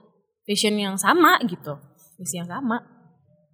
vision 0.48 0.74
yang 0.80 0.96
sama 0.96 1.36
gitu 1.44 1.76
visi 2.16 2.40
yang 2.40 2.48
sama 2.48 2.80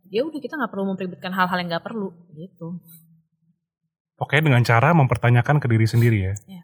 ya 0.08 0.22
udah 0.22 0.38
kita 0.38 0.54
nggak 0.54 0.70
perlu 0.70 0.94
memperibetkan 0.94 1.34
hal-hal 1.34 1.58
yang 1.58 1.68
nggak 1.74 1.82
perlu 1.84 2.14
gitu 2.38 2.78
Pokoknya 4.14 4.46
dengan 4.46 4.62
cara 4.62 4.94
mempertanyakan 4.94 5.58
ke 5.58 5.66
diri 5.66 5.86
sendiri 5.90 6.18
ya. 6.22 6.34
Iya. 6.46 6.62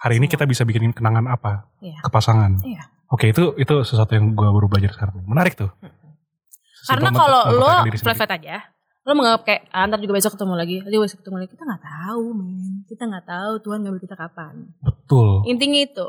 Hari 0.00 0.24
ini 0.24 0.26
kita 0.30 0.48
bisa 0.48 0.64
bikin 0.64 0.96
kenangan 0.96 1.28
apa 1.28 1.68
Iya. 1.84 2.00
ke 2.00 2.08
pasangan. 2.08 2.64
Iya. 2.64 2.80
Oke, 3.12 3.28
itu 3.28 3.52
itu 3.60 3.74
sesuatu 3.84 4.16
yang 4.16 4.32
gue 4.32 4.48
baru 4.48 4.72
belajar 4.72 4.96
sekarang. 4.96 5.20
Menarik 5.28 5.52
tuh. 5.56 5.68
karena 6.88 7.12
Simpel 7.12 7.20
kalau 7.20 7.42
lo 7.52 7.68
flat 7.92 8.32
aja 8.32 8.56
lo 9.08 9.16
menganggap 9.16 9.42
kayak 9.48 9.62
ah, 9.72 9.88
ntar 9.88 10.04
juga 10.04 10.20
besok 10.20 10.36
ketemu 10.36 10.54
lagi. 10.60 10.76
Nanti 10.84 10.96
besok 11.00 11.18
ketemu 11.24 11.36
lagi. 11.40 11.50
Kita 11.56 11.64
nggak 11.64 11.82
tahu 11.88 12.24
men. 12.36 12.84
Kita 12.84 13.02
nggak 13.08 13.24
tahu 13.24 13.52
Tuhan 13.64 13.78
ngambil 13.80 14.00
kita 14.04 14.16
kapan. 14.20 14.54
Betul. 14.84 15.28
intinya 15.48 15.80
itu. 15.80 16.08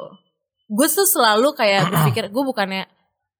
Gue 0.68 0.88
tuh 0.92 1.08
selalu 1.08 1.56
kayak 1.56 1.88
berpikir 1.88 2.28
gue 2.28 2.44
bukannya 2.44 2.84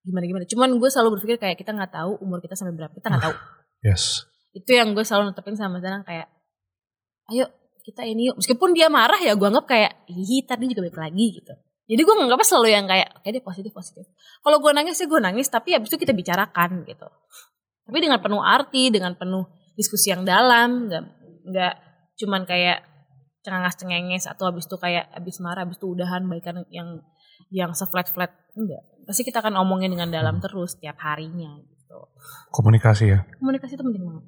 gimana 0.08 0.26
gimana. 0.32 0.44
Cuman 0.48 0.80
gue 0.80 0.90
selalu 0.90 1.20
berpikir 1.20 1.38
kayak 1.44 1.60
kita 1.60 1.76
nggak 1.76 1.92
tahu 1.92 2.24
umur 2.24 2.40
kita 2.40 2.56
sampai 2.56 2.72
berapa. 2.72 2.96
Kita 2.96 3.12
nggak 3.12 3.24
tahu. 3.28 3.36
Yes. 3.84 4.28
itu 4.50 4.76
yang 4.76 4.98
gue 4.98 5.06
selalu 5.06 5.32
netepin 5.32 5.56
sama 5.56 5.78
Danang 5.78 6.04
kayak 6.04 6.26
ayo 7.30 7.52
kita 7.84 8.08
ini 8.08 8.32
yuk. 8.32 8.40
Meskipun 8.40 8.74
dia 8.74 8.88
marah 8.88 9.20
ya 9.20 9.36
gue 9.36 9.48
anggap 9.48 9.68
kayak 9.68 10.08
ih 10.10 10.42
tadi 10.48 10.72
juga 10.72 10.88
baik 10.88 10.98
lagi 10.98 11.26
gitu. 11.36 11.54
Jadi 11.90 12.02
gue 12.02 12.16
nganggapnya 12.16 12.48
selalu 12.48 12.68
yang 12.72 12.86
kayak 12.88 13.08
oke 13.20 13.28
deh 13.28 13.44
positif 13.44 13.72
positif. 13.76 14.08
Kalau 14.40 14.58
gue 14.64 14.72
nangis 14.72 14.96
ya 14.96 15.06
gue 15.06 15.20
nangis 15.20 15.48
tapi 15.52 15.76
abis 15.76 15.92
itu 15.92 16.00
kita 16.00 16.16
bicarakan 16.16 16.88
gitu 16.88 17.08
tapi 17.90 18.06
dengan 18.06 18.22
penuh 18.22 18.46
arti 18.46 18.94
dengan 18.94 19.18
penuh 19.18 19.50
diskusi 19.74 20.14
yang 20.14 20.22
dalam 20.22 20.86
nggak 20.86 21.04
nggak 21.50 21.74
cuman 22.22 22.46
kayak 22.46 22.86
cengenges 23.42 23.76
cengenges 23.82 24.24
atau 24.30 24.54
abis 24.54 24.70
itu 24.70 24.78
kayak 24.78 25.10
abis 25.18 25.42
marah 25.42 25.66
abis 25.66 25.82
itu 25.82 25.90
udahan 25.90 26.22
baikan 26.30 26.62
yang 26.70 27.02
yang 27.50 27.74
seflat 27.74 28.06
flat 28.14 28.30
enggak 28.54 28.86
pasti 29.10 29.26
kita 29.26 29.42
akan 29.42 29.58
omongin 29.66 29.90
dengan 29.90 30.14
dalam 30.14 30.38
terus 30.38 30.78
tiap 30.78 31.02
harinya 31.02 31.58
gitu. 31.66 31.98
Komunikasi 32.54 33.06
ya. 33.10 33.26
komunikasi 33.42 33.74
itu 33.74 33.82
penting 33.82 34.06
banget. 34.06 34.24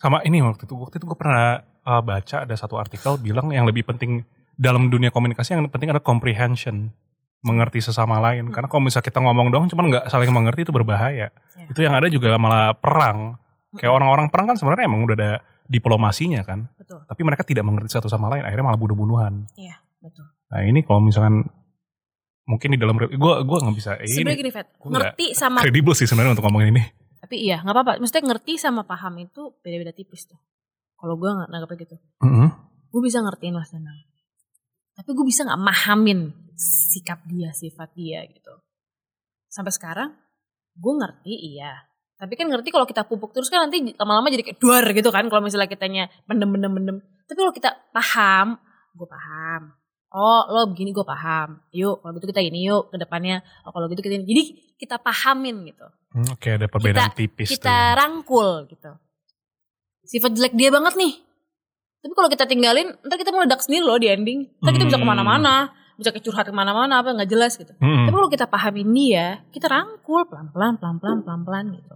Sama 0.00 0.24
ini 0.24 0.40
waktu 0.40 0.64
itu 0.64 0.74
waktu 0.78 0.96
itu 0.96 1.04
gue 1.04 1.18
pernah 1.18 1.60
uh, 1.84 2.00
baca 2.00 2.48
ada 2.48 2.54
satu 2.56 2.80
artikel 2.80 3.20
bilang 3.20 3.52
yang 3.52 3.68
lebih 3.68 3.84
penting 3.84 4.24
dalam 4.56 4.88
dunia 4.88 5.12
komunikasi 5.12 5.52
yang 5.52 5.68
penting 5.68 5.92
ada 5.92 6.00
comprehension 6.00 6.96
mengerti 7.40 7.78
sesama 7.78 8.18
lain 8.18 8.48
Hmm. 8.48 8.54
karena 8.54 8.66
kalau 8.66 8.82
misalnya 8.82 9.06
kita 9.06 9.18
ngomong 9.22 9.48
doang 9.48 9.66
cuman 9.66 9.84
nggak 9.88 10.04
saling 10.08 10.28
mengerti 10.28 10.66
itu 10.66 10.74
berbahaya 10.74 11.30
Ya. 11.30 11.66
itu 11.70 11.80
yang 11.80 11.94
ada 11.94 12.06
juga 12.06 12.34
malah 12.36 12.74
perang 12.74 13.38
kayak 13.72 13.86
Mm-mm. 13.86 13.96
orang-orang 13.96 14.26
perang 14.28 14.46
kan 14.48 14.56
sebenarnya 14.58 14.86
emang 14.86 15.06
udah 15.06 15.16
ada 15.16 15.30
diplomasinya 15.66 16.42
kan 16.42 16.66
betul 16.74 16.98
tapi 17.04 17.20
mereka 17.22 17.42
tidak 17.44 17.62
mengerti 17.62 17.94
satu 17.94 18.08
sama 18.08 18.26
lain 18.28 18.42
akhirnya 18.42 18.64
malah 18.66 18.80
bunuh-bunuhan 18.80 19.46
Iya, 19.54 19.78
betul. 20.00 20.26
nah 20.48 20.60
ini 20.62 20.82
kalau 20.82 20.98
misalkan 20.98 21.46
mungkin 22.42 22.68
di 22.72 22.78
dalam 22.80 22.96
gue 22.96 23.12
gue 23.14 23.58
nggak 23.60 23.76
bisa 23.76 23.90
eh, 23.96 24.08
Sebenarnya 24.08 24.34
ini 24.34 24.42
gini, 24.42 24.50
gua 24.80 24.90
Ngerti 24.98 25.26
sama 25.36 25.60
kredibel 25.60 25.92
sih 25.92 26.08
sebenarnya 26.08 26.32
untuk 26.34 26.46
ngomongin 26.48 26.72
ini 26.72 26.84
tapi 27.18 27.44
iya, 27.44 27.60
nggak 27.60 27.74
apa-apa. 27.76 27.92
Maksudnya 28.00 28.24
ngerti 28.32 28.56
sama 28.56 28.88
paham 28.88 29.20
itu 29.20 29.52
beda-beda 29.60 29.92
tipis 29.92 30.24
tuh. 30.24 30.40
Kalau 30.96 31.20
gue 31.20 31.28
nggak 31.28 31.50
nanggapnya 31.52 31.76
gitu. 31.84 31.96
Mm-mm. 32.24 32.48
Gue 32.88 33.00
bisa 33.04 33.20
ngertiin 33.20 33.52
Mas 33.52 33.68
Danang. 33.68 34.00
Tapi 34.98 35.14
gue 35.14 35.26
bisa 35.30 35.46
nggak 35.46 35.62
mahamin 35.62 36.34
sikap 36.58 37.22
dia, 37.30 37.54
sifat 37.54 37.94
dia 37.94 38.26
gitu. 38.26 38.50
Sampai 39.46 39.70
sekarang 39.70 40.10
gue 40.74 40.94
ngerti 40.98 41.34
iya. 41.54 41.86
Tapi 42.18 42.34
kan 42.34 42.50
ngerti 42.50 42.74
kalau 42.74 42.82
kita 42.82 43.06
pupuk 43.06 43.30
terus 43.30 43.46
kan 43.46 43.70
nanti 43.70 43.94
lama-lama 43.94 44.26
jadi 44.26 44.42
kayak 44.42 44.58
duar 44.58 44.82
gitu 44.90 45.14
kan. 45.14 45.30
Kalau 45.30 45.38
misalnya 45.38 45.70
kitanya 45.70 46.10
mendem-mendem-mendem. 46.26 46.98
Tapi 47.30 47.38
kalau 47.38 47.54
kita 47.54 47.70
paham, 47.94 48.58
gue 48.98 49.06
paham. 49.06 49.78
Oh 50.10 50.42
lo 50.50 50.66
begini 50.74 50.90
gue 50.90 51.06
paham. 51.06 51.62
Yuk 51.70 52.02
kalau 52.02 52.12
gitu 52.18 52.26
kita 52.34 52.42
gini 52.42 52.66
yuk 52.66 52.90
ke 52.90 52.98
depannya. 52.98 53.38
Oh 53.62 53.70
kalau 53.70 53.86
gitu 53.86 54.02
kita 54.02 54.18
ini. 54.18 54.26
Jadi 54.26 54.42
kita 54.82 54.98
pahamin 54.98 55.62
gitu. 55.70 55.86
Hmm, 56.10 56.26
oke 56.34 56.48
ada 56.58 56.66
perbedaan 56.66 57.14
tipis 57.14 57.54
tuh 57.54 57.54
kita 57.54 57.70
ya. 57.70 57.94
rangkul 57.94 58.66
gitu. 58.66 58.90
Sifat 60.02 60.34
jelek 60.34 60.58
dia 60.58 60.74
banget 60.74 60.98
nih. 60.98 61.27
Tapi 61.98 62.12
kalau 62.14 62.30
kita 62.30 62.44
tinggalin, 62.46 62.94
ntar 63.02 63.18
kita 63.18 63.34
meledak 63.34 63.58
sendiri 63.58 63.82
loh 63.82 63.98
di 63.98 64.06
ending. 64.06 64.46
Ntar 64.62 64.70
kita 64.74 64.86
bisa 64.86 64.98
Hmm. 64.98 65.04
ke 65.04 65.10
mana-mana, 65.10 65.54
bisa 65.98 66.14
kecurhat 66.14 66.46
ke 66.46 66.54
mana-mana 66.54 67.02
apa 67.02 67.10
nggak 67.10 67.26
jelas 67.26 67.58
gitu. 67.58 67.74
Mm-mm. 67.82 68.06
Tapi 68.06 68.14
kalau 68.14 68.30
kita 68.30 68.46
pahamin 68.46 68.88
dia, 68.94 69.42
kita 69.50 69.66
rangkul 69.66 70.22
pelan-pelan, 70.30 70.78
pelan-pelan, 70.78 71.26
pelan-pelan 71.26 71.74
gitu. 71.74 71.94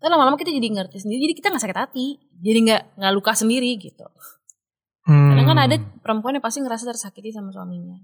Tapi 0.00 0.08
lama-lama 0.08 0.40
kita 0.40 0.48
jadi 0.48 0.68
ngerti 0.72 0.96
sendiri, 1.04 1.28
jadi 1.28 1.34
kita 1.36 1.46
nggak 1.52 1.62
sakit 1.68 1.78
hati, 1.78 2.06
jadi 2.40 2.58
nggak 2.64 2.82
nggak 2.96 3.12
luka 3.12 3.32
sendiri 3.36 3.76
gitu. 3.76 4.06
Kadang 5.04 5.46
kan 5.48 5.56
Hmm. 5.56 5.66
ada 5.68 5.76
perempuan 6.04 6.36
yang 6.36 6.44
pasti 6.44 6.60
ngerasa 6.60 6.84
tersakiti 6.88 7.32
sama 7.32 7.48
suaminya, 7.52 7.96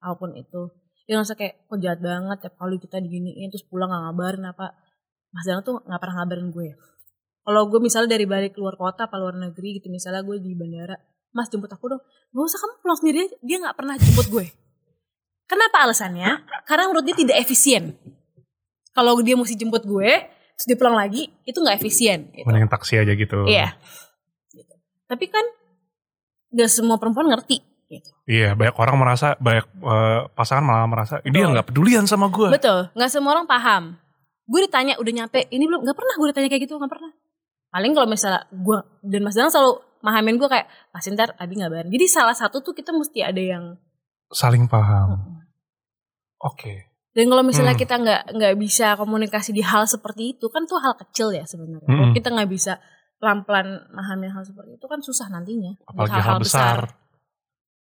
apa 0.00 0.16
pun 0.16 0.32
itu. 0.36 0.68
Dia 1.04 1.16
ngerasa 1.20 1.34
kayak 1.36 1.66
kok 1.66 1.78
jahat 1.80 2.00
banget 2.00 2.38
tiap 2.40 2.54
kali 2.56 2.76
kita 2.80 3.00
diginiin 3.00 3.48
terus 3.50 3.64
pulang 3.68 3.88
nggak 3.88 4.02
ngabarin 4.12 4.44
apa. 4.48 4.76
Mas 5.32 5.44
Danang 5.44 5.64
tuh 5.64 5.76
nggak 5.84 6.00
pernah 6.00 6.16
ngabarin 6.22 6.48
gue. 6.48 6.68
Kalau 7.40 7.62
gue 7.72 7.80
misalnya 7.80 8.14
dari 8.14 8.28
balik 8.28 8.52
keluar 8.56 8.76
kota 8.76 9.08
apa 9.08 9.16
luar 9.16 9.34
negeri 9.36 9.80
gitu 9.80 9.88
misalnya 9.88 10.20
gue 10.20 10.36
di 10.38 10.52
bandara, 10.52 10.96
Mas 11.32 11.48
jemput 11.48 11.70
aku 11.70 11.96
dong. 11.96 12.02
Gak 12.30 12.44
usah 12.46 12.58
kamu 12.60 12.74
pulang 12.82 12.98
sendiri 12.98 13.18
aja. 13.26 13.36
Dia 13.40 13.56
nggak 13.62 13.76
pernah 13.78 13.94
jemput 13.96 14.26
gue. 14.28 14.46
Kenapa 15.46 15.76
alasannya? 15.82 16.46
Karena 16.62 16.86
menurut 16.86 17.04
dia 17.06 17.16
tidak 17.16 17.36
efisien. 17.42 17.98
Kalau 18.94 19.18
dia 19.22 19.34
mesti 19.34 19.54
jemput 19.58 19.82
gue, 19.82 20.10
terus 20.54 20.66
dia 20.66 20.78
pulang 20.78 20.94
lagi, 20.94 21.30
itu 21.42 21.58
nggak 21.58 21.76
efisien. 21.78 22.30
Gitu. 22.30 22.46
mending 22.46 22.70
taksi 22.70 23.02
aja 23.02 23.12
gitu 23.14 23.46
Iya. 23.46 23.74
Gitu. 24.50 24.74
Tapi 25.10 25.26
kan 25.26 25.42
gak 26.54 26.70
semua 26.70 26.98
perempuan 26.98 27.30
ngerti. 27.30 27.62
Gitu. 27.90 28.06
Iya, 28.30 28.54
banyak 28.54 28.78
orang 28.78 28.96
merasa 29.02 29.34
banyak 29.42 29.66
eh, 29.66 30.20
pasangan 30.38 30.62
malah 30.62 30.86
merasa 30.86 31.18
"Ih, 31.26 31.34
dia 31.34 31.42
Betul. 31.42 31.52
nggak 31.58 31.66
pedulian 31.74 32.04
sama 32.06 32.30
gue. 32.30 32.54
Betul, 32.54 32.86
nggak 32.94 33.10
semua 33.10 33.34
orang 33.34 33.50
paham. 33.50 33.98
Gue 34.46 34.66
ditanya 34.66 34.94
udah 35.02 35.10
nyampe, 35.14 35.50
ini 35.50 35.66
belum 35.66 35.82
nggak 35.82 35.98
pernah 35.98 36.14
gue 36.14 36.26
ditanya 36.30 36.48
kayak 36.54 36.62
gitu, 36.70 36.78
nggak 36.78 36.90
pernah. 36.90 37.10
Paling 37.70 37.92
kalau 37.94 38.06
misalnya 38.06 38.46
gue 38.50 38.78
dan 39.00 39.20
Mas 39.22 39.34
Danang 39.34 39.50
selalu 39.50 39.72
mahamin 40.00 40.36
gue 40.36 40.48
kayak 40.48 40.66
pasti 40.90 41.10
ntar 41.10 41.34
Abi 41.34 41.54
ngabarin. 41.56 41.88
Jadi 41.88 42.06
salah 42.06 42.34
satu 42.34 42.58
tuh 42.60 42.74
kita 42.74 42.90
mesti 42.90 43.22
ada 43.22 43.38
yang 43.38 43.78
Saling 44.30 44.66
paham. 44.66 45.42
Oke. 46.38 46.86
Dan 47.10 47.26
kalau 47.26 47.42
misalnya 47.42 47.74
Hmm. 47.74 47.82
kita 47.82 47.94
nggak 47.98 48.22
nggak 48.30 48.54
bisa 48.56 48.94
komunikasi 48.94 49.50
di 49.50 49.60
hal 49.60 49.82
seperti 49.84 50.38
itu 50.38 50.46
kan 50.46 50.62
tuh 50.64 50.78
hal 50.78 50.94
kecil 50.94 51.34
ya 51.34 51.42
sebenarnya. 51.42 51.82
Kalau 51.82 52.06
Hmm. 52.10 52.14
kita 52.14 52.28
nggak 52.30 52.46
bisa 52.46 52.78
pelan-pelan 53.18 53.90
memahami 53.90 54.30
hal 54.30 54.42
seperti 54.46 54.78
itu 54.78 54.86
kan 54.86 55.02
susah 55.02 55.26
nantinya. 55.28 55.74
Apalagi 55.84 56.20
hal 56.22 56.38
besar. 56.38 56.78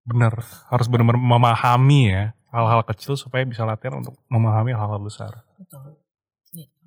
Bener, 0.07 0.33
harus 0.71 0.87
benar-benar 0.87 1.19
memahami 1.19 2.01
ya 2.09 2.23
hal-hal 2.49 2.81
kecil 2.87 3.13
supaya 3.13 3.43
bisa 3.45 3.61
latihan 3.61 3.99
untuk 3.99 4.17
memahami 4.31 4.71
hal-hal 4.73 4.97
besar. 4.97 5.43
Betul. 5.59 5.99
Gitu. 6.49 6.85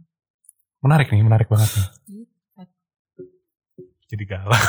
Menarik 0.83 1.13
nih, 1.13 1.23
menarik 1.23 1.47
banget 1.47 1.71
nih. 1.77 1.89
Jadi 4.13 4.25
galau. 4.29 4.53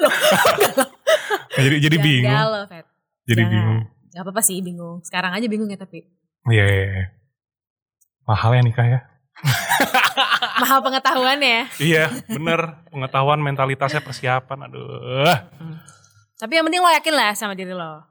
jadi 1.60 1.76
jadi 1.82 1.96
Jangan 1.98 2.06
bingung. 2.06 2.30
galau, 2.38 2.62
Fet. 2.70 2.86
Jadi 3.26 3.42
Jangan. 3.42 3.52
bingung. 3.52 3.80
Gak 4.10 4.22
apa-apa 4.26 4.42
sih 4.42 4.56
bingung. 4.62 4.96
Sekarang 5.02 5.32
aja 5.34 5.46
bingung 5.46 5.70
ya 5.70 5.78
tapi. 5.78 6.06
Iya, 6.46 6.64
iya, 6.66 6.86
iya. 6.86 7.06
Mahal 8.24 8.54
ya 8.56 8.62
nikah 8.62 8.86
ya. 8.86 9.00
Mahal 10.62 10.78
pengetahuannya 10.84 11.50
ya. 11.50 11.64
iya, 11.80 12.04
bener. 12.28 12.84
Pengetahuan, 12.92 13.40
mentalitasnya, 13.40 14.04
persiapan. 14.04 14.70
Aduh. 14.70 15.34
Tapi 16.36 16.52
yang 16.56 16.64
penting 16.68 16.80
lo 16.80 16.90
yakin 16.90 17.14
lah 17.16 17.30
sama 17.34 17.58
diri 17.58 17.74
lo. 17.74 18.06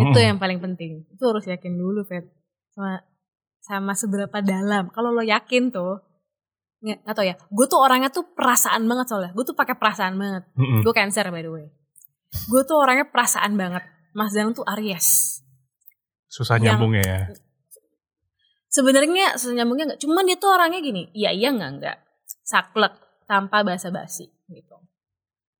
Itu 0.00 0.16
Mm-mm. 0.16 0.28
yang 0.34 0.38
paling 0.40 0.58
penting. 0.58 1.04
Itu 1.12 1.22
harus 1.28 1.44
yakin 1.44 1.76
dulu, 1.76 2.02
Fet. 2.08 2.26
Sama 2.72 3.04
sama 3.60 3.92
seberapa 3.92 4.40
dalam. 4.40 4.88
Kalau 4.90 5.12
lo 5.12 5.20
yakin 5.20 5.68
tuh, 5.68 6.00
nggak 6.80 6.98
nggak 7.04 7.14
tau 7.16 7.26
ya. 7.26 7.34
Gue 7.52 7.66
tuh 7.68 7.80
orangnya 7.80 8.08
tuh 8.08 8.24
perasaan 8.32 8.82
banget 8.88 9.06
soalnya. 9.12 9.30
Gue 9.36 9.44
tuh 9.44 9.56
pakai 9.56 9.76
perasaan 9.76 10.16
banget. 10.16 10.44
Mm-mm. 10.56 10.80
Gue 10.84 10.94
cancer 10.96 11.24
by 11.28 11.42
the 11.44 11.52
way. 11.52 11.66
Gue 12.48 12.62
tuh 12.64 12.76
orangnya 12.80 13.06
perasaan 13.08 13.54
banget. 13.54 13.84
Mas 14.16 14.32
Danang 14.34 14.56
tuh 14.56 14.64
Aries. 14.66 15.38
Susah 16.26 16.56
Yang- 16.58 16.76
nyambungnya 16.80 17.02
ya. 17.04 17.20
Sebenarnya 18.70 19.34
susah 19.36 19.54
nyambungnya 19.54 19.94
nggak. 19.94 20.00
Cuman 20.02 20.24
dia 20.24 20.36
tuh 20.38 20.50
orangnya 20.50 20.80
gini. 20.80 21.10
Iya 21.12 21.30
iya 21.34 21.48
nggak 21.52 21.70
nggak. 21.78 21.96
Saklek 22.46 22.94
tanpa 23.26 23.62
basa-basi 23.62 24.26
gitu. 24.50 24.76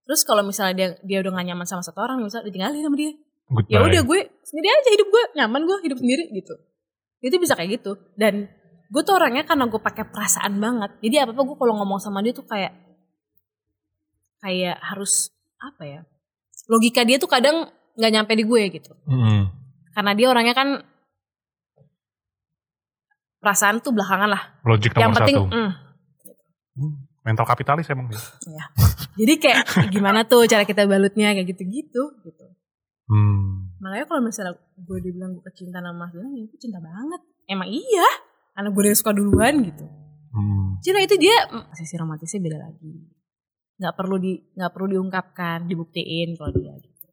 Terus 0.07 0.21
kalau 0.27 0.43
misalnya 0.43 0.73
dia 0.75 0.87
dia 1.05 1.17
udah 1.23 1.31
gak 1.39 1.47
nyaman 1.47 1.63
sama 1.63 1.79
satu 1.79 2.03
orang, 2.03 2.19
misalnya 2.19 2.51
ditinggalin 2.51 2.83
sama 2.83 2.97
dia. 2.99 3.13
Ya 3.71 3.79
udah 3.83 4.01
gue 4.03 4.19
sendiri 4.43 4.67
aja 4.67 4.89
hidup 4.95 5.07
gue 5.11 5.23
nyaman 5.35 5.61
gue 5.67 5.77
hidup 5.83 5.99
sendiri 5.99 6.23
gitu 6.31 6.55
itu 7.21 7.35
bisa 7.37 7.53
kayak 7.53 7.83
gitu 7.83 7.99
dan 8.17 8.49
gue 8.91 9.01
tuh 9.01 9.15
orangnya 9.15 9.43
karena 9.43 9.65
gue 9.65 9.79
pakai 9.79 10.03
perasaan 10.05 10.59
banget. 10.59 10.91
Jadi 10.99 11.15
apa 11.17 11.31
apa 11.31 11.41
gue 11.41 11.55
kalau 11.55 11.73
ngomong 11.79 11.97
sama 11.97 12.19
dia 12.19 12.31
tuh 12.31 12.43
kayak 12.43 12.75
kayak 14.37 14.75
harus 14.81 15.29
apa 15.57 15.83
ya 15.85 16.01
logika 16.65 17.05
dia 17.05 17.15
tuh 17.15 17.29
kadang 17.29 17.69
nggak 17.95 18.11
nyampe 18.11 18.33
di 18.33 18.43
gue 18.43 18.61
gitu. 18.71 18.91
Mm-mm. 19.05 19.47
karena 19.91 20.11
dia 20.11 20.27
orangnya 20.27 20.51
kan 20.51 20.69
perasaan 23.37 23.81
tuh 23.81 23.91
belakangan 23.91 24.29
lah. 24.29 24.41
Nomor 24.61 24.77
yang 24.95 25.13
penting 25.13 25.37
satu. 25.37 25.49
mm, 25.49 25.71
Hmm, 26.71 26.93
Mental 27.21 27.43
kapitalis 27.43 27.85
emang 27.91 28.07
dia. 28.07 28.21
jadi 29.13 29.33
kayak 29.37 29.61
gimana 29.91 30.23
tuh 30.23 30.47
cara 30.47 30.63
kita 30.63 30.87
balutnya? 30.87 31.35
Kayak 31.35 31.51
gitu-gitu 31.51 32.03
gitu. 32.23 32.45
Hmm. 33.11 33.67
makanya 33.81 34.05
kalau 34.07 34.21
misalnya 34.23 34.55
gue 34.77 34.97
dibilang 35.03 35.35
gue 35.35 35.43
kecintaan 35.43 35.83
sama 35.83 36.07
Mas 36.07 36.13
Danang 36.15 36.31
ya 36.31 36.45
gue 36.47 36.59
cinta 36.59 36.79
banget. 36.79 37.21
Emang 37.45 37.67
iya 37.67 38.07
karena 38.51 38.69
gue 38.69 38.81
udah 38.81 38.95
suka 38.95 39.11
duluan 39.11 39.55
gitu 39.63 39.85
Hmm. 40.31 40.79
cinta 40.79 41.03
itu 41.03 41.19
dia 41.19 41.35
mm, 41.43 41.75
sisi 41.75 41.99
romantisnya 41.99 42.39
beda 42.39 42.57
lagi 42.57 43.03
nggak 43.75 43.93
perlu 43.93 44.15
di 44.15 44.31
nggak 44.55 44.71
perlu 44.71 44.87
diungkapkan 44.89 45.67
dibuktiin 45.67 46.39
kalau 46.39 46.51
dia 46.51 46.71
gitu 46.77 47.07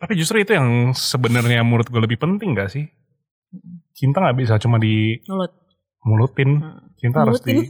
Tapi 0.00 0.12
justru 0.14 0.40
itu 0.40 0.56
yang 0.56 0.68
sebenarnya 0.90 1.60
menurut 1.60 1.84
gue 1.84 1.98
lebih 1.98 2.16
penting 2.16 2.54
gak 2.54 2.70
sih? 2.70 2.86
Cinta 3.92 4.22
nggak 4.22 4.38
bisa 4.38 4.54
cuma 4.56 4.78
di 4.78 5.20
mulut 5.26 5.52
mulutin. 6.00 6.64
Hmm. 6.64 6.96
Cinta 6.96 7.26
harus 7.26 7.42
di 7.42 7.60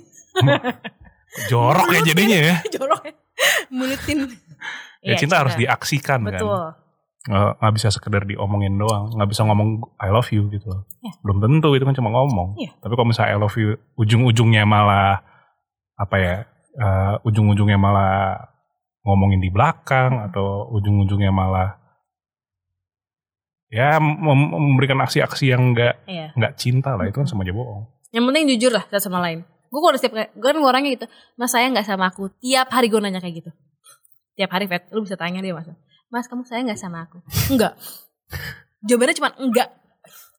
jorok 1.51 1.89
ya 1.91 2.01
jadinya 2.05 2.39
ya. 2.39 2.55
jorok 2.79 3.03
ya 3.03 3.13
mulutin 3.69 4.19
Ya 5.03 5.03
Iya, 5.03 5.17
cinta 5.19 5.43
harus 5.43 5.59
diaksikan 5.59 6.23
kan. 6.23 6.27
betul 6.31 6.63
Nggak, 7.23 7.73
bisa 7.79 7.89
sekedar 7.95 8.27
diomongin 8.27 8.75
doang. 8.75 9.15
Nggak 9.15 9.31
bisa 9.31 9.47
ngomong 9.47 9.95
I 10.03 10.11
love 10.11 10.27
you 10.35 10.51
gitu 10.51 10.67
loh. 10.67 10.83
Iya. 11.03 11.13
Belum 11.23 11.39
tentu 11.39 11.71
itu 11.75 11.85
kan 11.87 11.95
cuma 11.95 12.11
ngomong. 12.11 12.59
Iya. 12.59 12.75
Tapi 12.83 12.93
kalau 12.99 13.07
misalnya 13.07 13.35
I 13.35 13.39
love 13.39 13.55
you 13.55 13.79
ujung-ujungnya 13.95 14.67
malah 14.67 15.23
apa 15.95 16.17
ya? 16.19 16.37
eh, 16.73 17.15
ujung-ujungnya 17.29 17.77
malah 17.77 18.49
ngomongin 19.05 19.43
di 19.43 19.51
belakang 19.53 20.31
atau 20.31 20.71
ujung-ujungnya 20.73 21.35
malah 21.35 21.77
ya 23.73 23.97
mem- 23.99 24.53
memberikan 24.53 25.01
aksi-aksi 25.01 25.49
yang 25.53 25.73
nggak 25.73 26.05
iya 26.07 26.31
nggak 26.37 26.55
cinta 26.61 26.95
lah 26.95 27.09
itu 27.09 27.19
kan 27.19 27.27
sama 27.27 27.43
aja 27.43 27.57
bohong. 27.57 27.89
yang 28.13 28.29
penting 28.29 28.45
jujur 28.55 28.73
lah 28.73 28.85
satu 28.93 29.09
sama 29.09 29.19
lain 29.25 29.43
gue 29.43 29.81
kalau 29.81 29.97
setiap 29.97 30.13
gue 30.13 30.49
kan 30.53 30.61
orangnya 30.61 31.01
gitu 31.01 31.07
mas 31.41 31.51
saya 31.51 31.73
nggak 31.73 31.89
sama 31.89 32.13
aku 32.13 32.29
tiap 32.39 32.69
hari 32.69 32.93
gue 32.93 33.01
nanya 33.01 33.19
kayak 33.19 33.43
gitu 33.43 33.51
tiap 34.37 34.53
hari 34.53 34.69
Fet 34.69 34.93
lu 34.93 35.03
bisa 35.03 35.17
tanya 35.17 35.41
dia 35.41 35.57
mas 35.57 35.67
mas 36.13 36.29
kamu 36.29 36.45
saya 36.45 36.61
nggak 36.63 36.77
sama 36.77 37.09
aku? 37.09 37.25
Enggak. 37.49 37.73
Jawabannya 38.85 39.17
cuma 39.17 39.33
enggak. 39.35 39.69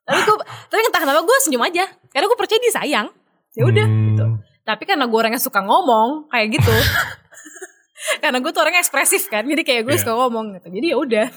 Tapi 0.03 0.19
gue 0.21 0.35
tapi 0.69 0.79
entah 0.83 1.01
kenapa 1.01 1.19
gue 1.19 1.37
senyum 1.41 1.63
aja. 1.63 1.89
Karena 2.07 2.25
gue 2.27 2.37
percaya 2.37 2.61
dia 2.61 2.73
sayang. 2.73 3.07
Ya 3.53 3.63
udah 3.65 3.81
Hmm. 3.83 4.05
gitu. 4.07 4.25
Tapi 4.61 4.83
karena 4.85 5.09
gue 5.09 5.17
orangnya 5.17 5.41
suka 5.41 5.59
ngomong 5.59 6.29
kayak 6.29 6.53
gitu. 6.53 6.69
Karena 8.21 8.37
gue 8.37 8.51
tuh 8.51 8.61
orangnya 8.61 8.79
ekspresif 8.79 9.25
kan 9.27 9.43
jadi 9.43 9.63
kayak 9.63 9.81
gue 9.83 9.95
Iya. 9.95 10.01
suka 10.01 10.13
ngomong 10.13 10.53
gitu. 10.55 10.67
Jadi 10.69 10.87
ya 10.87 10.97
udah. 10.97 11.27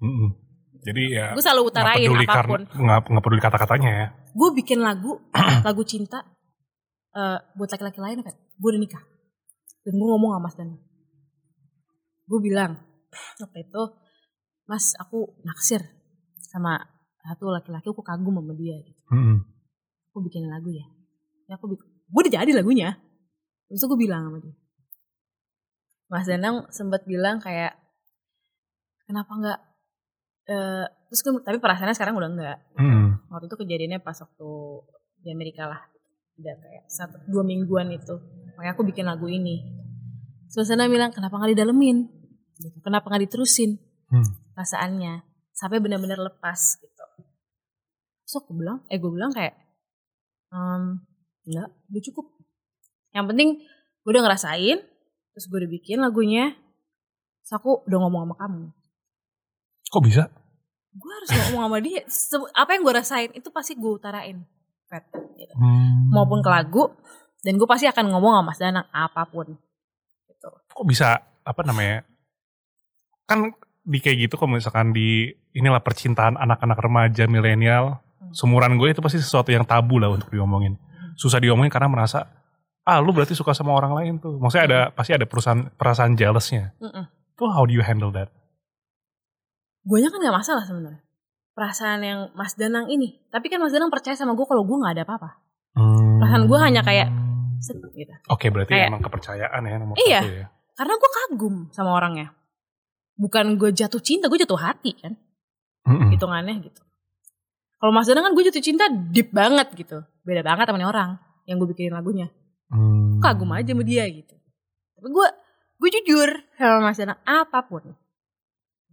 Mm-mm. 0.00 0.28
Jadi 0.80 1.02
ya 1.12 1.36
gue 1.36 1.44
selalu 1.44 1.62
utarain 1.68 2.00
peduli 2.00 2.24
apa 2.24 2.40
pun. 2.42 2.60
nggak 2.64 2.98
nggak 3.06 3.22
peduli 3.22 3.42
kata-katanya 3.44 3.90
ya. 3.92 4.06
gue 4.30 4.48
bikin 4.56 4.80
lagu 4.80 5.20
lagu 5.68 5.82
cinta 5.84 6.24
eh, 7.12 7.38
buat 7.52 7.68
laki-laki 7.68 8.00
lain 8.00 8.24
kan. 8.24 8.32
Gue 8.56 8.68
udah 8.72 8.80
nikah. 8.80 9.02
Dan 9.82 9.92
gue 9.94 10.08
ngomong 10.08 10.32
sama 10.32 10.48
Mas 10.48 10.56
Dana 10.56 10.76
gue 12.24 12.38
bilang 12.38 12.78
waktu 13.40 13.58
itu 13.66 13.82
Mas 14.64 14.94
aku 14.94 15.34
naksir 15.42 15.82
sama 16.38 16.78
satu 17.20 17.50
laki-laki 17.50 17.90
aku 17.90 18.02
kagum 18.06 18.38
sama 18.38 18.54
dia 18.54 18.78
gitu. 18.80 19.02
Mm-mm. 19.10 19.42
aku 20.10 20.18
bikin 20.26 20.46
lagu 20.46 20.70
ya. 20.70 20.86
Ya 21.46 21.58
aku 21.58 21.74
bikin 21.74 21.86
gue 21.86 22.20
udah 22.22 22.32
jadi 22.32 22.50
lagunya. 22.54 22.94
Terus 23.66 23.82
gue 23.82 23.98
bilang 23.98 24.30
sama 24.30 24.38
dia. 24.38 24.54
Mas 26.06 26.26
Danang 26.26 26.66
sempat 26.70 27.06
bilang 27.06 27.38
kayak 27.38 27.74
kenapa 29.06 29.30
nggak 29.30 29.58
eh 30.50 30.86
terus 31.10 31.20
gue- 31.22 31.42
tapi 31.42 31.58
perasaannya 31.58 31.94
sekarang 31.94 32.14
udah 32.18 32.30
enggak 32.30 32.58
Mm-mm. 32.78 33.26
waktu 33.30 33.46
itu 33.46 33.56
kejadiannya 33.58 33.98
pas 34.02 34.18
waktu 34.18 34.48
di 35.20 35.28
Amerika 35.30 35.66
lah. 35.66 35.82
Udah 36.38 36.54
kayak 36.56 36.84
satu 36.86 37.20
dua 37.26 37.42
mingguan 37.42 37.90
itu. 37.90 38.14
Makanya 38.54 38.72
aku 38.72 38.82
bikin 38.86 39.04
lagu 39.04 39.26
ini. 39.26 39.60
Suasana 40.46 40.86
bilang 40.86 41.10
kenapa 41.10 41.36
nggak 41.36 41.54
didalemin 41.54 42.19
gitu. 42.60 42.76
kenapa 42.80 43.08
nggak 43.08 43.24
diterusin 43.26 43.80
Hmm. 44.10 44.26
perasaannya 44.52 45.22
sampai 45.54 45.78
benar-benar 45.78 46.18
lepas 46.18 46.58
gitu 46.76 47.04
terus 48.20 48.34
aku 48.36 48.58
bilang 48.58 48.82
eh 48.90 48.98
gue 48.98 49.06
bilang 49.06 49.30
kayak 49.30 49.54
ehm, 50.50 50.98
enggak 51.46 51.70
udah 51.70 52.02
cukup 52.10 52.26
yang 53.10 53.30
penting 53.30 53.62
gue 54.02 54.10
udah 54.10 54.26
ngerasain 54.26 54.82
terus 55.30 55.44
gue 55.46 55.62
udah 55.62 55.70
bikin 55.70 56.02
lagunya 56.02 56.58
terus 57.38 57.52
aku 57.54 57.86
udah 57.86 57.98
ngomong 58.02 58.22
sama 58.26 58.34
kamu 58.34 58.64
Kok 59.86 60.02
bisa? 60.02 60.26
gue 60.90 61.12
harus 61.22 61.30
ngomong 61.30 61.70
sama 61.70 61.78
dia 61.78 62.02
apa 62.58 62.70
yang 62.74 62.82
gue 62.82 62.94
rasain 62.98 63.30
itu 63.30 63.46
pasti 63.54 63.78
gue 63.78 63.92
utarain 63.94 64.42
Fat, 64.90 65.06
gitu. 65.38 65.54
Hmm. 65.54 66.10
maupun 66.10 66.42
ke 66.42 66.50
lagu 66.50 66.90
dan 67.46 67.54
gue 67.54 67.68
pasti 67.70 67.86
akan 67.86 68.10
ngomong 68.10 68.42
sama 68.42 68.46
Mas 68.50 68.58
Danang 68.58 68.90
apa 68.90 69.22
pun 69.22 69.54
gitu 70.26 70.50
Kok 70.74 70.82
bisa 70.82 71.14
apa 71.46 71.62
namanya? 71.62 72.02
Kan 73.30 73.54
di 73.80 73.98
kayak 73.98 74.26
gitu 74.26 74.34
kalau 74.34 74.52
misalkan 74.52 74.90
di 74.90 75.30
inilah 75.52 75.78
percintaan 75.80 76.34
anak-anak 76.36 76.76
remaja 76.76 77.24
milenial 77.24 78.02
Hmm. 78.20 78.34
sumuran 78.34 78.74
gue 78.74 78.90
itu 78.90 78.98
pasti 78.98 79.16
sesuatu 79.16 79.48
yang 79.48 79.62
tabu 79.62 79.96
lah 79.96 80.10
untuk 80.10 80.28
diomongin. 80.28 80.74
Susah 81.14 81.38
diomongin 81.38 81.70
karena 81.70 81.86
merasa 81.86 82.26
ah 82.82 82.98
lu 82.98 83.10
berarti 83.10 83.32
suka 83.32 83.50
sama 83.50 83.70
orang 83.70 83.94
lain 83.94 84.12
tuh. 84.18 84.36
Maksudnya 84.36 84.64
ada 84.66 84.80
pasti 84.90 85.12
ada 85.12 85.24
perusahaan 85.24 85.70
perasaan 85.70 86.12
jealousnya. 86.12 86.74
Tuh 87.32 87.48
how 87.48 87.62
do 87.62 87.70
you 87.70 87.80
handle 87.80 88.10
that? 88.10 88.28
gue 89.80 89.96
kan 90.04 90.20
gak 90.20 90.36
masalah 90.36 90.60
sebenarnya 90.60 91.00
perasaan 91.50 92.00
yang 92.00 92.20
Mas 92.32 92.52
Danang 92.52 92.86
ini 92.86 93.16
tapi 93.26 93.48
kan 93.48 93.56
Mas 93.56 93.72
Danang 93.72 93.88
percaya 93.88 94.12
sama 94.12 94.34
gue 94.34 94.44
kalau 94.44 94.60
gue 94.60 94.76
nggak 94.76 94.92
ada 94.92 95.04
apa-apa 95.04 95.30
Hmm. 95.70 96.18
Perasaan 96.18 96.44
gue 96.44 96.58
hanya 96.58 96.82
kayak- 96.82 97.08
Set, 97.56 97.78
gitu 97.78 98.12
Oke 98.28 98.50
berarti 98.50 98.74
kayak- 98.74 98.90
emang 98.90 99.00
kepercayaan 99.00 99.60
ya 99.62 99.76
nomor 99.76 99.94
Iya. 99.96 100.20
satu 100.20 100.32
ya. 100.34 100.46
karena 100.74 100.94
gue 100.94 101.10
kagum 101.14 101.54
sama 101.70 101.90
orangnya 101.94 102.28
bukan 103.20 103.60
gue 103.60 103.70
jatuh 103.70 104.00
cinta 104.00 104.32
gue 104.32 104.40
jatuh 104.40 104.56
hati 104.56 104.96
kan 104.96 105.12
Mm-mm. 105.84 106.08
hitungannya 106.16 106.64
gitu 106.64 106.80
kalau 107.76 107.92
Mas 107.92 108.08
Danang 108.08 108.32
kan 108.32 108.32
gue 108.32 108.44
jatuh 108.48 108.64
cinta 108.64 108.88
deep 108.88 109.28
banget 109.30 109.68
gitu 109.76 110.00
beda 110.24 110.40
banget 110.40 110.72
sama 110.72 110.80
orang 110.80 111.20
yang 111.44 111.60
gue 111.60 111.68
bikinin 111.68 111.92
lagunya 111.92 112.32
Hmm. 112.70 113.18
kagum 113.18 113.50
aja 113.50 113.74
sama 113.74 113.82
dia 113.82 114.06
gitu 114.06 114.30
tapi 114.94 115.08
gue 115.10 115.26
gue 115.76 115.88
jujur 116.00 116.30
sama 116.54 116.78
Mas 116.80 116.96
Danang 116.96 117.18
apa 117.26 117.66
pun 117.66 117.82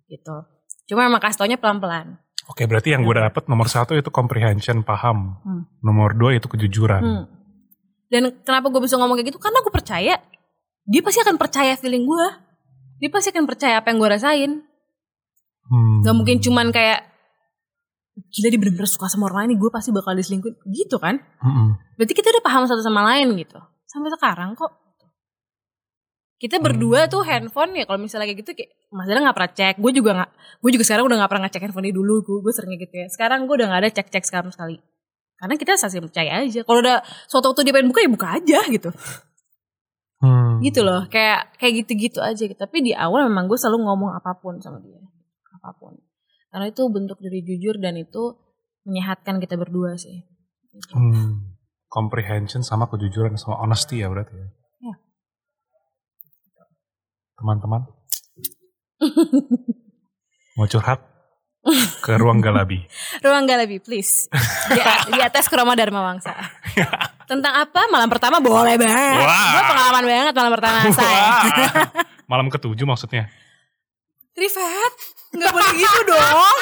gitu 0.05 0.36
cuma 0.89 1.05
emang 1.05 1.21
kasih 1.21 1.45
taunya 1.45 1.61
pelan 1.61 1.80
pelan 1.80 2.07
Oke, 2.47 2.63
berarti 2.63 2.95
yang 2.95 3.03
gue 3.03 3.11
dapet 3.11 3.51
nomor 3.51 3.67
satu 3.67 3.91
itu 3.91 4.07
comprehension, 4.07 4.80
paham. 4.80 5.36
Hmm. 5.43 5.67
Nomor 5.84 6.15
dua 6.15 6.39
itu 6.39 6.47
kejujuran. 6.47 7.03
Hmm. 7.03 7.23
Dan 8.07 8.39
kenapa 8.39 8.71
gue 8.71 8.80
bisa 8.80 8.95
ngomong 8.95 9.19
kayak 9.19 9.36
gitu? 9.36 9.39
Karena 9.43 9.59
gue 9.59 9.67
percaya 9.67 10.15
dia 10.88 11.01
pasti 11.03 11.19
akan 11.19 11.36
percaya 11.36 11.75
feeling 11.75 12.07
gue. 12.07 12.28
Dia 12.98 13.10
pasti 13.14 13.30
akan 13.30 13.45
percaya 13.45 13.82
apa 13.82 13.93
yang 13.93 13.98
gue 14.02 14.10
rasain. 14.10 14.52
Hmm. 15.68 16.02
Gak 16.02 16.16
mungkin 16.16 16.38
cuman 16.39 16.72
kayak 16.72 17.08
gila 18.18 18.48
dia 18.50 18.60
bener-bener 18.60 18.89
suka 18.89 19.06
sama 19.06 19.30
orang 19.30 19.45
lain 19.45 19.62
gue 19.62 19.70
pasti 19.70 19.93
bakal 19.93 20.18
diselingkuhin 20.18 20.58
gitu 20.74 20.98
kan. 20.98 21.22
Mm-mm. 21.22 21.78
Berarti 22.02 22.14
kita 22.18 22.34
udah 22.34 22.43
paham 22.43 22.66
satu 22.66 22.82
sama 22.82 23.06
lain 23.14 23.38
gitu. 23.38 23.62
Sampai 23.86 24.10
sekarang 24.10 24.58
kok. 24.58 24.74
Kita 26.38 26.62
berdua 26.62 27.10
tuh 27.10 27.26
handphone 27.26 27.74
ya 27.74 27.89
kalau 27.89 27.98
misalnya 27.98 28.30
kayak 28.30 28.45
gitu 28.45 28.54
kayak 28.54 28.70
Mas 28.93 29.10
Dana 29.10 29.26
gak 29.26 29.38
pernah 29.38 29.52
cek. 29.54 29.76
Gue 29.82 29.91
juga 29.93 30.12
gak, 30.18 30.30
gue 30.62 30.70
juga 30.74 30.86
sekarang 30.86 31.06
udah 31.10 31.18
gak 31.26 31.30
pernah 31.34 31.43
ngecek 31.50 31.62
handphone 31.66 31.86
dia 31.89 31.95
dulu. 31.98 32.16
Gue, 32.22 32.38
gue 32.45 32.54
seringnya 32.54 32.78
gitu 32.86 32.95
ya. 32.98 33.08
Sekarang 33.10 33.39
gue 33.50 33.56
udah 33.58 33.68
gak 33.74 33.82
ada 33.82 33.89
cek-cek 33.89 34.24
sekarang 34.26 34.50
sekali. 34.54 34.78
Karena 35.38 35.54
kita 35.58 35.78
saling 35.78 36.06
percaya 36.10 36.32
aja. 36.41 36.62
Kalau 36.66 36.80
udah 36.82 36.98
suatu 37.30 37.54
waktu 37.54 37.62
dia 37.70 37.74
pengen 37.74 37.89
buka 37.89 38.02
ya 38.02 38.10
buka 38.10 38.28
aja 38.38 38.60
gitu. 38.70 38.89
Hmm. 40.18 40.57
Gitu 40.65 40.82
loh. 40.82 41.05
Kayak 41.09 41.53
kayak 41.61 41.86
gitu-gitu 41.86 42.20
aja. 42.22 42.43
Tapi 42.57 42.78
di 42.82 42.91
awal 42.97 43.30
memang 43.30 43.45
gue 43.45 43.57
selalu 43.57 43.86
ngomong 43.86 44.11
apa 44.18 44.38
pun 44.41 44.57
sama 44.57 44.82
dia. 44.82 45.01
Apa 45.61 45.78
pun. 45.78 45.93
Karena 46.49 46.72
itu 46.72 46.82
bentuk 46.89 47.22
dari 47.22 47.43
jujur 47.45 47.78
dan 47.78 47.99
itu 47.99 48.34
menyehatkan 48.88 49.38
kita 49.38 49.59
berdua 49.59 49.99
sih. 49.99 50.26
Hmm. 50.93 51.53
Comprehension 51.88 52.65
sama 52.65 52.89
kejujuran 52.89 53.38
sama 53.38 53.61
honesty 53.61 54.01
ya 54.01 54.09
berarti 54.09 54.34
ya. 54.36 54.47
Iya. 54.82 54.95
Teman-teman. 57.38 57.82
Mau 60.57 60.65
curhat 60.65 60.99
ke 62.01 62.15
ruang 62.15 62.39
Galabi. 62.39 62.82
Ruang 63.26 63.45
Galabi, 63.45 63.78
please. 63.84 64.32
Di, 64.72 64.80
di 65.13 65.20
atas 65.20 65.51
Kroma 65.51 65.76
Dharma 65.76 66.01
Wangsa. 66.01 66.34
Tentang 67.28 67.53
apa? 67.53 67.82
Malam 67.88 68.07
pertama 68.07 68.39
boleh 68.39 68.75
banget. 68.75 69.19
Wah. 69.19 69.51
Gue 69.51 69.63
pengalaman 69.67 70.03
banget 70.03 70.34
malam 70.34 70.51
pertama 70.53 70.80
saya. 70.89 71.28
Malam 72.32 72.47
ketujuh 72.47 72.84
maksudnya. 72.84 73.28
Rifat, 74.32 74.93
nggak 75.32 75.49
boleh 75.49 75.71
gitu 75.73 75.99
dong. 76.11 76.59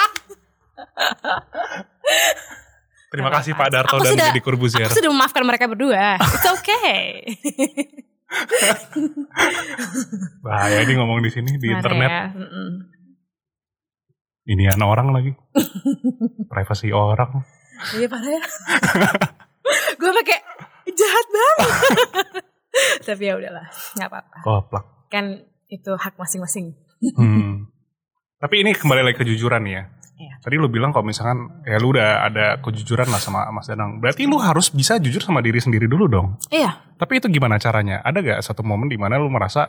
Terima 3.08 3.30
kasih 3.32 3.52
Pak 3.52 3.70
Darto 3.70 3.96
Aku 3.96 4.04
dan 4.04 4.14
sudah- 4.14 4.30
Deddy 4.30 4.42
Corbuzier. 4.42 4.86
Aku 4.86 4.94
sudah 4.94 5.10
memaafkan 5.10 5.42
mereka 5.42 5.66
berdua. 5.66 6.18
It's 6.18 6.46
okay. 6.48 7.26
Bahaya 10.42 10.82
ini 10.82 10.94
ngomong 10.96 11.22
di 11.22 11.30
sini 11.30 11.56
di 11.56 11.70
Mana 11.70 11.78
internet. 11.78 12.10
ya? 12.10 12.24
Ini 14.46 14.64
anak 14.72 14.88
orang 14.88 15.08
lagi. 15.10 15.32
Privasi 16.46 16.90
orang. 16.90 17.42
Iya 17.92 18.08
parah 18.08 18.30
ya. 18.30 18.42
Gue 20.00 20.12
pakai 20.24 20.40
jahat 20.94 21.26
banget. 21.30 21.58
Tapi 23.08 23.24
ya 23.24 23.34
udahlah, 23.40 23.68
nggak 23.96 24.10
apa-apa. 24.12 24.38
Koplak. 24.44 24.86
Kan 25.10 25.48
itu 25.72 25.92
hak 25.96 26.20
masing-masing. 26.20 26.76
Hmm. 27.16 27.72
Tapi 28.40 28.62
ini 28.62 28.76
kembali 28.76 29.02
lagi 29.02 29.18
kejujuran 29.24 29.64
ya. 29.66 29.90
Iya. 30.16 30.40
Tadi 30.40 30.56
lu 30.56 30.72
bilang 30.72 30.96
kalau 30.96 31.04
misalkan 31.08 31.64
ya 31.68 31.76
lu 31.76 31.92
udah 31.92 32.24
ada 32.24 32.46
kejujuran 32.64 33.12
lah 33.12 33.20
sama 33.20 33.48
Mas 33.52 33.68
Danang. 33.68 34.00
Berarti 34.00 34.24
lu 34.24 34.40
harus 34.40 34.72
bisa 34.72 34.96
jujur 34.96 35.20
sama 35.20 35.44
diri 35.44 35.60
sendiri 35.60 35.92
dulu 35.92 36.08
dong. 36.08 36.40
Iya. 36.48 36.96
Tapi 36.96 37.20
itu 37.20 37.28
gimana 37.28 37.60
caranya? 37.60 38.00
Ada 38.00 38.24
gak 38.24 38.40
satu 38.44 38.64
momen 38.64 38.88
di 38.88 38.96
mana 38.96 39.20
lu 39.20 39.28
merasa 39.28 39.68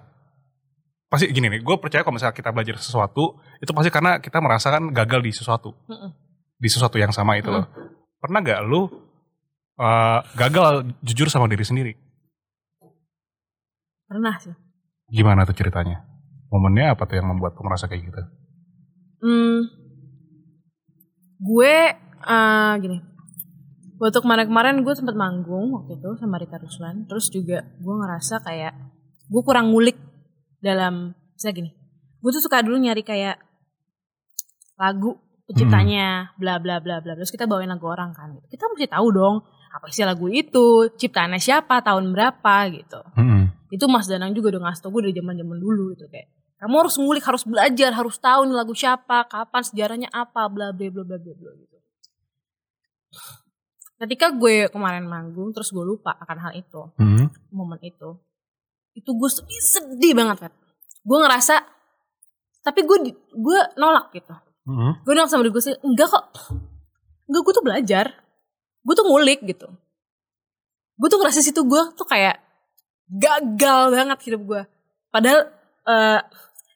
pasti 1.07 1.31
gini 1.31 1.47
nih, 1.47 1.63
gue 1.63 1.77
percaya 1.79 2.03
kalau 2.03 2.19
misalnya 2.19 2.35
kita 2.35 2.51
belajar 2.51 2.83
sesuatu 2.83 3.39
itu 3.63 3.71
pasti 3.71 3.91
karena 3.95 4.19
kita 4.19 4.43
merasakan 4.43 4.91
gagal 4.91 5.23
di 5.23 5.31
sesuatu, 5.31 5.71
Mm-mm. 5.87 6.11
di 6.59 6.67
sesuatu 6.67 6.99
yang 6.99 7.15
sama 7.15 7.39
itu 7.39 7.47
loh. 7.47 7.63
Pernah 8.19 8.43
gak 8.43 8.61
lu 8.67 8.91
uh, 9.81 10.21
gagal 10.37 10.93
jujur 11.05 11.29
sama 11.29 11.49
diri 11.49 11.65
sendiri? 11.65 11.93
Pernah 14.07 14.37
sih. 14.39 14.55
Gimana 15.11 15.47
tuh 15.47 15.57
ceritanya? 15.57 16.03
Momennya 16.51 16.95
apa 16.95 17.07
tuh 17.07 17.19
yang 17.19 17.27
membuat 17.31 17.59
lu 17.59 17.67
merasa 17.67 17.91
kayak 17.91 18.07
gitu? 18.07 18.23
Hmm, 19.17 19.67
gue 21.43 21.75
eh, 22.23 22.75
gini. 22.79 22.99
Waktu 23.97 24.19
kemarin-kemarin 24.23 24.85
gue 24.85 24.95
sempat 24.95 25.17
manggung 25.19 25.75
waktu 25.75 25.99
itu 25.99 26.11
sama 26.23 26.39
Rita 26.39 26.61
Ruslan. 26.61 27.09
Terus 27.11 27.27
juga 27.35 27.67
gue 27.67 27.95
ngerasa 27.99 28.45
kayak 28.47 28.75
gue 29.27 29.43
kurang 29.43 29.75
ngulik 29.75 29.99
dalam 30.63 31.19
misalnya 31.35 31.55
gini. 31.67 31.71
Gue 32.23 32.31
tuh 32.31 32.43
suka 32.47 32.63
dulu 32.63 32.79
nyari 32.79 33.03
kayak 33.03 33.43
lagu 34.77 35.19
penciptanya 35.47 36.35
bla 36.37 36.59
bla 36.59 36.83
bla 36.83 36.99
bla 37.01 37.15
terus 37.15 37.31
kita 37.31 37.47
bawain 37.47 37.71
lagu 37.71 37.87
orang 37.87 38.11
kan 38.13 38.35
kita 38.51 38.67
mesti 38.67 38.91
tahu 38.91 39.15
dong 39.15 39.47
apa 39.77 39.93
isi 39.93 40.03
lagu 40.03 40.27
itu? 40.27 40.89
Ciptaannya 40.97 41.37
siapa? 41.37 41.85
Tahun 41.85 42.05
berapa? 42.11 42.55
Gitu. 42.73 43.01
Hmm. 43.17 43.45
itu 43.67 43.83
Mas 43.91 44.07
Danang 44.07 44.31
juga 44.31 44.55
udah 44.55 44.71
ngasih 44.71 44.83
tau 44.87 44.95
gue 44.95 45.11
dari 45.11 45.15
zaman 45.19 45.35
zaman 45.37 45.59
dulu 45.59 45.91
gitu. 45.93 46.07
Kayak 46.07 46.31
kamu 46.57 46.75
harus 46.87 46.95
ngulik 46.97 47.25
harus 47.27 47.43
belajar 47.45 47.91
harus 47.93 48.17
tahu 48.17 48.41
nih 48.47 48.57
lagu 48.57 48.73
siapa 48.73 49.27
kapan 49.27 49.63
sejarahnya 49.67 50.09
apa 50.09 50.47
bla 50.49 50.71
bla 50.71 50.89
bla 50.89 51.03
bla 51.05 51.19
bla 51.19 51.33
bla 51.35 51.51
gitu. 51.59 51.77
Ketika 53.97 54.29
gue 54.33 54.69
kemarin 54.69 55.05
manggung 55.05 55.51
terus 55.51 55.73
gue 55.73 55.81
lupa 55.81 56.15
akan 56.15 56.39
hal 56.39 56.53
itu 56.55 56.81
Hmm. 56.97 57.27
momen 57.51 57.81
itu 57.83 58.21
itu 58.97 59.11
gue 59.13 59.29
sedih, 59.29 59.61
sedih 59.61 60.13
banget 60.17 60.49
kan 60.49 60.53
gue 61.05 61.19
ngerasa 61.21 61.61
tapi 62.63 62.81
gue 62.87 63.13
gue 63.35 63.59
nolak 63.77 64.15
gitu. 64.15 64.33
Hmm. 64.65 64.95
gue 65.03 65.13
nolak 65.13 65.29
sama 65.29 65.45
diri 65.45 65.53
gue 65.53 65.63
sendiri 65.63 65.81
enggak 65.85 66.09
kok. 66.09 66.25
Enggak 67.27 67.41
gue 67.43 67.53
tuh 67.53 67.65
belajar 67.67 68.07
gue 68.87 68.95
tuh 68.95 69.07
ngulik 69.07 69.43
gitu. 69.43 69.67
Gue 70.97 71.09
tuh 71.11 71.19
ngerasa 71.19 71.43
situ 71.43 71.61
gue 71.67 71.83
tuh 71.99 72.07
kayak 72.07 72.39
gagal 73.07 73.95
banget 73.95 74.19
hidup 74.31 74.43
gue 74.47 74.63
padahal 75.11 75.51
eh, 75.87 76.21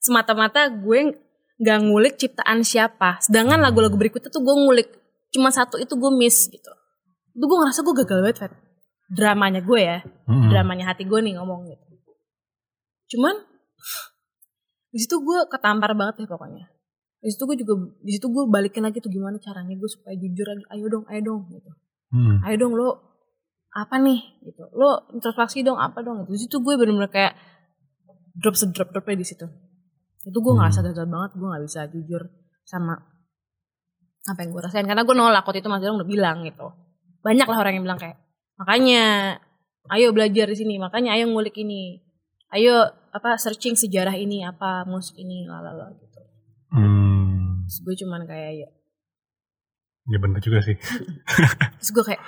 semata-mata 0.03 0.67
gue 0.73 1.15
nggak 1.61 1.79
ngulik 1.87 2.15
ciptaan 2.17 2.65
siapa. 2.67 3.21
Sedangkan 3.21 3.61
lagu-lagu 3.61 3.95
berikutnya 3.95 4.33
tuh 4.33 4.43
gue 4.43 4.57
ngulik. 4.57 4.89
Cuma 5.31 5.53
satu 5.53 5.77
itu 5.77 5.93
gue 5.95 6.11
miss 6.11 6.49
gitu. 6.49 6.73
Itu 7.37 7.45
gue 7.45 7.59
ngerasa 7.61 7.81
gue 7.85 7.95
gagal 8.05 8.19
banget 8.25 8.39
Fat. 8.43 8.53
dramanya 9.11 9.59
gue 9.59 9.81
ya. 9.83 9.99
Hmm. 10.31 10.47
dramanya 10.49 10.95
hati 10.95 11.03
gue 11.03 11.19
nih 11.19 11.35
ngomong 11.37 11.67
gitu. 11.67 11.87
Cuman 13.17 13.35
di 14.91 14.99
situ 14.99 15.19
gue 15.23 15.39
ketampar 15.51 15.93
banget 15.95 16.25
deh 16.25 16.29
pokoknya. 16.31 16.71
Di 17.21 17.29
situ 17.29 17.45
gue 17.45 17.59
juga 17.61 17.75
di 18.01 18.11
situ 18.17 18.27
gue 18.31 18.45
balikin 18.49 18.87
lagi 18.87 19.03
tuh 19.03 19.13
gimana 19.13 19.37
caranya 19.43 19.77
gue 19.77 19.91
supaya 19.91 20.17
jujur 20.17 20.47
lagi. 20.49 20.65
Ayo 20.73 20.87
dong 20.89 21.05
ayo 21.13 21.21
dong 21.21 21.43
gitu 21.53 21.71
Hmm. 22.11 22.43
ayo 22.43 22.57
dong 22.59 22.75
lo. 22.75 22.91
Apa 23.71 24.03
nih? 24.03 24.19
Gitu. 24.43 24.63
Lo 24.75 25.07
introspeksi 25.15 25.63
dong 25.63 25.79
apa 25.79 26.03
dong? 26.03 26.27
Gitu. 26.27 26.31
Di 26.35 26.41
situ 26.47 26.57
gue 26.59 26.75
bener-bener 26.75 27.07
kayak 27.07 27.39
drop 28.35 28.59
sedrop 28.59 28.91
dropnya 28.91 29.23
di 29.23 29.27
situ. 29.27 29.47
Itu 30.27 30.39
gue 30.43 30.53
Hmm. 30.53 30.59
ngerasa 30.59 30.83
gagal 30.83 31.07
banget. 31.07 31.31
Gue 31.39 31.47
nggak 31.47 31.65
bisa 31.65 31.81
jujur 31.87 32.23
sama 32.67 32.99
apa 34.27 34.39
yang 34.43 34.51
gue 34.51 34.63
rasain. 34.63 34.87
Karena 34.87 35.07
gue 35.07 35.15
nolak 35.15 35.47
waktu 35.47 35.63
itu 35.63 35.71
mas 35.71 35.81
Dong 35.81 36.03
udah 36.03 36.11
bilang 36.11 36.43
gitu. 36.43 36.67
Banyak 37.23 37.47
lah 37.47 37.59
orang 37.63 37.79
yang 37.79 37.85
bilang 37.87 38.01
kayak 38.03 38.19
makanya 38.59 39.03
ayo 39.95 40.11
belajar 40.11 40.51
di 40.51 40.57
sini. 40.59 40.75
Makanya 40.83 41.15
ayo 41.15 41.31
ngulik 41.31 41.55
ini. 41.63 42.03
Ayo 42.51 42.91
apa 43.15 43.39
searching 43.39 43.79
sejarah 43.79 44.19
ini 44.19 44.43
apa 44.43 44.83
musik 44.87 45.15
ini 45.19 45.47
lalala 45.47 45.95
gitu. 45.95 46.21
Hmm. 46.71 47.67
terus 47.67 47.83
gue 47.83 47.95
cuman 48.07 48.27
kayak 48.27 48.51
ya 48.63 48.69
Ya 50.11 50.19
bener 50.19 50.43
juga 50.43 50.59
sih. 50.61 50.75
terus 51.79 51.91
gue 51.91 52.05
kayak 52.05 52.23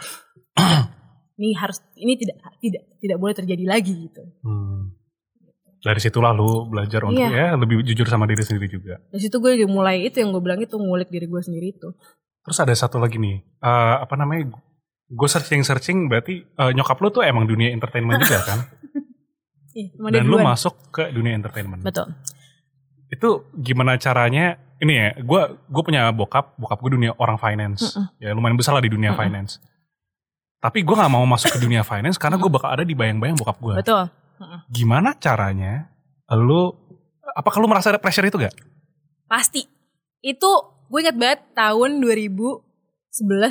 ini 1.38 1.52
harus 1.58 1.82
ini 1.98 2.14
tidak 2.14 2.38
tidak 2.62 2.82
tidak 2.96 3.16
boleh 3.18 3.34
terjadi 3.34 3.64
lagi 3.66 4.08
gitu 4.08 4.22
Hmm. 4.42 4.94
Dari 5.82 5.98
situlah 5.98 6.30
lu 6.30 6.70
belajar 6.70 7.02
untuk 7.02 7.18
Iya. 7.18 7.30
ya 7.34 7.46
lebih 7.58 7.82
jujur 7.82 8.06
sama 8.06 8.30
diri 8.30 8.46
sendiri 8.46 8.70
juga. 8.70 9.02
dari 9.10 9.18
situ 9.18 9.42
gue 9.42 9.66
mulai 9.66 10.06
itu 10.06 10.22
yang 10.22 10.30
gue 10.30 10.38
bilang 10.38 10.62
itu 10.62 10.78
ngulik 10.78 11.10
diri 11.10 11.26
gue 11.26 11.42
sendiri 11.42 11.74
itu 11.74 11.90
Terus 12.42 12.58
ada 12.58 12.74
satu 12.74 12.98
lagi 12.98 13.22
nih, 13.22 13.38
eh, 13.38 13.94
apa 14.02 14.18
namanya? 14.18 14.50
Gue 15.06 15.28
searching 15.30 15.62
searching 15.62 16.10
berarti 16.10 16.42
eh, 16.42 16.70
nyokap 16.74 16.98
lu 16.98 17.10
tuh 17.10 17.22
emang 17.22 17.46
dunia 17.46 17.70
entertainment 17.70 18.18
juga 18.18 18.38
kan? 18.42 18.58
Dia 19.74 19.88
Dan 20.12 20.28
lu 20.28 20.38
masuk 20.38 20.90
ke 20.90 21.08
dunia 21.10 21.32
entertainment. 21.32 21.80
betul 21.80 22.12
Itu 23.08 23.46
gimana 23.54 23.96
caranya? 23.96 24.58
Ini 24.82 24.92
ya, 24.92 25.08
gue 25.14 25.40
gue 25.70 25.82
punya 25.86 26.10
bokap, 26.10 26.58
bokap 26.58 26.78
gue 26.82 26.98
dunia 26.98 27.14
orang 27.14 27.38
finance, 27.38 27.94
Mm-mm. 27.94 28.18
ya 28.18 28.34
lumayan 28.34 28.58
besar 28.58 28.74
lah 28.74 28.82
di 28.82 28.90
dunia 28.90 29.14
Mm-mm. 29.14 29.22
finance. 29.22 29.62
Tapi 30.58 30.82
gue 30.82 30.94
nggak 30.94 31.10
mau 31.10 31.22
masuk 31.22 31.54
ke 31.54 31.58
dunia 31.62 31.86
finance 31.86 32.18
karena 32.18 32.34
gue 32.34 32.50
bakal 32.50 32.70
ada 32.74 32.82
di 32.82 32.94
bayang-bayang 32.94 33.38
bokap 33.38 33.58
gue. 33.62 33.78
betul 33.78 34.10
Gimana 34.74 35.14
caranya? 35.22 35.86
Lu, 36.34 36.74
apakah 37.38 37.62
lu 37.62 37.70
merasa 37.70 37.94
ada 37.94 38.02
pressure 38.02 38.26
itu 38.26 38.42
gak? 38.42 38.54
pasti 39.30 39.64
itu 40.20 40.50
gue 40.92 41.00
inget 41.00 41.16
banget 41.16 41.40
tahun 41.56 42.04
2011 42.04 42.60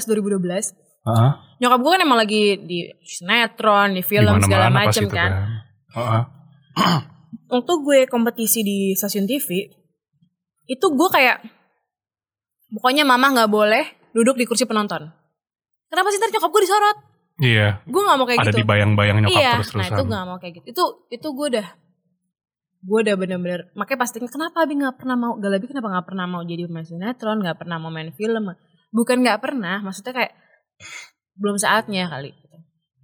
2012 0.05 0.77
Heeh. 1.01 1.31
nyokap 1.57 1.79
gue 1.81 1.91
kan 1.97 2.01
emang 2.05 2.19
lagi 2.21 2.61
di 2.61 2.85
sinetron 3.01 3.97
di 3.97 4.05
film 4.05 4.37
segala 4.45 4.69
macem 4.69 5.09
itu 5.09 5.15
kan 5.17 5.31
Heeh. 5.89 6.21
waktu 7.49 7.73
gue 7.81 7.99
kompetisi 8.05 8.61
di 8.61 8.93
stasiun 8.93 9.25
TV 9.25 9.73
itu 10.71 10.85
gue 10.87 11.09
kayak 11.11 11.43
pokoknya 12.71 13.03
mama 13.03 13.35
nggak 13.35 13.51
boleh 13.51 13.83
duduk 14.15 14.39
di 14.39 14.47
kursi 14.47 14.63
penonton. 14.63 15.11
Kenapa 15.91 16.07
sih 16.07 16.19
ntar 16.23 16.31
nyokap 16.31 16.51
gue 16.55 16.61
disorot? 16.63 16.97
Iya. 17.43 17.67
Gue 17.83 18.01
nggak 18.07 18.17
mau 18.17 18.27
kayak 18.27 18.39
Ada 18.39 18.51
gitu. 18.55 18.59
di 18.63 18.65
bayang-bayang 18.67 19.17
nyokap 19.27 19.35
iya, 19.35 19.51
nah 19.51 19.59
terus-terusan. 19.59 19.91
itu 19.91 20.03
gak 20.07 20.23
mau 20.23 20.37
kayak 20.39 20.53
gitu. 20.61 20.65
Itu 20.71 20.83
itu 21.11 21.27
gue 21.27 21.47
udah 21.57 21.67
gue 22.81 22.99
udah 23.05 23.13
bener-bener 23.13 23.69
makanya 23.77 23.99
pasti 24.01 24.17
kenapa 24.17 24.65
abi 24.65 24.73
nggak 24.73 24.97
pernah 24.97 25.13
mau 25.13 25.37
Galabi 25.37 25.69
kenapa 25.69 25.93
nggak 25.93 26.07
pernah 26.09 26.25
mau 26.25 26.41
jadi 26.41 26.65
pemain 26.65 26.81
sinetron 26.81 27.37
nggak 27.45 27.61
pernah 27.61 27.77
mau 27.77 27.93
main 27.93 28.09
film 28.09 28.57
bukan 28.89 29.21
nggak 29.21 29.37
pernah 29.37 29.85
maksudnya 29.85 30.17
kayak 30.17 30.33
belum 31.37 31.61
saatnya 31.61 32.09
kali. 32.09 32.33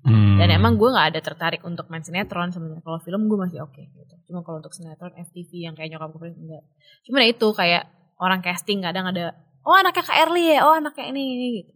Hmm. 0.08 0.40
dan 0.40 0.48
emang 0.56 0.80
gue 0.80 0.88
nggak 0.88 1.08
ada 1.12 1.20
tertarik 1.20 1.60
untuk 1.68 1.92
main 1.92 2.00
sinetron 2.00 2.48
sebenarnya 2.48 2.80
kalau 2.80 2.96
film 3.04 3.28
gue 3.28 3.38
masih 3.44 3.60
oke 3.60 3.76
gitu 3.76 4.16
cuma 4.32 4.40
kalau 4.40 4.64
untuk 4.64 4.72
sinetron 4.72 5.12
FTV 5.20 5.68
yang 5.68 5.76
kayak 5.76 5.92
nyokap 5.92 6.16
gue 6.16 6.32
enggak 6.32 6.64
cuma 7.04 7.20
ya 7.20 7.28
itu 7.36 7.48
kayak 7.52 7.84
orang 8.24 8.40
casting 8.40 8.80
kadang 8.80 9.12
ada 9.12 9.36
oh 9.68 9.76
anaknya 9.76 10.08
Kak 10.08 10.18
Erli 10.24 10.56
ya 10.56 10.64
oh 10.64 10.80
anaknya 10.80 11.12
ini 11.12 11.22
ini 11.36 11.48
gitu 11.60 11.72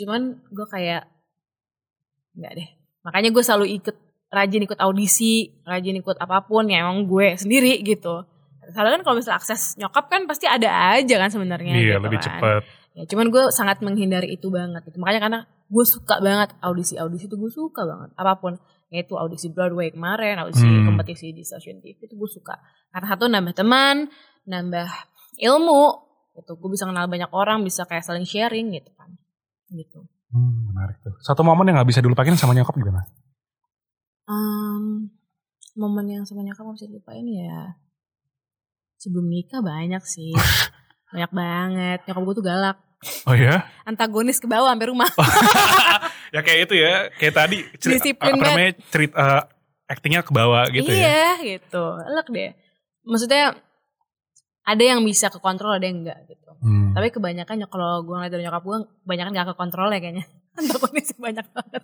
cuman 0.00 0.40
gue 0.48 0.66
kayak 0.72 1.04
nggak 2.36 2.52
deh 2.56 2.68
makanya 3.04 3.28
gue 3.28 3.42
selalu 3.44 3.66
ikut 3.76 3.96
rajin 4.32 4.62
ikut 4.64 4.78
audisi 4.80 5.52
rajin 5.62 6.00
ikut 6.00 6.16
apa 6.16 6.48
pun 6.48 6.64
ya 6.72 6.80
emang 6.80 7.04
gue 7.04 7.36
sendiri 7.36 7.84
gitu 7.84 8.24
Soalnya 8.66 8.98
kan 8.98 9.02
kalau 9.06 9.16
misalnya 9.22 9.38
akses 9.38 9.78
nyokap 9.78 10.10
kan 10.10 10.26
pasti 10.26 10.46
ada 10.50 10.98
aja 10.98 11.14
kan 11.22 11.30
sebenarnya 11.30 11.70
Iya, 11.70 11.96
gitu 11.98 12.02
lebih 12.02 12.18
kan. 12.18 12.26
cepet. 12.26 12.62
Ya, 12.98 13.02
cuman 13.06 13.26
gue 13.30 13.42
sangat 13.54 13.78
menghindari 13.84 14.34
itu 14.34 14.50
banget 14.50 14.82
gitu. 14.90 14.98
Makanya 14.98 15.20
karena 15.22 15.40
gue 15.66 15.84
suka 15.86 16.22
banget 16.22 16.54
audisi-audisi 16.62 17.26
itu 17.26 17.36
gue 17.36 17.50
suka 17.50 17.82
banget. 17.82 18.10
Apa 18.14 18.38
pun. 18.38 18.54
Yaitu 18.86 19.18
audisi 19.18 19.50
Broadway 19.50 19.90
kemarin, 19.90 20.38
audisi 20.38 20.62
Hmm. 20.62 20.86
kompetisi 20.86 21.34
di 21.34 21.42
stasiun 21.42 21.82
TV 21.82 22.06
itu 22.06 22.14
gue 22.14 22.30
suka. 22.30 22.54
Karena 22.94 23.06
satu 23.10 23.26
nambah 23.26 23.54
teman, 23.58 24.06
nambah 24.46 24.86
ilmu. 25.42 25.84
Gitu. 26.38 26.52
Gue 26.54 26.70
bisa 26.70 26.86
kenal 26.86 27.10
banyak 27.10 27.26
orang, 27.34 27.66
bisa 27.66 27.82
kayak 27.82 28.06
saling 28.06 28.22
sharing 28.22 28.70
gitu 28.70 28.94
kan. 28.94 29.10
Gitu. 29.66 30.06
Hmm, 30.30 30.70
menarik 30.70 31.02
tuh. 31.02 31.18
Satu 31.18 31.42
momen 31.42 31.66
yang 31.66 31.82
gak 31.82 31.90
bisa 31.90 31.98
dilupain 31.98 32.30
sama 32.38 32.54
nyokap 32.54 32.78
gimana? 32.78 33.02
Um, 34.30 35.10
momen 35.74 36.06
yang 36.06 36.22
sama 36.22 36.46
nyokap 36.46 36.62
gak 36.70 36.76
bisa 36.78 36.86
dilupain 36.86 37.26
ya. 37.26 37.74
Sebelum 39.02 39.26
nikah 39.26 39.66
banyak 39.66 40.02
sih. 40.06 40.30
banyak 41.10 41.32
banget. 41.34 41.98
Nyokap 42.06 42.22
gue 42.22 42.34
tuh 42.38 42.46
galak. 42.46 42.78
Oh 43.24 43.34
ya? 43.34 43.66
Antagonis 43.82 44.38
ke 44.38 44.46
bawah 44.46 44.70
sampai 44.70 44.88
rumah. 44.88 45.10
ya 46.34 46.40
kayak 46.40 46.60
itu 46.66 46.74
ya. 46.76 47.10
Kayak 47.16 47.34
tadi. 47.36 47.58
Cerita, 47.76 47.96
Disiplin 48.02 48.32
apa 48.32 48.44
namanya? 48.44 48.72
Cerita, 48.88 49.16
eh, 49.16 49.42
actingnya 49.86 50.22
ke 50.22 50.34
bawah 50.34 50.66
gitu 50.68 50.90
ya. 50.90 50.98
iya 50.98 51.30
gitu 51.38 51.84
elek 52.02 52.26
deh 52.26 52.50
maksudnya 53.06 53.54
ada 54.62 54.82
yang 54.82 54.98
bisa 55.00 55.30
ke 55.30 55.38
kontrol 55.38 55.70
ada 55.72 55.86
yang 55.86 56.02
enggak 56.02 56.18
gitu 56.26 56.42
Hmm. 56.56 56.90
tapi 56.90 57.12
kebanyakan 57.12 57.62
ya 57.62 57.68
kalau 57.68 58.00
gue 58.00 58.16
ngeliat 58.16 58.32
dari 58.32 58.42
nyokap 58.42 58.64
gue 58.64 58.78
kebanyakan 59.04 59.30
gak 59.30 59.46
ke 59.46 59.54
kontrol 59.54 59.92
ya 59.92 60.00
kayaknya 60.00 60.24
antagonis 60.58 61.12
banyak 61.14 61.46
banget 61.52 61.82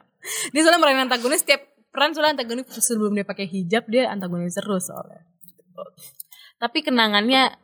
dia 0.51 0.61
soalnya 0.65 0.81
meranin 0.81 1.05
antagonis 1.07 1.45
setiap 1.45 1.63
peran 1.93 2.11
soalnya 2.11 2.41
antagonis 2.41 2.67
sebelum 2.73 3.13
dia 3.13 3.23
pakai 3.23 3.47
hijab 3.47 3.87
dia 3.87 4.09
antagonis 4.09 4.57
terus 4.57 4.91
soalnya 4.91 5.23
Gitu. 5.47 5.83
tapi 6.57 6.79
kenangannya 6.81 7.55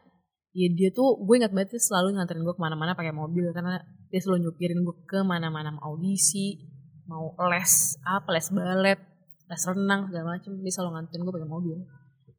ya 0.59 0.67
dia 0.75 0.91
tuh 0.91 1.23
gue 1.23 1.35
ingat 1.39 1.55
banget 1.55 1.79
dia 1.79 1.83
selalu 1.87 2.19
nganterin 2.19 2.43
gue 2.43 2.55
ke 2.59 2.63
mana-mana 2.63 2.99
pakai 2.99 3.15
mobil 3.15 3.47
karena 3.55 3.79
dia 4.11 4.19
selalu 4.19 4.51
nyupirin 4.51 4.83
gue 4.83 4.97
ke 5.07 5.23
mana-mana 5.23 5.79
mau 5.79 5.95
audisi 5.95 6.59
mau 7.07 7.31
les 7.47 7.95
apa 8.03 8.29
les 8.35 8.49
balet 8.51 8.99
les 9.47 9.63
renang 9.63 10.11
segala 10.11 10.35
macem 10.35 10.51
dia 10.59 10.73
selalu 10.75 10.91
nganterin 10.99 11.23
gue 11.23 11.35
pakai 11.39 11.51
mobil 11.51 11.79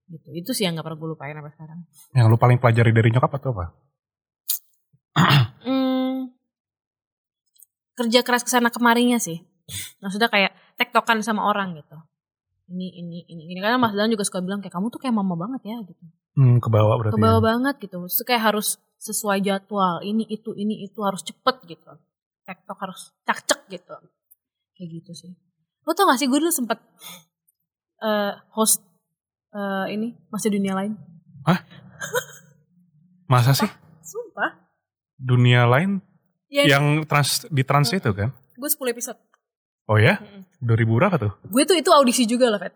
gitu 0.09 0.29
itu 0.35 0.51
sih 0.51 0.67
yang 0.67 0.75
gak 0.75 0.85
pernah 0.89 0.99
gue 0.99 1.09
lupain 1.15 1.33
sampai 1.37 1.53
sekarang 1.53 1.79
Yang 2.17 2.25
lu 2.27 2.37
paling 2.41 2.57
pelajari 2.57 2.91
dari 2.91 3.09
nyokap 3.13 3.31
atau 3.39 3.51
apa? 3.55 3.65
Hmm, 5.59 6.31
kerja 7.99 8.23
keras 8.23 8.47
ke 8.47 8.49
sana 8.49 8.71
kemarinya 8.71 9.19
sih. 9.19 9.43
Maksudnya 9.99 10.31
kayak 10.31 10.55
tektokan 10.79 11.19
sama 11.19 11.45
orang 11.51 11.75
gitu. 11.75 11.99
Ini 12.71 12.87
ini 13.03 13.19
ini 13.27 13.43
ini 13.53 13.59
karena 13.59 13.75
Mas 13.75 13.91
Dalan 13.91 14.13
juga 14.13 14.23
suka 14.23 14.39
bilang 14.39 14.63
kayak 14.63 14.71
kamu 14.71 14.87
tuh 14.87 15.03
kayak 15.03 15.13
mama 15.13 15.35
banget 15.35 15.61
ya 15.67 15.77
gitu. 15.83 16.03
Hmm, 16.37 16.57
ke 16.61 16.69
bawah 16.69 16.95
berarti. 16.99 17.15
Ke 17.15 17.21
bawah 17.21 17.41
ya. 17.41 17.47
banget 17.53 17.75
gitu. 17.81 17.97
Terus 18.05 18.21
kayak 18.23 18.43
harus 18.53 18.67
sesuai 18.99 19.39
jadwal. 19.39 20.01
Ini 20.01 20.23
itu 20.27 20.51
ini 20.53 20.83
itu 20.83 20.99
harus 21.01 21.21
cepet 21.21 21.55
gitu. 21.65 21.89
Tektok 22.43 22.77
harus 22.79 23.13
cak-cek 23.23 23.65
gitu. 23.69 23.95
Kayak 24.73 24.89
gitu 25.01 25.11
sih. 25.13 25.31
Lo 25.83 25.93
tau 25.93 26.05
gak 26.05 26.19
sih 26.19 26.27
gue 26.27 26.37
dulu 26.37 26.51
sempet 26.51 26.77
eh, 27.99 28.33
host 28.53 28.83
eh, 29.51 29.85
ini 29.91 30.13
masih 30.29 30.51
dunia 30.51 30.75
lain. 30.75 30.93
Masa 33.25 33.53
sih? 33.53 33.69
Sumpah. 34.01 34.57
Dunia 35.15 35.65
lain 35.65 36.01
Ya, 36.49 36.65
yang 36.65 37.05
trans 37.05 37.45
di 37.45 37.61
trans 37.61 37.93
itu 37.93 38.09
kan? 38.09 38.33
gue 38.33 38.65
10 38.67 38.89
episode. 38.89 39.19
Oh 39.85 40.01
ya? 40.01 40.17
Mm-mm. 40.17 40.49
2000 40.59 40.97
berapa 40.97 41.15
tuh? 41.15 41.31
Gue 41.45 41.61
tuh 41.63 41.77
itu 41.77 41.93
audisi 41.93 42.25
juga 42.25 42.49
loh, 42.49 42.57
Fet. 42.57 42.73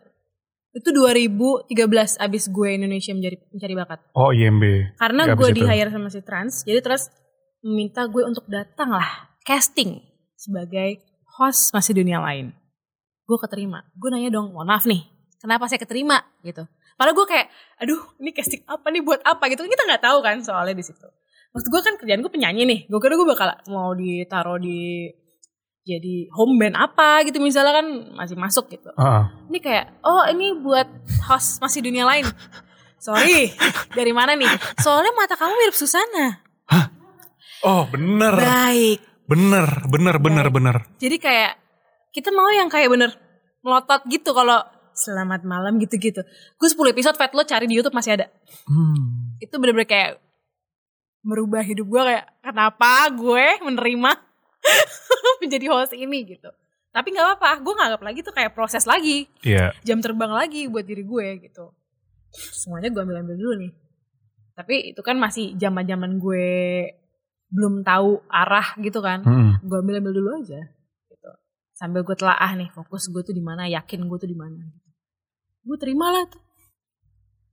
Itu 0.73 0.89
2013 0.89 1.69
abis 2.17 2.43
gue 2.49 2.69
Indonesia 2.73 3.13
mencari, 3.13 3.37
mencari 3.53 3.73
bakat. 3.77 3.99
Oh 4.17 4.33
IMB. 4.33 4.97
Karena 4.97 5.21
Ya, 5.29 5.37
abis 5.37 5.39
gue 5.39 5.49
di 5.53 5.61
hire 5.61 5.89
sama 5.93 6.09
si 6.09 6.19
Trans, 6.25 6.65
jadi 6.65 6.81
Trans 6.81 7.13
meminta 7.61 8.09
gue 8.09 8.25
untuk 8.25 8.49
datang 8.49 8.89
lah 8.89 9.37
casting 9.45 10.01
sebagai 10.33 11.05
host 11.37 11.69
masih 11.77 11.93
dunia 12.01 12.17
lain. 12.17 12.57
Gue 13.29 13.37
keterima. 13.37 13.85
Gue 13.93 14.09
nanya 14.09 14.33
dong, 14.33 14.49
mohon 14.51 14.65
maaf 14.65 14.89
nih, 14.89 15.05
kenapa 15.37 15.69
saya 15.69 15.77
keterima 15.77 16.25
gitu. 16.41 16.65
Padahal 16.97 17.15
gue 17.21 17.27
kayak, 17.29 17.47
aduh 17.77 18.01
ini 18.17 18.33
casting 18.33 18.65
apa 18.65 18.89
nih 18.89 19.01
buat 19.05 19.21
apa 19.21 19.45
gitu. 19.53 19.65
Kita 19.65 19.83
nggak 19.85 20.03
tahu 20.03 20.17
kan 20.25 20.41
soalnya 20.41 20.73
di 20.73 20.85
situ. 20.85 21.05
Maksud 21.53 21.69
gue 21.69 21.81
kan 21.85 21.93
kerjaan 22.01 22.21
gue 22.25 22.33
penyanyi 22.33 22.65
nih. 22.65 22.79
Gue 22.89 22.97
kira 22.97 23.13
gue 23.13 23.29
bakal 23.29 23.53
mau 23.69 23.93
ditaruh 23.93 24.57
di 24.57 25.09
jadi 25.83 26.31
home 26.31 26.55
band 26.55 26.79
apa 26.79 27.27
gitu 27.27 27.43
misalnya 27.43 27.83
kan 27.83 27.87
masih 28.15 28.39
masuk 28.39 28.71
gitu. 28.71 28.87
Heeh. 28.95 29.23
ini 29.51 29.59
kayak 29.59 29.99
oh 30.03 30.23
ini 30.31 30.55
buat 30.63 30.87
host 31.27 31.59
masih 31.59 31.83
dunia 31.83 32.07
lain. 32.07 32.23
Sorry 33.03 33.51
dari 33.97 34.15
mana 34.15 34.39
nih? 34.39 34.47
Soalnya 34.79 35.11
mata 35.11 35.35
kamu 35.35 35.53
mirip 35.59 35.75
Susana. 35.75 36.39
Oh 37.63 37.87
bener. 37.91 38.35
baik. 38.35 38.99
Bener, 39.23 39.87
bener, 39.87 40.15
bener, 40.19 40.47
bener. 40.51 40.75
jadi 40.99 41.15
kayak 41.15 41.51
kita 42.11 42.27
mau 42.35 42.51
yang 42.51 42.67
kayak 42.67 42.91
bener 42.91 43.15
melotot 43.63 44.03
gitu 44.11 44.35
kalau 44.35 44.59
selamat 44.93 45.47
malam 45.47 45.79
gitu-gitu. 45.79 46.21
Gue 46.59 46.67
10 46.67 46.93
episode 46.93 47.15
Fat 47.15 47.31
lo 47.31 47.47
cari 47.47 47.65
di 47.65 47.79
YouTube 47.79 47.95
masih 47.95 48.19
ada. 48.19 48.27
Hmm. 48.67 49.35
itu 49.41 49.55
bener-bener 49.59 49.89
kayak 49.89 50.11
merubah 51.23 51.63
hidup 51.63 51.87
gue 51.87 52.01
kayak 52.03 52.25
kenapa 52.39 53.11
gue 53.11 53.45
menerima 53.63 54.11
menjadi 55.41 55.65
host 55.71 55.93
ini 55.93 56.23
gitu 56.27 56.49
tapi 56.93 57.09
nggak 57.09 57.25
apa-apa 57.25 57.65
gue 57.65 57.73
nganggap 57.73 58.01
lagi 58.05 58.19
tuh 58.21 58.33
kayak 58.37 58.53
proses 58.53 58.85
lagi 58.85 59.25
Iya. 59.41 59.73
jam 59.81 59.97
terbang 59.97 60.29
lagi 60.29 60.69
buat 60.69 60.85
diri 60.85 61.01
gue 61.01 61.41
gitu. 61.41 61.73
Semuanya 62.33 62.93
gue 62.93 63.01
ambil-ambil 63.01 63.33
dulu 63.33 63.53
nih. 63.65 63.71
Tapi 64.53 64.93
itu 64.93 65.01
kan 65.01 65.17
masih 65.17 65.57
zaman 65.57 65.89
zaman 65.89 66.21
gue 66.21 66.45
belum 67.49 67.81
tahu 67.81 68.21
arah 68.29 68.77
gitu 68.77 69.01
kan. 69.01 69.25
Hmm. 69.25 69.57
Gue 69.65 69.81
ambil-ambil 69.81 70.13
dulu 70.13 70.29
aja 70.37 70.61
gitu. 71.09 71.29
Sambil 71.73 72.05
gue 72.05 72.13
telaah 72.13 72.53
nih 72.53 72.69
fokus 72.69 73.09
gue 73.09 73.25
tuh 73.25 73.33
di 73.33 73.41
mana, 73.41 73.65
yakin 73.65 74.05
gue 74.05 74.17
tuh 74.21 74.29
di 74.29 74.37
mana. 74.37 74.61
Gue 75.65 75.77
terima 75.81 76.13
lah 76.13 76.29
tuh. 76.29 76.45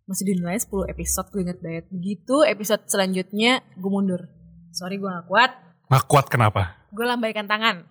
Masih 0.05 0.37
dinilai 0.37 0.61
10 0.61 0.69
episode 0.93 1.29
gue 1.33 1.41
inget 1.49 1.59
banget. 1.65 1.89
Begitu 1.89 2.45
episode 2.45 2.85
selanjutnya 2.93 3.65
gue 3.73 3.89
mundur. 3.89 4.29
Sorry 4.77 5.01
gue 5.01 5.09
gak 5.09 5.33
kuat. 5.33 5.70
Nggak 5.91 6.05
kuat 6.07 6.27
kenapa? 6.31 6.87
Gue 6.95 7.03
lambaikan 7.03 7.51
tangan. 7.51 7.83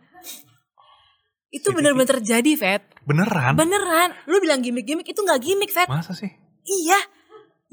Itu 1.49 1.75
bener-bener 1.75 2.07
terjadi, 2.07 2.51
Fet. 2.55 2.83
Beneran? 3.03 3.57
Beneran. 3.59 4.15
Lu 4.29 4.39
bilang 4.39 4.63
gimmick-gimmick 4.63 5.09
itu 5.09 5.19
gak 5.25 5.41
gimmick, 5.41 5.73
Fet. 5.73 5.89
Masa 5.89 6.15
sih? 6.15 6.29
Iya. 6.63 6.99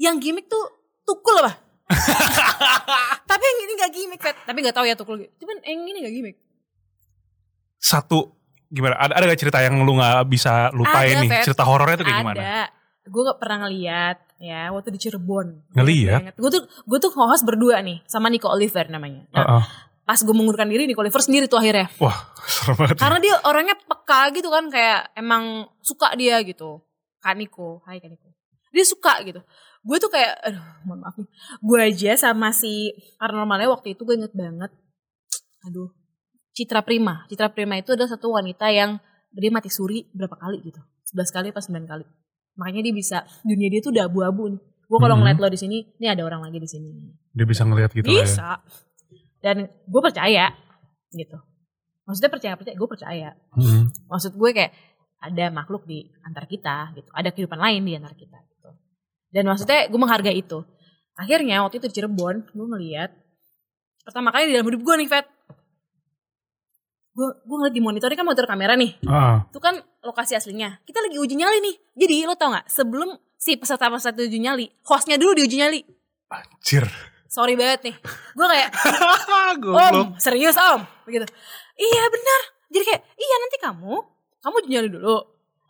Yang 0.01 0.15
gimmick 0.19 0.49
tuh 0.49 0.65
tukul 1.05 1.37
apa? 1.39 1.61
Tapi 3.29 3.43
yang 3.45 3.59
ini 3.63 3.73
gak 3.77 3.91
gimmick, 3.93 4.19
Fet. 4.19 4.35
Tapi 4.43 4.57
gak 4.65 4.75
tahu 4.75 4.85
ya 4.89 4.97
tukul. 4.97 5.21
Cuman 5.39 5.61
yang 5.63 5.85
ini 5.85 5.97
gak 6.03 6.11
gimmick. 6.13 6.37
Satu 7.77 8.33
gimana? 8.67 8.97
Ada 8.97 9.13
ada 9.13 9.25
gak 9.29 9.39
cerita 9.39 9.61
yang 9.61 9.79
lu 9.85 9.95
nggak 9.95 10.25
bisa 10.25 10.73
lupain 10.73 11.13
Ada, 11.13 11.21
nih? 11.21 11.29
Fet. 11.29 11.43
Cerita 11.53 11.63
horornya 11.63 12.01
tuh 12.01 12.05
kayak 12.09 12.19
gimana? 12.25 12.39
Ada. 12.41 12.57
Gue 13.07 13.21
gak 13.29 13.39
pernah 13.39 13.57
ngeliat 13.63 14.17
ya 14.41 14.73
waktu 14.73 14.89
di 14.89 14.99
Cirebon. 14.99 15.47
Ngeliat? 15.77 16.33
Gue 16.33 16.49
tuh 16.49 16.65
gue 16.65 16.97
tuh 16.97 17.13
host 17.13 17.45
berdua 17.45 17.85
nih 17.85 18.01
sama 18.09 18.33
Nico 18.33 18.49
Oliver 18.49 18.89
namanya. 18.89 19.21
Nah, 19.31 19.45
Heeh. 19.45 19.65
Pas 20.07 20.15
gue 20.15 20.31
mengundurkan 20.31 20.71
diri 20.71 20.87
Nico 20.87 21.03
Oliver 21.03 21.19
sendiri 21.19 21.51
tuh 21.51 21.59
akhirnya. 21.59 21.91
Wah, 21.99 22.15
serem 22.47 22.79
banget. 22.79 22.95
ya. 22.95 23.01
Karena 23.03 23.19
dia 23.19 23.35
orangnya 23.43 23.75
peka 23.75 24.31
gitu 24.31 24.47
kan 24.47 24.71
kayak 24.71 25.11
emang 25.13 25.67
suka 25.83 26.15
dia 26.15 26.39
gitu. 26.41 26.79
Kak 27.19 27.35
Niko, 27.35 27.83
hai 27.83 27.99
Kak 27.99 28.07
Niko. 28.07 28.31
Dia 28.71 28.85
suka 28.87 29.19
gitu. 29.27 29.43
Gue 29.83 29.97
tuh 29.99 30.07
kayak, 30.07 30.39
aduh 30.43 30.63
mohon 30.87 31.03
maaf 31.03 31.15
nih. 31.19 31.27
Gue 31.59 31.79
aja 31.83 32.11
sama 32.15 32.55
si 32.55 32.95
paranormalnya 33.19 33.67
waktu 33.67 33.99
itu 33.99 34.01
gue 34.01 34.15
inget 34.15 34.31
banget. 34.31 34.71
Aduh, 35.67 35.91
Citra 36.55 36.81
Prima. 36.81 37.27
Citra 37.27 37.51
Prima 37.51 37.75
itu 37.75 37.91
adalah 37.91 38.07
satu 38.07 38.31
wanita 38.31 38.71
yang 38.71 39.03
dia 39.35 39.51
mati 39.51 39.67
suri 39.67 40.07
berapa 40.15 40.33
kali 40.33 40.63
gitu. 40.63 40.79
11 41.11 41.35
kali 41.35 41.47
apa 41.51 41.59
9 41.59 41.83
kali. 41.83 42.05
Makanya 42.55 42.81
dia 42.81 42.93
bisa, 42.95 43.17
dunia 43.43 43.67
dia 43.67 43.83
tuh 43.83 43.91
udah 43.91 44.07
abu-abu 44.07 44.55
nih. 44.55 44.61
Gue 44.87 44.97
kalau 44.97 45.19
Hmm. 45.19 45.21
ngeliat 45.21 45.37
lo 45.37 45.47
di 45.51 45.59
sini, 45.59 45.77
ini 45.99 46.07
ada 46.07 46.23
orang 46.23 46.39
lagi 46.41 46.57
di 46.57 46.69
sini. 46.69 46.89
Dia 47.35 47.43
bisa 47.43 47.67
ngelihat 47.67 47.91
gitu 47.91 48.07
lah 48.07 48.23
ya. 48.23 48.55
Dan 49.43 49.69
gue 49.69 50.01
percaya 50.01 50.51
gitu. 51.13 51.37
Maksudnya 52.07 52.31
percaya 52.31 52.53
percaya 52.55 52.75
gue 52.75 52.89
percaya. 52.89 53.29
Hmm. 53.53 53.91
maksud 54.07 54.39
gue 54.39 54.49
kayak 54.55 54.71
ada 55.17 55.45
makhluk 55.49 55.83
di 55.83 56.07
antar 56.23 56.45
kita 56.47 56.95
gitu. 56.95 57.09
Ada 57.11 57.33
kehidupan 57.33 57.59
lain 57.59 57.81
di 57.83 57.93
antar 57.97 58.13
kita 58.15 58.37
gitu. 58.37 58.69
Dan 59.33 59.49
maksudnya 59.49 59.89
gue 59.91 59.99
menghargai 59.99 60.37
itu. 60.37 60.63
Akhirnya 61.17 61.65
waktu 61.65 61.81
itu 61.81 61.89
di 61.89 61.95
Cirebon 61.97 62.47
gue 62.53 62.67
ngeliat 62.67 63.11
pertama 64.07 64.31
kali 64.31 64.47
di 64.47 64.53
dalam 64.55 64.71
hidup 64.71 64.81
gue 64.87 64.95
nih 65.03 65.09
Fet 65.11 65.27
gue 67.17 67.27
gue 67.33 67.55
ngeliat 67.57 67.73
di 67.73 67.81
monitor 67.81 68.07
ini 68.13 68.17
kan 68.21 68.27
monitor 68.29 68.45
kamera 68.45 68.77
nih. 68.77 68.93
Ah, 69.09 69.41
itu 69.49 69.57
kan 69.57 69.81
lokasi 70.05 70.37
aslinya. 70.37 70.77
Kita 70.85 71.01
lagi 71.01 71.17
uji 71.17 71.33
nyali 71.33 71.57
nih. 71.65 71.75
Jadi 71.97 72.15
lo 72.29 72.37
tau 72.37 72.53
nggak 72.53 72.69
sebelum 72.69 73.09
si 73.33 73.57
peserta 73.57 73.89
peserta 73.89 74.21
uji 74.21 74.37
nyali 74.37 74.69
hostnya 74.85 75.17
dulu 75.17 75.33
di 75.33 75.43
uji 75.49 75.57
nyali. 75.57 75.79
Anjir. 76.29 76.85
Sorry 77.27 77.53
banget 77.59 77.91
nih 77.91 77.95
gue 78.37 78.47
kayak. 78.47 78.69
Om, 79.95 80.19
serius 80.19 80.57
om? 80.59 80.83
Begitu. 81.07 81.25
Iya 81.77 82.03
benar. 82.09 82.41
Jadi 82.67 82.83
kayak, 82.83 83.01
iya 83.15 83.35
nanti 83.39 83.57
kamu, 83.63 83.95
kamu 84.43 84.55
nyari 84.67 84.89
dulu. 84.91 85.17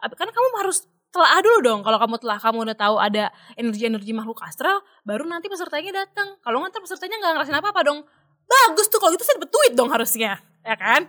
Karena 0.01 0.31
kamu 0.33 0.47
harus 0.65 0.87
telah 1.13 1.39
dulu 1.41 1.57
dong. 1.61 1.79
Kalau 1.85 1.97
kamu 2.01 2.15
telah, 2.21 2.37
kamu 2.41 2.57
udah 2.67 2.77
tahu 2.77 2.95
ada 2.97 3.29
energi-energi 3.57 4.11
makhluk 4.13 4.41
astral, 4.41 4.81
baru 5.05 5.25
nanti 5.25 5.47
pesertanya 5.47 6.05
datang. 6.05 6.37
Kalau 6.41 6.61
nggak 6.61 6.77
pesertanya 6.77 7.17
nggak 7.21 7.31
ngerasain 7.37 7.57
apa-apa 7.57 7.81
dong. 7.85 7.99
Bagus 8.47 8.87
tuh 8.87 8.99
kalau 9.03 9.11
gitu 9.11 9.27
saya 9.27 9.43
dapet 9.43 9.51
duit 9.51 9.73
dong 9.75 9.91
harusnya, 9.91 10.39
ya 10.63 10.75
kan? 10.79 11.03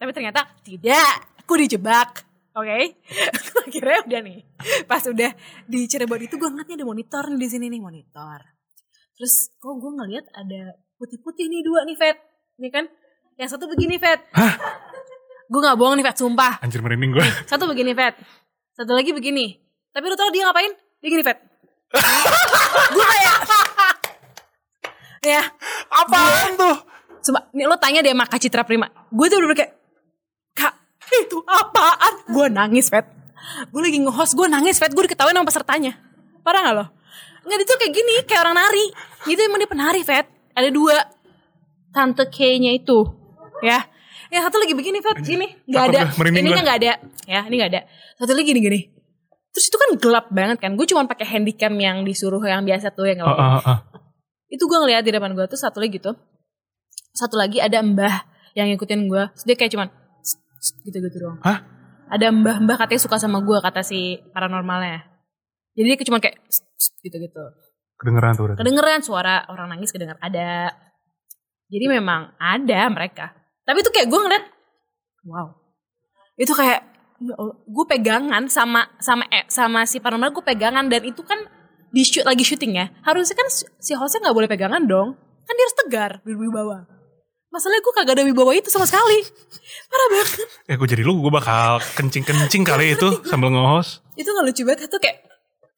Tapi 0.00 0.10
ternyata 0.16 0.48
tidak, 0.64 1.44
aku 1.44 1.60
dijebak. 1.60 2.24
Oke, 2.56 2.98
akhirnya 3.68 4.00
udah 4.08 4.20
nih. 4.24 4.38
Pas 4.88 5.04
udah 5.04 5.30
di 5.68 5.86
Cirebon 5.86 6.24
itu 6.24 6.34
gue 6.40 6.48
ngeliatnya 6.50 6.80
ada 6.80 6.86
monitor 6.88 7.22
nih 7.30 7.38
di 7.38 7.48
sini 7.52 7.66
nih 7.68 7.78
monitor. 7.84 8.59
Terus 9.20 9.52
kok 9.60 9.76
gue 9.76 9.92
ngeliat 10.00 10.32
ada 10.32 10.80
putih-putih 10.96 11.52
nih 11.52 11.60
dua 11.60 11.84
nih 11.84 11.92
Fet. 11.92 12.16
Nih 12.56 12.72
kan. 12.72 12.88
Yang 13.36 13.52
satu 13.52 13.68
begini 13.68 14.00
Fet. 14.00 14.16
Gue 15.52 15.60
gak 15.60 15.76
bohong 15.76 16.00
nih 16.00 16.08
Fet, 16.08 16.16
sumpah. 16.16 16.56
Anjir 16.64 16.80
merinding 16.80 17.12
gue. 17.12 17.26
Satu 17.44 17.68
begini 17.68 17.92
Fet. 17.92 18.16
Satu 18.72 18.96
lagi 18.96 19.12
begini. 19.12 19.60
Tapi 19.92 20.04
lu 20.08 20.16
tau 20.16 20.32
dia 20.32 20.48
ngapain? 20.48 20.72
Dia 21.04 21.08
gini 21.12 21.20
Fet. 21.20 21.36
gue 22.96 23.04
kayak. 23.04 23.36
ya. 25.20 25.42
Apaan 25.92 26.56
tuh? 26.56 26.76
Sumpah, 27.20 27.44
nih 27.52 27.68
lo 27.68 27.76
tanya 27.76 28.00
deh 28.00 28.16
sama 28.16 28.24
Kak 28.24 28.40
Citra 28.40 28.64
Prima. 28.64 28.88
Gue 29.12 29.28
tuh 29.28 29.36
bener 29.44 29.52
kayak. 29.52 29.76
Kak, 30.56 30.72
itu 31.28 31.44
apaan? 31.44 32.24
Gue 32.24 32.48
nangis 32.48 32.88
Fet. 32.88 33.04
Gue 33.68 33.84
lagi 33.84 34.00
nge-host, 34.00 34.32
gue 34.32 34.48
nangis 34.48 34.80
Fet. 34.80 34.96
Gue 34.96 35.04
diketawain 35.04 35.36
sama 35.36 35.44
pesertanya. 35.44 35.92
Parah 36.40 36.64
gak 36.64 36.72
lo? 36.72 36.99
Nggak, 37.40 37.56
dia 37.56 37.66
tuh 37.66 37.78
kayak 37.80 37.92
gini, 37.92 38.14
kayak 38.28 38.40
orang 38.44 38.56
nari. 38.56 38.86
Itu 39.26 39.40
emang 39.40 39.58
dia 39.60 39.70
penari 39.70 40.02
Fet. 40.04 40.26
Ada 40.52 40.68
dua. 40.68 40.96
Tante 41.90 42.24
K-nya 42.30 42.70
itu. 42.72 43.02
Ya. 43.64 43.84
Yang 44.30 44.42
satu 44.46 44.56
lagi 44.62 44.74
begini 44.78 44.98
Fet, 45.02 45.16
ini. 45.26 45.48
Gak 45.66 45.90
takut 45.90 45.94
ada. 45.96 46.00
merinding 46.14 46.42
Ininya 46.46 46.62
gue. 46.62 46.68
gak 46.68 46.78
ada. 46.82 46.92
Ya, 47.26 47.40
ini 47.48 47.54
gak 47.58 47.70
ada. 47.74 47.80
Satu 48.16 48.32
lagi 48.36 48.46
gini-gini. 48.46 48.80
Terus 49.50 49.66
itu 49.66 49.76
kan 49.76 49.90
gelap 49.98 50.26
banget 50.30 50.62
kan. 50.62 50.78
Gue 50.78 50.86
cuma 50.86 51.02
pakai 51.10 51.26
handycam 51.26 51.74
yang 51.74 52.06
disuruh 52.06 52.38
yang 52.44 52.62
biasa 52.62 52.94
tuh 52.94 53.10
yang 53.10 53.26
Ah, 53.26 53.58
ah, 53.58 53.62
ah. 53.66 53.78
itu 54.46 54.62
gue 54.66 54.78
ngeliat 54.78 55.02
di 55.02 55.10
depan 55.14 55.30
gue 55.34 55.46
tuh 55.46 55.58
satu 55.58 55.78
lagi 55.78 55.98
gitu 55.98 56.10
satu 57.14 57.38
lagi 57.38 57.62
ada 57.62 57.78
mbah 57.82 58.26
yang 58.58 58.66
ngikutin 58.70 59.06
gue 59.06 59.22
Terus 59.30 59.44
dia 59.46 59.54
kayak 59.54 59.70
cuman 59.74 59.88
gitu 60.82 60.98
gitu 60.98 61.16
doang 61.22 61.38
Hah? 61.46 61.62
ada 62.10 62.26
mbah 62.34 62.58
mbah 62.58 62.76
katanya 62.82 62.98
suka 62.98 63.22
sama 63.22 63.38
gue 63.46 63.58
kata 63.62 63.86
si 63.86 64.18
paranormalnya 64.34 65.06
jadi 65.78 65.94
dia 65.94 66.02
cuma 66.02 66.18
kayak 66.18 66.42
gitu 67.00 67.16
gitu 67.16 67.42
Kedengeran 68.00 68.32
tuh. 68.32 68.42
berarti. 68.48 68.58
kedengeran 68.64 69.00
suara 69.04 69.44
orang 69.52 69.76
nangis 69.76 69.92
kedengar 69.92 70.16
ada. 70.24 70.72
Jadi 71.68 71.84
memang 71.86 72.32
ada 72.40 72.88
mereka. 72.88 73.36
Tapi 73.68 73.84
itu 73.84 73.92
kayak 73.92 74.08
gue 74.08 74.20
ngeliat 74.24 74.44
wow. 75.28 75.52
Itu 76.40 76.56
kayak 76.56 76.80
ya 77.20 77.36
gue 77.44 77.84
pegangan 77.84 78.48
sama 78.48 78.88
sama 78.96 79.28
eh, 79.28 79.44
sama 79.52 79.84
si 79.84 80.00
paranormal 80.00 80.32
gue 80.32 80.44
pegangan. 80.44 80.88
Dan 80.88 81.12
itu 81.12 81.20
kan 81.20 81.44
di 81.92 82.00
shoot 82.00 82.24
lagi 82.24 82.40
syuting 82.40 82.80
ya. 82.80 82.88
Harusnya 83.04 83.36
kan 83.36 83.52
si 83.52 83.92
hostnya 83.92 84.24
nggak 84.24 84.36
boleh 84.36 84.48
pegangan 84.48 84.80
dong. 84.88 85.20
Kan 85.44 85.54
dia 85.60 85.64
harus 85.68 85.76
tegar 85.76 86.10
berwibawa 86.24 86.88
masalahnya 87.50 87.82
gue 87.82 87.94
kagak 87.98 88.14
ada 88.14 88.24
wibawa 88.24 88.54
itu 88.54 88.70
sama 88.70 88.86
sekali. 88.86 89.26
Parah 89.90 90.08
banget. 90.14 90.30
Ya 90.70 90.74
gue 90.78 90.88
jadi 90.88 91.02
lu 91.02 91.18
gue 91.18 91.32
bakal 91.34 91.82
kencing-kencing 91.98 92.62
kali 92.62 92.94
itu 92.94 93.10
sambil 93.30 93.50
nge-host. 93.50 94.06
itu 94.14 94.28
nggak 94.30 94.46
lucu 94.46 94.62
banget 94.68 94.88
tuh 94.88 95.00
kayak 95.02 95.26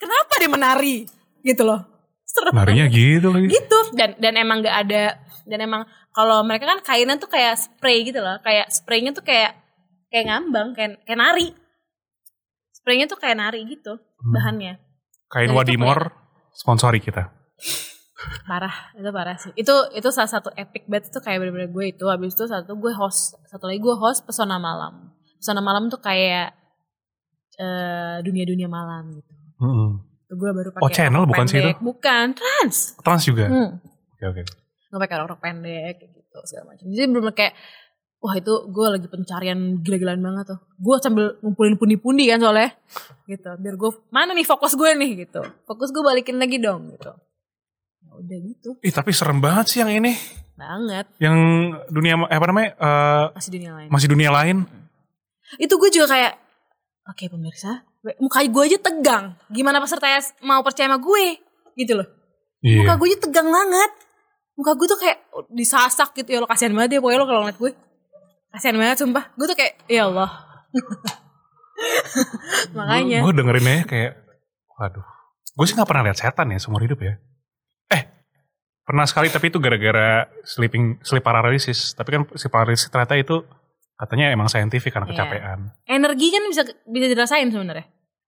kenapa 0.03 0.32
dia 0.36 0.50
menari? 0.50 0.96
Gitu 1.40 1.62
loh. 1.62 1.80
Serem 2.26 2.50
Narinya 2.50 2.86
gitu 2.88 3.28
lagi. 3.28 3.46
gitu. 3.46 3.78
Dan 3.92 4.18
dan 4.18 4.34
emang 4.34 4.59
nggak 4.61 4.76
ada 4.82 5.03
dan 5.44 5.59
emang 5.61 5.82
kalau 6.11 6.42
mereka 6.42 6.66
kan 6.66 6.80
kainan 6.82 7.16
tuh 7.16 7.28
kayak 7.28 7.55
spray 7.55 8.03
gitu 8.03 8.18
loh. 8.18 8.40
Kayak 8.40 8.66
spraynya 8.68 9.12
tuh 9.12 9.22
kayak 9.22 9.55
kayak 10.09 10.26
ngambang 10.26 10.72
kayak 10.72 11.00
kayak 11.05 11.18
nari. 11.18 11.48
Spraynya 12.72 13.07
tuh 13.07 13.16
kayak 13.16 13.38
nari 13.38 13.62
gitu 13.64 13.94
Hmm. 13.94 14.32
bahannya. 14.32 14.74
Kain 15.26 15.48
Dan 15.48 15.57
Wadimor 15.57 15.98
sponsori 16.53 16.98
kita. 16.98 17.30
parah 18.46 18.94
itu 18.94 19.11
parah 19.11 19.34
sih. 19.34 19.50
Itu 19.53 19.74
itu 19.90 20.09
salah 20.09 20.30
satu 20.30 20.55
epic 20.55 20.86
banget 20.86 21.11
tuh 21.11 21.18
kayak 21.18 21.42
bener-bener 21.42 21.68
gue 21.68 21.84
itu. 21.90 22.05
Habis 22.07 22.32
itu 22.32 22.46
satu 22.46 22.78
gue 22.78 22.92
host 22.94 23.34
satu 23.46 23.66
lagi 23.66 23.82
gue 23.82 23.96
host 23.98 24.22
pesona 24.22 24.57
malam. 24.57 25.11
Pesona 25.36 25.59
malam 25.59 25.90
tuh 25.90 25.98
kayak 25.98 26.55
eh, 27.59 28.16
dunia-dunia 28.22 28.64
malam 28.66 29.11
gitu 29.12 29.32
Tuh 30.24 30.34
gue 30.34 30.50
baru 30.50 30.68
pakai 30.70 30.82
Oh, 30.82 30.90
channel 30.90 31.22
bukan 31.24 31.44
sih 31.44 31.58
pendek. 31.58 31.76
bukan 31.78 32.26
trans 32.32 32.76
Trans 32.98 33.22
juga. 33.22 33.46
hmm. 33.46 33.70
Oke 34.12 34.24
oke. 34.28 34.42
gue 34.88 34.98
pakai 34.98 35.16
rok 35.20 35.38
pendek 35.38 35.94
kayak 35.96 36.10
gitu 36.12 36.38
segala 36.44 36.64
macam 36.70 36.84
jadi 36.86 37.06
belum 37.06 37.24
kayak 37.30 37.54
wah 38.18 38.34
itu 38.34 38.52
gue 38.66 38.86
lagi 38.88 39.06
pencarian 39.06 39.58
gila-gilaan 39.78 40.20
banget 40.20 40.44
tuh 40.48 40.60
gue 40.76 40.94
sambil 40.98 41.26
ngumpulin 41.38 41.74
pundi-pundi 41.74 42.24
kan 42.24 42.38
soalnya 42.38 42.70
gitu 43.24 43.50
biar 43.56 43.74
gue 43.74 43.90
mana 44.08 44.30
nih 44.30 44.44
fokus 44.44 44.72
gue 44.72 44.90
nih 44.92 45.26
gitu 45.26 45.40
fokus 45.62 45.88
gue 45.88 46.00
balikin 46.00 46.36
lagi 46.36 46.56
dong 46.56 46.92
gitu 46.92 47.08
ya 48.00 48.10
udah 48.14 48.38
gitu 48.42 48.70
Ih 48.78 48.90
tapi 48.90 49.10
serem 49.10 49.38
banget 49.38 49.66
sih 49.66 49.80
yang 49.80 49.90
ini. 49.90 50.12
banget 50.52 51.08
Yang 51.18 51.36
dunia 51.88 52.14
eh, 52.22 52.36
apa 52.36 52.46
namanya? 52.46 52.70
eh, 52.72 53.24
masih 53.32 53.50
dunia 53.50 53.72
lain 53.74 53.88
masih 53.88 54.06
dunia 54.06 54.30
lain. 54.30 54.56
itu 55.56 55.72
gue 55.72 55.90
juga 55.90 56.06
kayak 56.08 56.32
oke 57.06 57.24
pemirsa 57.26 57.80
muka 58.18 58.42
gue 58.42 58.62
aja 58.66 58.78
tegang. 58.82 59.38
Gimana 59.46 59.78
peserta 59.78 60.11
mau 60.42 60.59
percaya 60.66 60.90
sama 60.90 60.98
gue? 60.98 61.38
Gitu 61.78 61.94
loh. 61.94 62.07
Muka 62.62 62.94
Iya. 62.94 62.98
gue 62.98 63.07
aja 63.14 63.18
tegang 63.26 63.48
banget. 63.50 63.90
Muka 64.59 64.72
gue 64.74 64.86
tuh 64.90 64.98
kayak 64.98 65.18
disasak 65.50 66.11
gitu. 66.18 66.34
Ya 66.34 66.38
lo 66.42 66.50
kasihan 66.50 66.74
banget 66.74 66.94
ya 66.94 66.98
pokoknya 67.03 67.18
lo 67.22 67.26
kalau 67.30 67.40
ngeliat 67.46 67.59
gue. 67.59 67.72
Kasihan 68.53 68.76
banget 68.78 68.98
sumpah. 69.00 69.24
Gue 69.38 69.46
tuh 69.46 69.57
kayak 69.59 69.74
ya 69.86 70.11
Allah. 70.11 70.30
Makanya. 72.78 73.18
Gue 73.24 73.32
dengerin 73.34 73.66
aja 73.66 73.84
kayak, 73.86 74.12
waduh. 74.78 75.07
Gue 75.53 75.64
sih 75.68 75.76
gak 75.76 75.88
pernah 75.88 76.05
lihat 76.07 76.18
setan 76.18 76.48
ya 76.53 76.59
seumur 76.59 76.82
hidup 76.82 77.00
ya. 77.03 77.14
Eh, 77.92 78.03
pernah 78.86 79.05
sekali 79.05 79.28
tapi 79.28 79.53
itu 79.53 79.59
gara-gara 79.61 80.26
sleeping 80.46 81.03
sleep 81.05 81.24
paralysis. 81.24 81.92
Tapi 81.92 82.09
kan 82.09 82.22
sleep 82.34 82.53
paralysis 82.53 82.88
ternyata 82.88 83.14
itu 83.18 83.44
katanya 84.03 84.26
emang 84.28 84.46
saintifik 84.46 84.90
karena 84.90 85.07
Iya. 85.07 85.14
kecapean. 85.14 85.59
energi 85.86 86.26
kan 86.28 86.42
bisa 86.44 86.62
bisa 86.84 87.07
dirasain 87.07 87.46
sebenarnya 87.46 87.86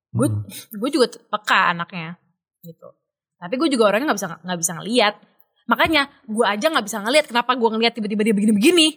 gue 0.08 0.28
Hmm. 0.30 0.46
gue 0.72 0.88
juga 0.88 1.10
peka 1.10 1.72
anaknya 1.72 2.14
gitu 2.62 2.94
tapi 3.36 3.54
gue 3.56 3.68
juga 3.68 3.90
orangnya 3.90 4.08
nggak 4.08 4.18
bisa 4.20 4.28
nggak 4.38 4.58
bisa 4.58 4.72
ngelihat 4.74 5.14
makanya 5.64 6.02
gue 6.24 6.44
aja 6.44 6.66
nggak 6.68 6.84
bisa 6.84 6.98
ngelihat 7.00 7.26
kenapa 7.26 7.52
gue 7.52 7.68
ngelihat 7.68 7.92
tiba-tiba 7.92 8.22
dia 8.22 8.32
begini-begini 8.32 8.88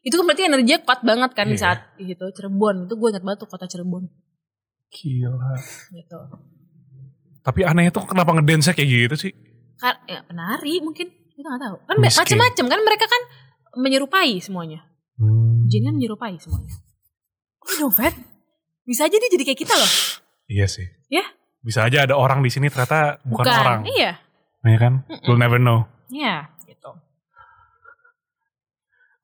itu 0.00 0.12
kan 0.12 0.24
berarti 0.24 0.44
energinya 0.44 0.78
kuat 0.80 1.00
banget 1.00 1.30
kan 1.32 1.46
di 1.46 1.54
Iya. 1.54 1.62
saat 1.62 1.78
itu 1.96 2.24
Cirebon 2.28 2.84
itu 2.84 2.94
gue 2.94 3.08
ingat 3.08 3.22
banget 3.22 3.38
tuh 3.40 3.48
kota 3.48 3.64
Cirebon 3.64 4.04
Gila. 4.90 5.52
gitu 5.90 6.18
Tapi 7.40 7.60
anehnya 7.60 7.90
tuh 7.90 8.04
kenapa 8.04 8.32
ngedance 8.32 8.72
kayak 8.72 8.88
gitu 8.88 9.16
sih? 9.20 9.32
kan 9.74 10.00
ya 10.04 10.22
penari 10.22 10.80
mungkin 10.80 11.06
kita 11.30 11.44
nggak 11.44 11.62
tahu 11.62 11.76
kan 11.84 11.96
macam-macam 11.98 12.64
kan 12.68 12.80
mereka 12.80 13.04
kan 13.04 13.22
menyerupai 13.76 14.38
semuanya 14.38 14.80
Hmm. 15.14 15.64
jin 15.66 15.86
kan 15.86 15.94
menyerupai 15.94 16.34
semuanya 16.36 16.74
oh 17.60 17.74
dong 17.78 17.94
Fed 17.94 18.14
bisa 18.82 19.06
aja 19.06 19.14
dia 19.14 19.30
jadi 19.30 19.44
kayak 19.44 19.60
kita 19.60 19.74
loh 19.74 19.92
Iya 20.44 20.68
sih. 20.68 20.84
Ya. 21.08 21.24
Bisa 21.64 21.88
aja 21.88 22.04
ada 22.04 22.20
orang 22.20 22.44
di 22.44 22.52
sini 22.52 22.68
ternyata 22.68 23.16
bukan, 23.24 23.48
orang. 23.48 23.80
iya 23.88 24.20
Iya 24.60 24.76
kan? 24.76 24.94
We'll 25.24 25.40
never 25.40 25.56
know. 25.56 25.88
iya 26.12 26.52
gitu 26.64 26.92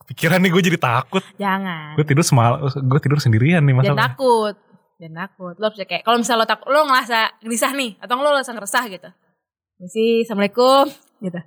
Pikiran 0.09 0.41
nih 0.41 0.49
gue 0.49 0.63
jadi 0.65 0.79
takut. 0.81 1.21
jangan 1.37 1.95
Gue 1.95 2.03
tidur 2.03 2.25
semal, 2.25 2.59
gue 2.73 3.01
tidur 3.05 3.21
sendirian 3.21 3.61
nih 3.63 3.75
dan 3.77 3.95
masalah. 3.95 4.01
takut 4.11 4.55
dan 4.97 5.13
takut 5.17 5.55
lo 5.57 5.67
bisa 5.73 5.85
kayak 5.85 6.03
kalau 6.05 6.17
misalnya 6.17 6.41
lo 6.41 6.49
takut 6.49 6.69
lo 6.69 6.81
ngerasa 6.85 7.19
gelisah 7.41 7.73
nih 7.73 7.91
atau 8.01 8.15
lo 8.17 8.31
ngerasa 8.33 8.53
ngeresah 8.53 8.85
gitu 8.89 9.09
misi 9.77 10.25
assalamualaikum 10.25 10.85
gitu 11.21 11.41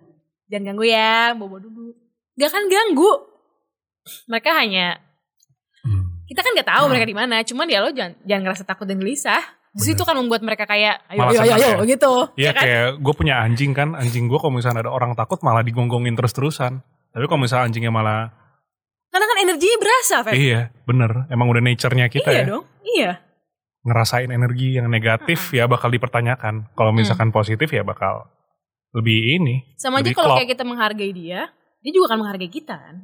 jangan 0.49 0.63
ganggu 0.69 0.85
ya 0.85 1.37
bobo 1.37 1.61
dulu 1.61 1.93
gak 2.33 2.49
kan 2.49 2.65
ganggu 2.65 3.09
mereka 4.25 4.49
hanya 4.55 4.99
Hmm. 5.79 6.23
kita 6.25 6.39
kan 6.39 6.51
nggak 6.51 6.69
tahu 6.69 6.83
Hmm. 6.83 6.91
mereka 6.91 7.05
di 7.05 7.15
mana 7.15 7.35
cuman 7.41 7.67
ya 7.67 7.79
lo 7.79 7.89
jangan 7.89 8.15
jangan 8.21 8.41
ngerasa 8.43 8.63
takut 8.63 8.85
dan 8.85 8.97
gelisah 8.97 9.43
Bener. 9.73 9.79
Justru 9.81 9.91
itu 9.91 10.03
kan 10.03 10.15
membuat 10.15 10.41
mereka 10.41 10.63
kayak 10.63 11.01
ayo 11.07 11.17
Malah 11.17 11.31
ayo 11.33 11.41
ayo, 11.41 11.53
ayo 11.55 11.69
ya. 11.75 11.89
gitu 11.89 12.13
Iya 12.35 12.45
ya 12.45 12.51
kan 12.51 12.61
kayak 12.61 12.87
gue 12.99 13.13
punya 13.15 13.35
anjing 13.39 13.71
kan, 13.71 13.89
anjing 13.93 14.25
gue 14.25 14.37
kalau 14.37 14.53
misalnya 14.53 14.79
ada 14.81 14.91
orang 14.91 15.11
takut 15.13 15.41
malah 15.41 15.59
digonggongin 15.59 16.13
terus-terusan. 16.13 16.77
Tapi 17.09 17.25
kalau 17.25 17.41
misalnya 17.41 17.65
anjingnya 17.67 17.89
malah 17.89 18.29
Karena 19.09 19.25
kan 19.27 19.37
energinya 19.39 19.77
berasa, 19.77 20.15
Feb. 20.21 20.33
iya, 20.33 20.61
bener. 20.83 21.25
Emang 21.27 21.45
udah 21.47 21.57
nature-nya 21.59 22.05
kita 22.07 22.29
iya 22.29 22.39
ya. 22.39 22.45
dong, 22.47 22.63
iya. 22.83 23.11
Ngerasain 23.81 24.29
energi 24.29 24.73
yang 24.73 24.87
negatif 24.87 25.51
ya 25.51 25.65
bakal 25.65 25.89
dipertanyakan. 25.89 26.69
Kalau 26.71 26.89
misalkan 26.91 27.29
positif 27.29 27.67
ya 27.67 27.81
bakal 27.81 28.25
lebih 28.91 29.37
ini. 29.37 29.55
Sama 29.75 29.99
aja 29.99 30.05
Lebih 30.05 30.15
kalau 30.15 30.27
klop. 30.29 30.37
kayak 30.37 30.49
kita 30.49 30.63
menghargai 30.63 31.11
dia, 31.11 31.49
dia 31.77 31.91
juga 31.91 32.09
akan 32.09 32.19
menghargai 32.21 32.47
kita 32.47 32.73
kan. 32.73 32.95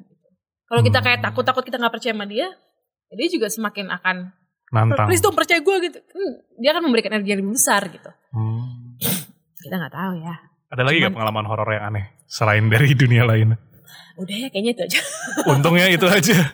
Kalau 0.69 0.81
kita 0.81 0.99
kayak 0.99 1.19
Hmm. 1.19 1.25
takut-takut 1.25 1.63
kita 1.65 1.75
nggak 1.75 1.91
percaya 1.91 2.13
sama 2.13 2.23
dia, 2.23 2.47
ya 3.09 3.15
dia 3.15 3.27
juga 3.27 3.49
semakin 3.49 3.89
akan 3.89 4.15
Nantang. 4.69 5.09
please 5.09 5.19
dong 5.19 5.33
percaya 5.33 5.59
gue 5.59 5.75
gitu. 5.83 5.97
Hmm, 5.97 6.33
dia 6.55 6.69
akan 6.71 6.83
memberikan 6.85 7.11
energi 7.11 7.33
yang 7.33 7.41
lebih 7.41 7.57
besar 7.57 7.81
gitu. 7.85 8.09
Hmm. 8.29 8.93
Kita 9.57 9.75
nggak 9.75 9.91
tahu 9.91 10.13
ya. 10.19 10.35
Ada 10.69 10.81
lagi 10.85 10.97
gak 10.97 11.09
Cuman- 11.09 11.15
pengalaman 11.17 11.45
horor 11.45 11.69
yang 11.73 11.85
aneh? 11.89 12.05
Selain 12.23 12.61
dari 12.63 12.93
dunia 12.93 13.25
lain. 13.25 13.57
Udah 14.15 14.35
ya 14.35 14.47
kayaknya 14.47 14.71
itu 14.71 14.81
aja. 14.85 14.99
Untungnya 15.51 15.89
itu 15.89 16.05
aja. 16.05 16.53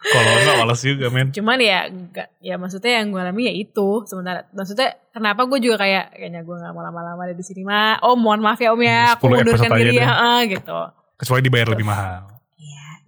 Kalau 0.00 0.32
enggak 0.32 0.56
males 0.56 0.80
juga 0.80 1.06
men. 1.12 1.28
Cuman 1.28 1.60
ya 1.60 1.84
nggak 1.86 2.28
ya 2.40 2.56
maksudnya 2.56 2.92
yang 2.96 3.12
gue 3.12 3.20
alami 3.20 3.42
ya 3.44 3.54
itu 3.54 3.88
sementara 4.08 4.48
maksudnya 4.50 4.96
kenapa 5.12 5.44
gue 5.44 5.60
juga 5.60 5.76
kayak 5.76 6.16
kayaknya 6.16 6.40
gue 6.40 6.56
nggak 6.56 6.72
mau 6.72 6.80
lama-lama 6.80 7.20
ada 7.20 7.36
di 7.36 7.44
sini 7.44 7.60
mah. 7.62 8.00
Oh 8.00 8.16
mohon 8.16 8.40
maaf 8.40 8.56
ya 8.56 8.72
om 8.72 8.80
ya, 8.80 9.12
aku 9.12 9.28
10 9.28 9.44
mundurkan 9.44 9.70
diri 9.76 10.00
ya 10.00 10.08
eh, 10.40 10.40
gitu. 10.48 10.78
Kecuali 11.20 11.40
dibayar 11.44 11.68
lebih 11.68 11.84
mahal. 11.84 12.29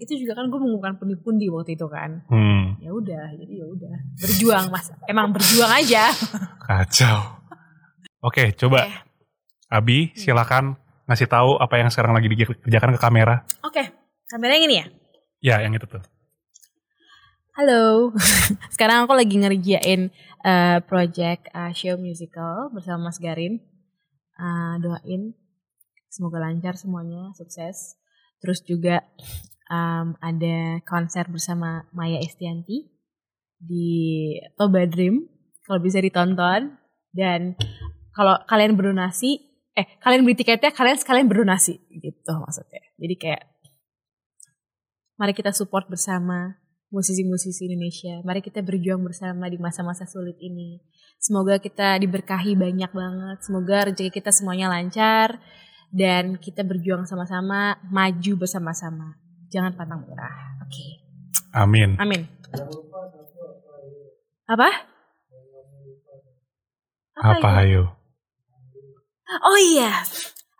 Itu 0.03 0.19
juga 0.19 0.35
kan 0.35 0.51
gue 0.51 0.59
mengumpulkan 0.59 0.99
pundi-pundi 0.99 1.47
waktu 1.47 1.79
itu 1.79 1.87
kan. 1.87 2.27
Hmm, 2.27 2.75
Ya 2.83 2.91
udah 2.91 3.31
jadi 3.39 3.55
ya 3.63 3.67
udah 3.71 3.95
berjuang 4.19 4.67
mas. 4.75 4.91
Emang 5.07 5.31
berjuang 5.31 5.71
aja. 5.71 6.11
kacau. 6.67 7.39
Oke, 8.19 8.51
coba 8.59 8.91
Oke. 8.91 8.99
Abi 9.71 9.99
silakan 10.19 10.75
ngasih 11.07 11.31
tahu 11.31 11.55
apa 11.63 11.79
yang 11.79 11.89
sekarang 11.95 12.19
lagi 12.19 12.27
dikerjakan 12.27 12.99
ke 12.99 13.01
kamera. 13.01 13.47
Oke 13.63 14.03
kameranya 14.33 14.57
yang 14.57 14.67
ini 14.67 14.77
ya. 14.81 14.87
Ya, 15.43 15.57
yang 15.69 15.77
itu 15.77 15.85
tuh. 15.85 16.01
Halo, 17.53 18.17
sekarang 18.75 19.05
aku 19.05 19.13
lagi 19.13 19.37
ngerjain 19.37 20.09
eh, 20.41 20.79
project 20.89 21.53
eh, 21.53 21.73
show 21.77 22.01
musical 22.01 22.73
bersama 22.73 23.13
Mas 23.13 23.21
Garin. 23.21 23.61
Eh, 24.41 24.75
doain 24.81 25.37
semoga 26.09 26.41
lancar 26.41 26.81
semuanya, 26.81 27.37
sukses. 27.37 28.01
Terus 28.41 28.65
juga 28.65 29.05
em, 29.71 30.17
ada 30.19 30.83
konser 30.87 31.29
bersama 31.29 31.87
Maya 31.95 32.19
Estianti 32.19 32.89
di 33.63 34.35
Toba 34.59 34.87
Dream. 34.89 35.29
Kalau 35.63 35.79
bisa 35.79 36.03
ditonton 36.03 36.75
dan 37.15 37.55
kalau 38.13 38.35
kalian 38.51 38.75
berdonasi, 38.75 39.39
eh 39.79 39.87
kalian 40.03 40.27
beli 40.27 40.37
tiketnya 40.37 40.75
kalian 40.75 40.99
sekalian 40.99 41.31
berdonasi 41.31 41.79
gitu 41.89 42.33
maksudnya. 42.43 42.83
Jadi 42.99 43.15
kayak 43.17 43.43
mari 45.17 45.33
kita 45.33 45.55
support 45.55 45.87
bersama 45.87 46.59
musisi-musisi 46.93 47.71
Indonesia. 47.73 48.21
Mari 48.21 48.45
kita 48.45 48.61
berjuang 48.61 49.01
bersama 49.01 49.49
di 49.49 49.57
masa-masa 49.57 50.05
sulit 50.05 50.37
ini. 50.43 50.83
Semoga 51.17 51.57
kita 51.57 51.97
diberkahi 52.03 52.53
banyak 52.53 52.93
banget. 52.93 53.39
Semoga 53.41 53.89
rezeki 53.89 54.13
kita 54.13 54.29
semuanya 54.29 54.69
lancar 54.69 55.41
dan 55.89 56.37
kita 56.37 56.67
berjuang 56.67 57.09
sama-sama, 57.09 57.81
maju 57.89 58.33
bersama-sama. 58.45 59.22
Jangan 59.53 59.77
pantang 59.77 60.01
menyerah. 60.01 60.65
Oke. 60.65 61.05
Amin. 61.53 62.01
Amin. 62.01 62.25
Apa? 64.49 64.69
Apa 67.21 67.37
itu? 67.37 67.61
ayo? 67.69 67.83
Oh 69.45 69.59
iya. 69.61 69.93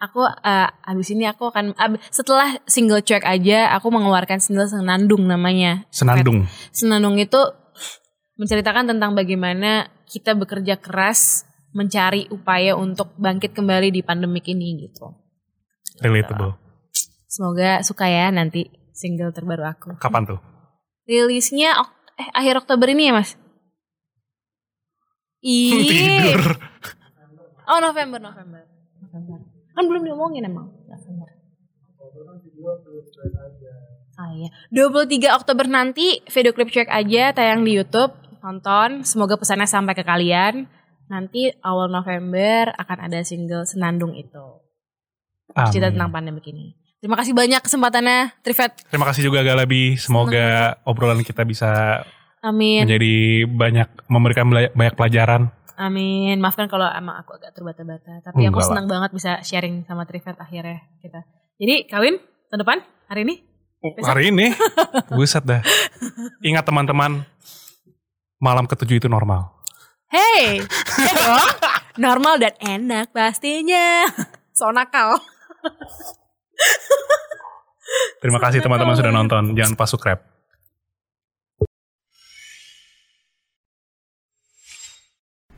Aku 0.03 0.21
eh, 0.29 0.69
abis 0.93 1.15
ini 1.17 1.25
aku 1.25 1.49
akan 1.49 1.73
ab- 1.81 2.03
setelah 2.13 2.61
single 2.69 3.01
track 3.01 3.25
aja 3.25 3.73
aku 3.73 3.89
mengeluarkan 3.89 4.45
single 4.45 4.69
Senandung 4.69 5.25
namanya. 5.25 5.89
Senandung. 5.89 6.45
Senandung 6.75 7.17
itu 7.17 7.41
menceritakan 8.37 8.93
tentang 8.93 9.17
bagaimana 9.17 9.89
kita 10.05 10.37
bekerja 10.37 10.77
keras 10.77 11.49
mencari 11.73 12.29
upaya 12.29 12.77
untuk 12.77 13.17
bangkit 13.17 13.57
kembali 13.57 13.89
di 13.89 14.05
pandemik 14.05 14.45
ini 14.53 14.85
gitu. 14.85 15.09
Relatable. 16.05 16.61
Semoga 17.25 17.81
suka 17.81 18.13
ya 18.13 18.29
nanti 18.29 18.69
single 19.03 19.35
terbaru 19.35 19.67
aku. 19.67 19.99
Kapan 19.99 20.23
tuh? 20.23 20.39
Rilisnya 21.03 21.75
ok- 21.83 21.99
eh 22.23 22.29
akhir 22.31 22.63
Oktober 22.63 22.87
ini 22.87 23.11
ya, 23.11 23.19
Mas? 23.19 23.35
Iya. 25.43 25.75
Tidur. 26.31 26.55
Oh, 27.67 27.83
November, 27.83 28.23
November. 28.23 28.63
November. 29.03 29.39
Kan 29.75 29.85
belum 29.91 30.03
diomongin 30.07 30.47
emang. 30.47 30.71
November. 30.87 31.29
Ah 34.15 34.31
iya. 34.37 34.51
23 34.71 35.35
Oktober 35.35 35.67
nanti 35.67 36.23
video 36.31 36.53
klip 36.55 36.71
track 36.71 36.87
aja 36.87 37.35
tayang 37.35 37.67
di 37.67 37.75
YouTube. 37.75 38.15
Tonton, 38.43 39.07
semoga 39.07 39.39
pesannya 39.39 39.67
sampai 39.67 39.95
ke 39.95 40.03
kalian. 40.03 40.67
Nanti 41.07 41.51
awal 41.63 41.87
November 41.87 42.75
akan 42.75 42.99
ada 43.07 43.23
single 43.23 43.63
Senandung 43.63 44.15
itu. 44.15 44.59
Cerita 45.71 45.95
tentang 45.95 46.11
pandemi 46.11 46.43
ini. 46.49 46.75
Terima 47.03 47.19
kasih 47.19 47.35
banyak 47.35 47.59
kesempatannya, 47.67 48.31
Trifet. 48.47 48.87
Terima 48.87 49.11
kasih 49.11 49.27
juga 49.27 49.43
Galabi. 49.43 49.99
Semoga 49.99 50.79
obrolan 50.87 51.27
kita 51.27 51.43
bisa 51.43 51.99
Amin. 52.47 52.87
menjadi 52.87 53.43
banyak 53.51 54.07
memberikan 54.07 54.47
banyak 54.47 54.95
pelajaran. 54.95 55.51
Amin. 55.75 56.39
Maafkan 56.39 56.71
kalau 56.71 56.87
emang 56.87 57.19
aku 57.19 57.35
agak 57.35 57.59
terbata-bata. 57.59 58.23
Tapi 58.23 58.47
aku 58.47 58.55
Enggak 58.55 58.63
lah. 58.63 58.71
senang 58.71 58.87
banget 58.87 59.11
bisa 59.19 59.43
sharing 59.43 59.83
sama 59.83 60.07
Trifet 60.07 60.39
akhirnya 60.39 60.79
kita. 61.03 61.27
Jadi 61.59 61.91
kawin 61.91 62.23
tahun 62.55 62.61
depan 62.63 62.79
hari 63.11 63.21
ini? 63.27 63.35
Besok? 63.83 64.07
Hari 64.07 64.23
ini, 64.31 64.47
buset 65.19 65.43
dah. 65.43 65.59
Ingat 66.39 66.63
teman-teman, 66.63 67.27
malam 68.39 68.71
ketujuh 68.71 69.03
itu 69.03 69.11
normal. 69.11 69.59
Hey, 70.07 70.63
ya. 71.03 71.43
Normal 71.99 72.39
dan 72.39 72.55
enak 72.63 73.11
pastinya. 73.11 74.07
So 74.55 74.69
nakal. 74.71 75.19
Terima 78.23 78.39
kasih 78.39 78.63
teman-teman 78.63 78.95
sudah 78.95 79.11
nonton. 79.11 79.55
Jangan 79.59 79.75
lupa 79.75 79.87
subscribe. 79.91 80.23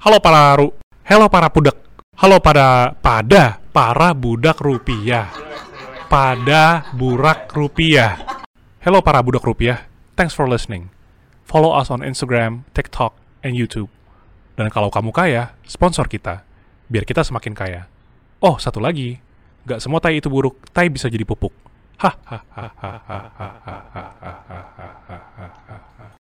Halo 0.05 0.21
para 0.21 0.53
ru, 0.61 0.69
halo 1.09 1.33
para 1.33 1.49
budak, 1.49 1.81
halo 2.21 2.37
pada 2.37 2.93
pada 3.01 3.57
para 3.73 4.13
budak 4.13 4.61
rupiah, 4.61 5.33
pada 6.13 6.93
burak 6.93 7.49
rupiah. 7.57 8.21
Halo 8.85 9.01
para 9.01 9.25
budak 9.25 9.41
rupiah, 9.41 9.89
thanks 10.13 10.37
for 10.37 10.45
listening. 10.45 10.93
Follow 11.49 11.73
us 11.73 11.89
on 11.89 12.05
Instagram, 12.05 12.69
TikTok, 12.77 13.17
and 13.41 13.57
YouTube. 13.57 13.89
Dan 14.61 14.69
kalau 14.69 14.93
kamu 14.93 15.09
kaya, 15.09 15.57
sponsor 15.65 16.05
kita, 16.05 16.45
biar 16.93 17.09
kita 17.09 17.25
semakin 17.25 17.57
kaya. 17.57 17.89
Oh, 18.45 18.61
satu 18.61 18.85
lagi, 18.85 19.24
gak 19.65 19.81
semua 19.81 20.01
tai 20.01 20.21
itu 20.21 20.29
buruk, 20.29 20.61
tai 20.71 20.89
bisa 20.93 21.09
jadi 21.09 21.25
pupuk. 21.25 21.53
Hahaha. 21.99 22.69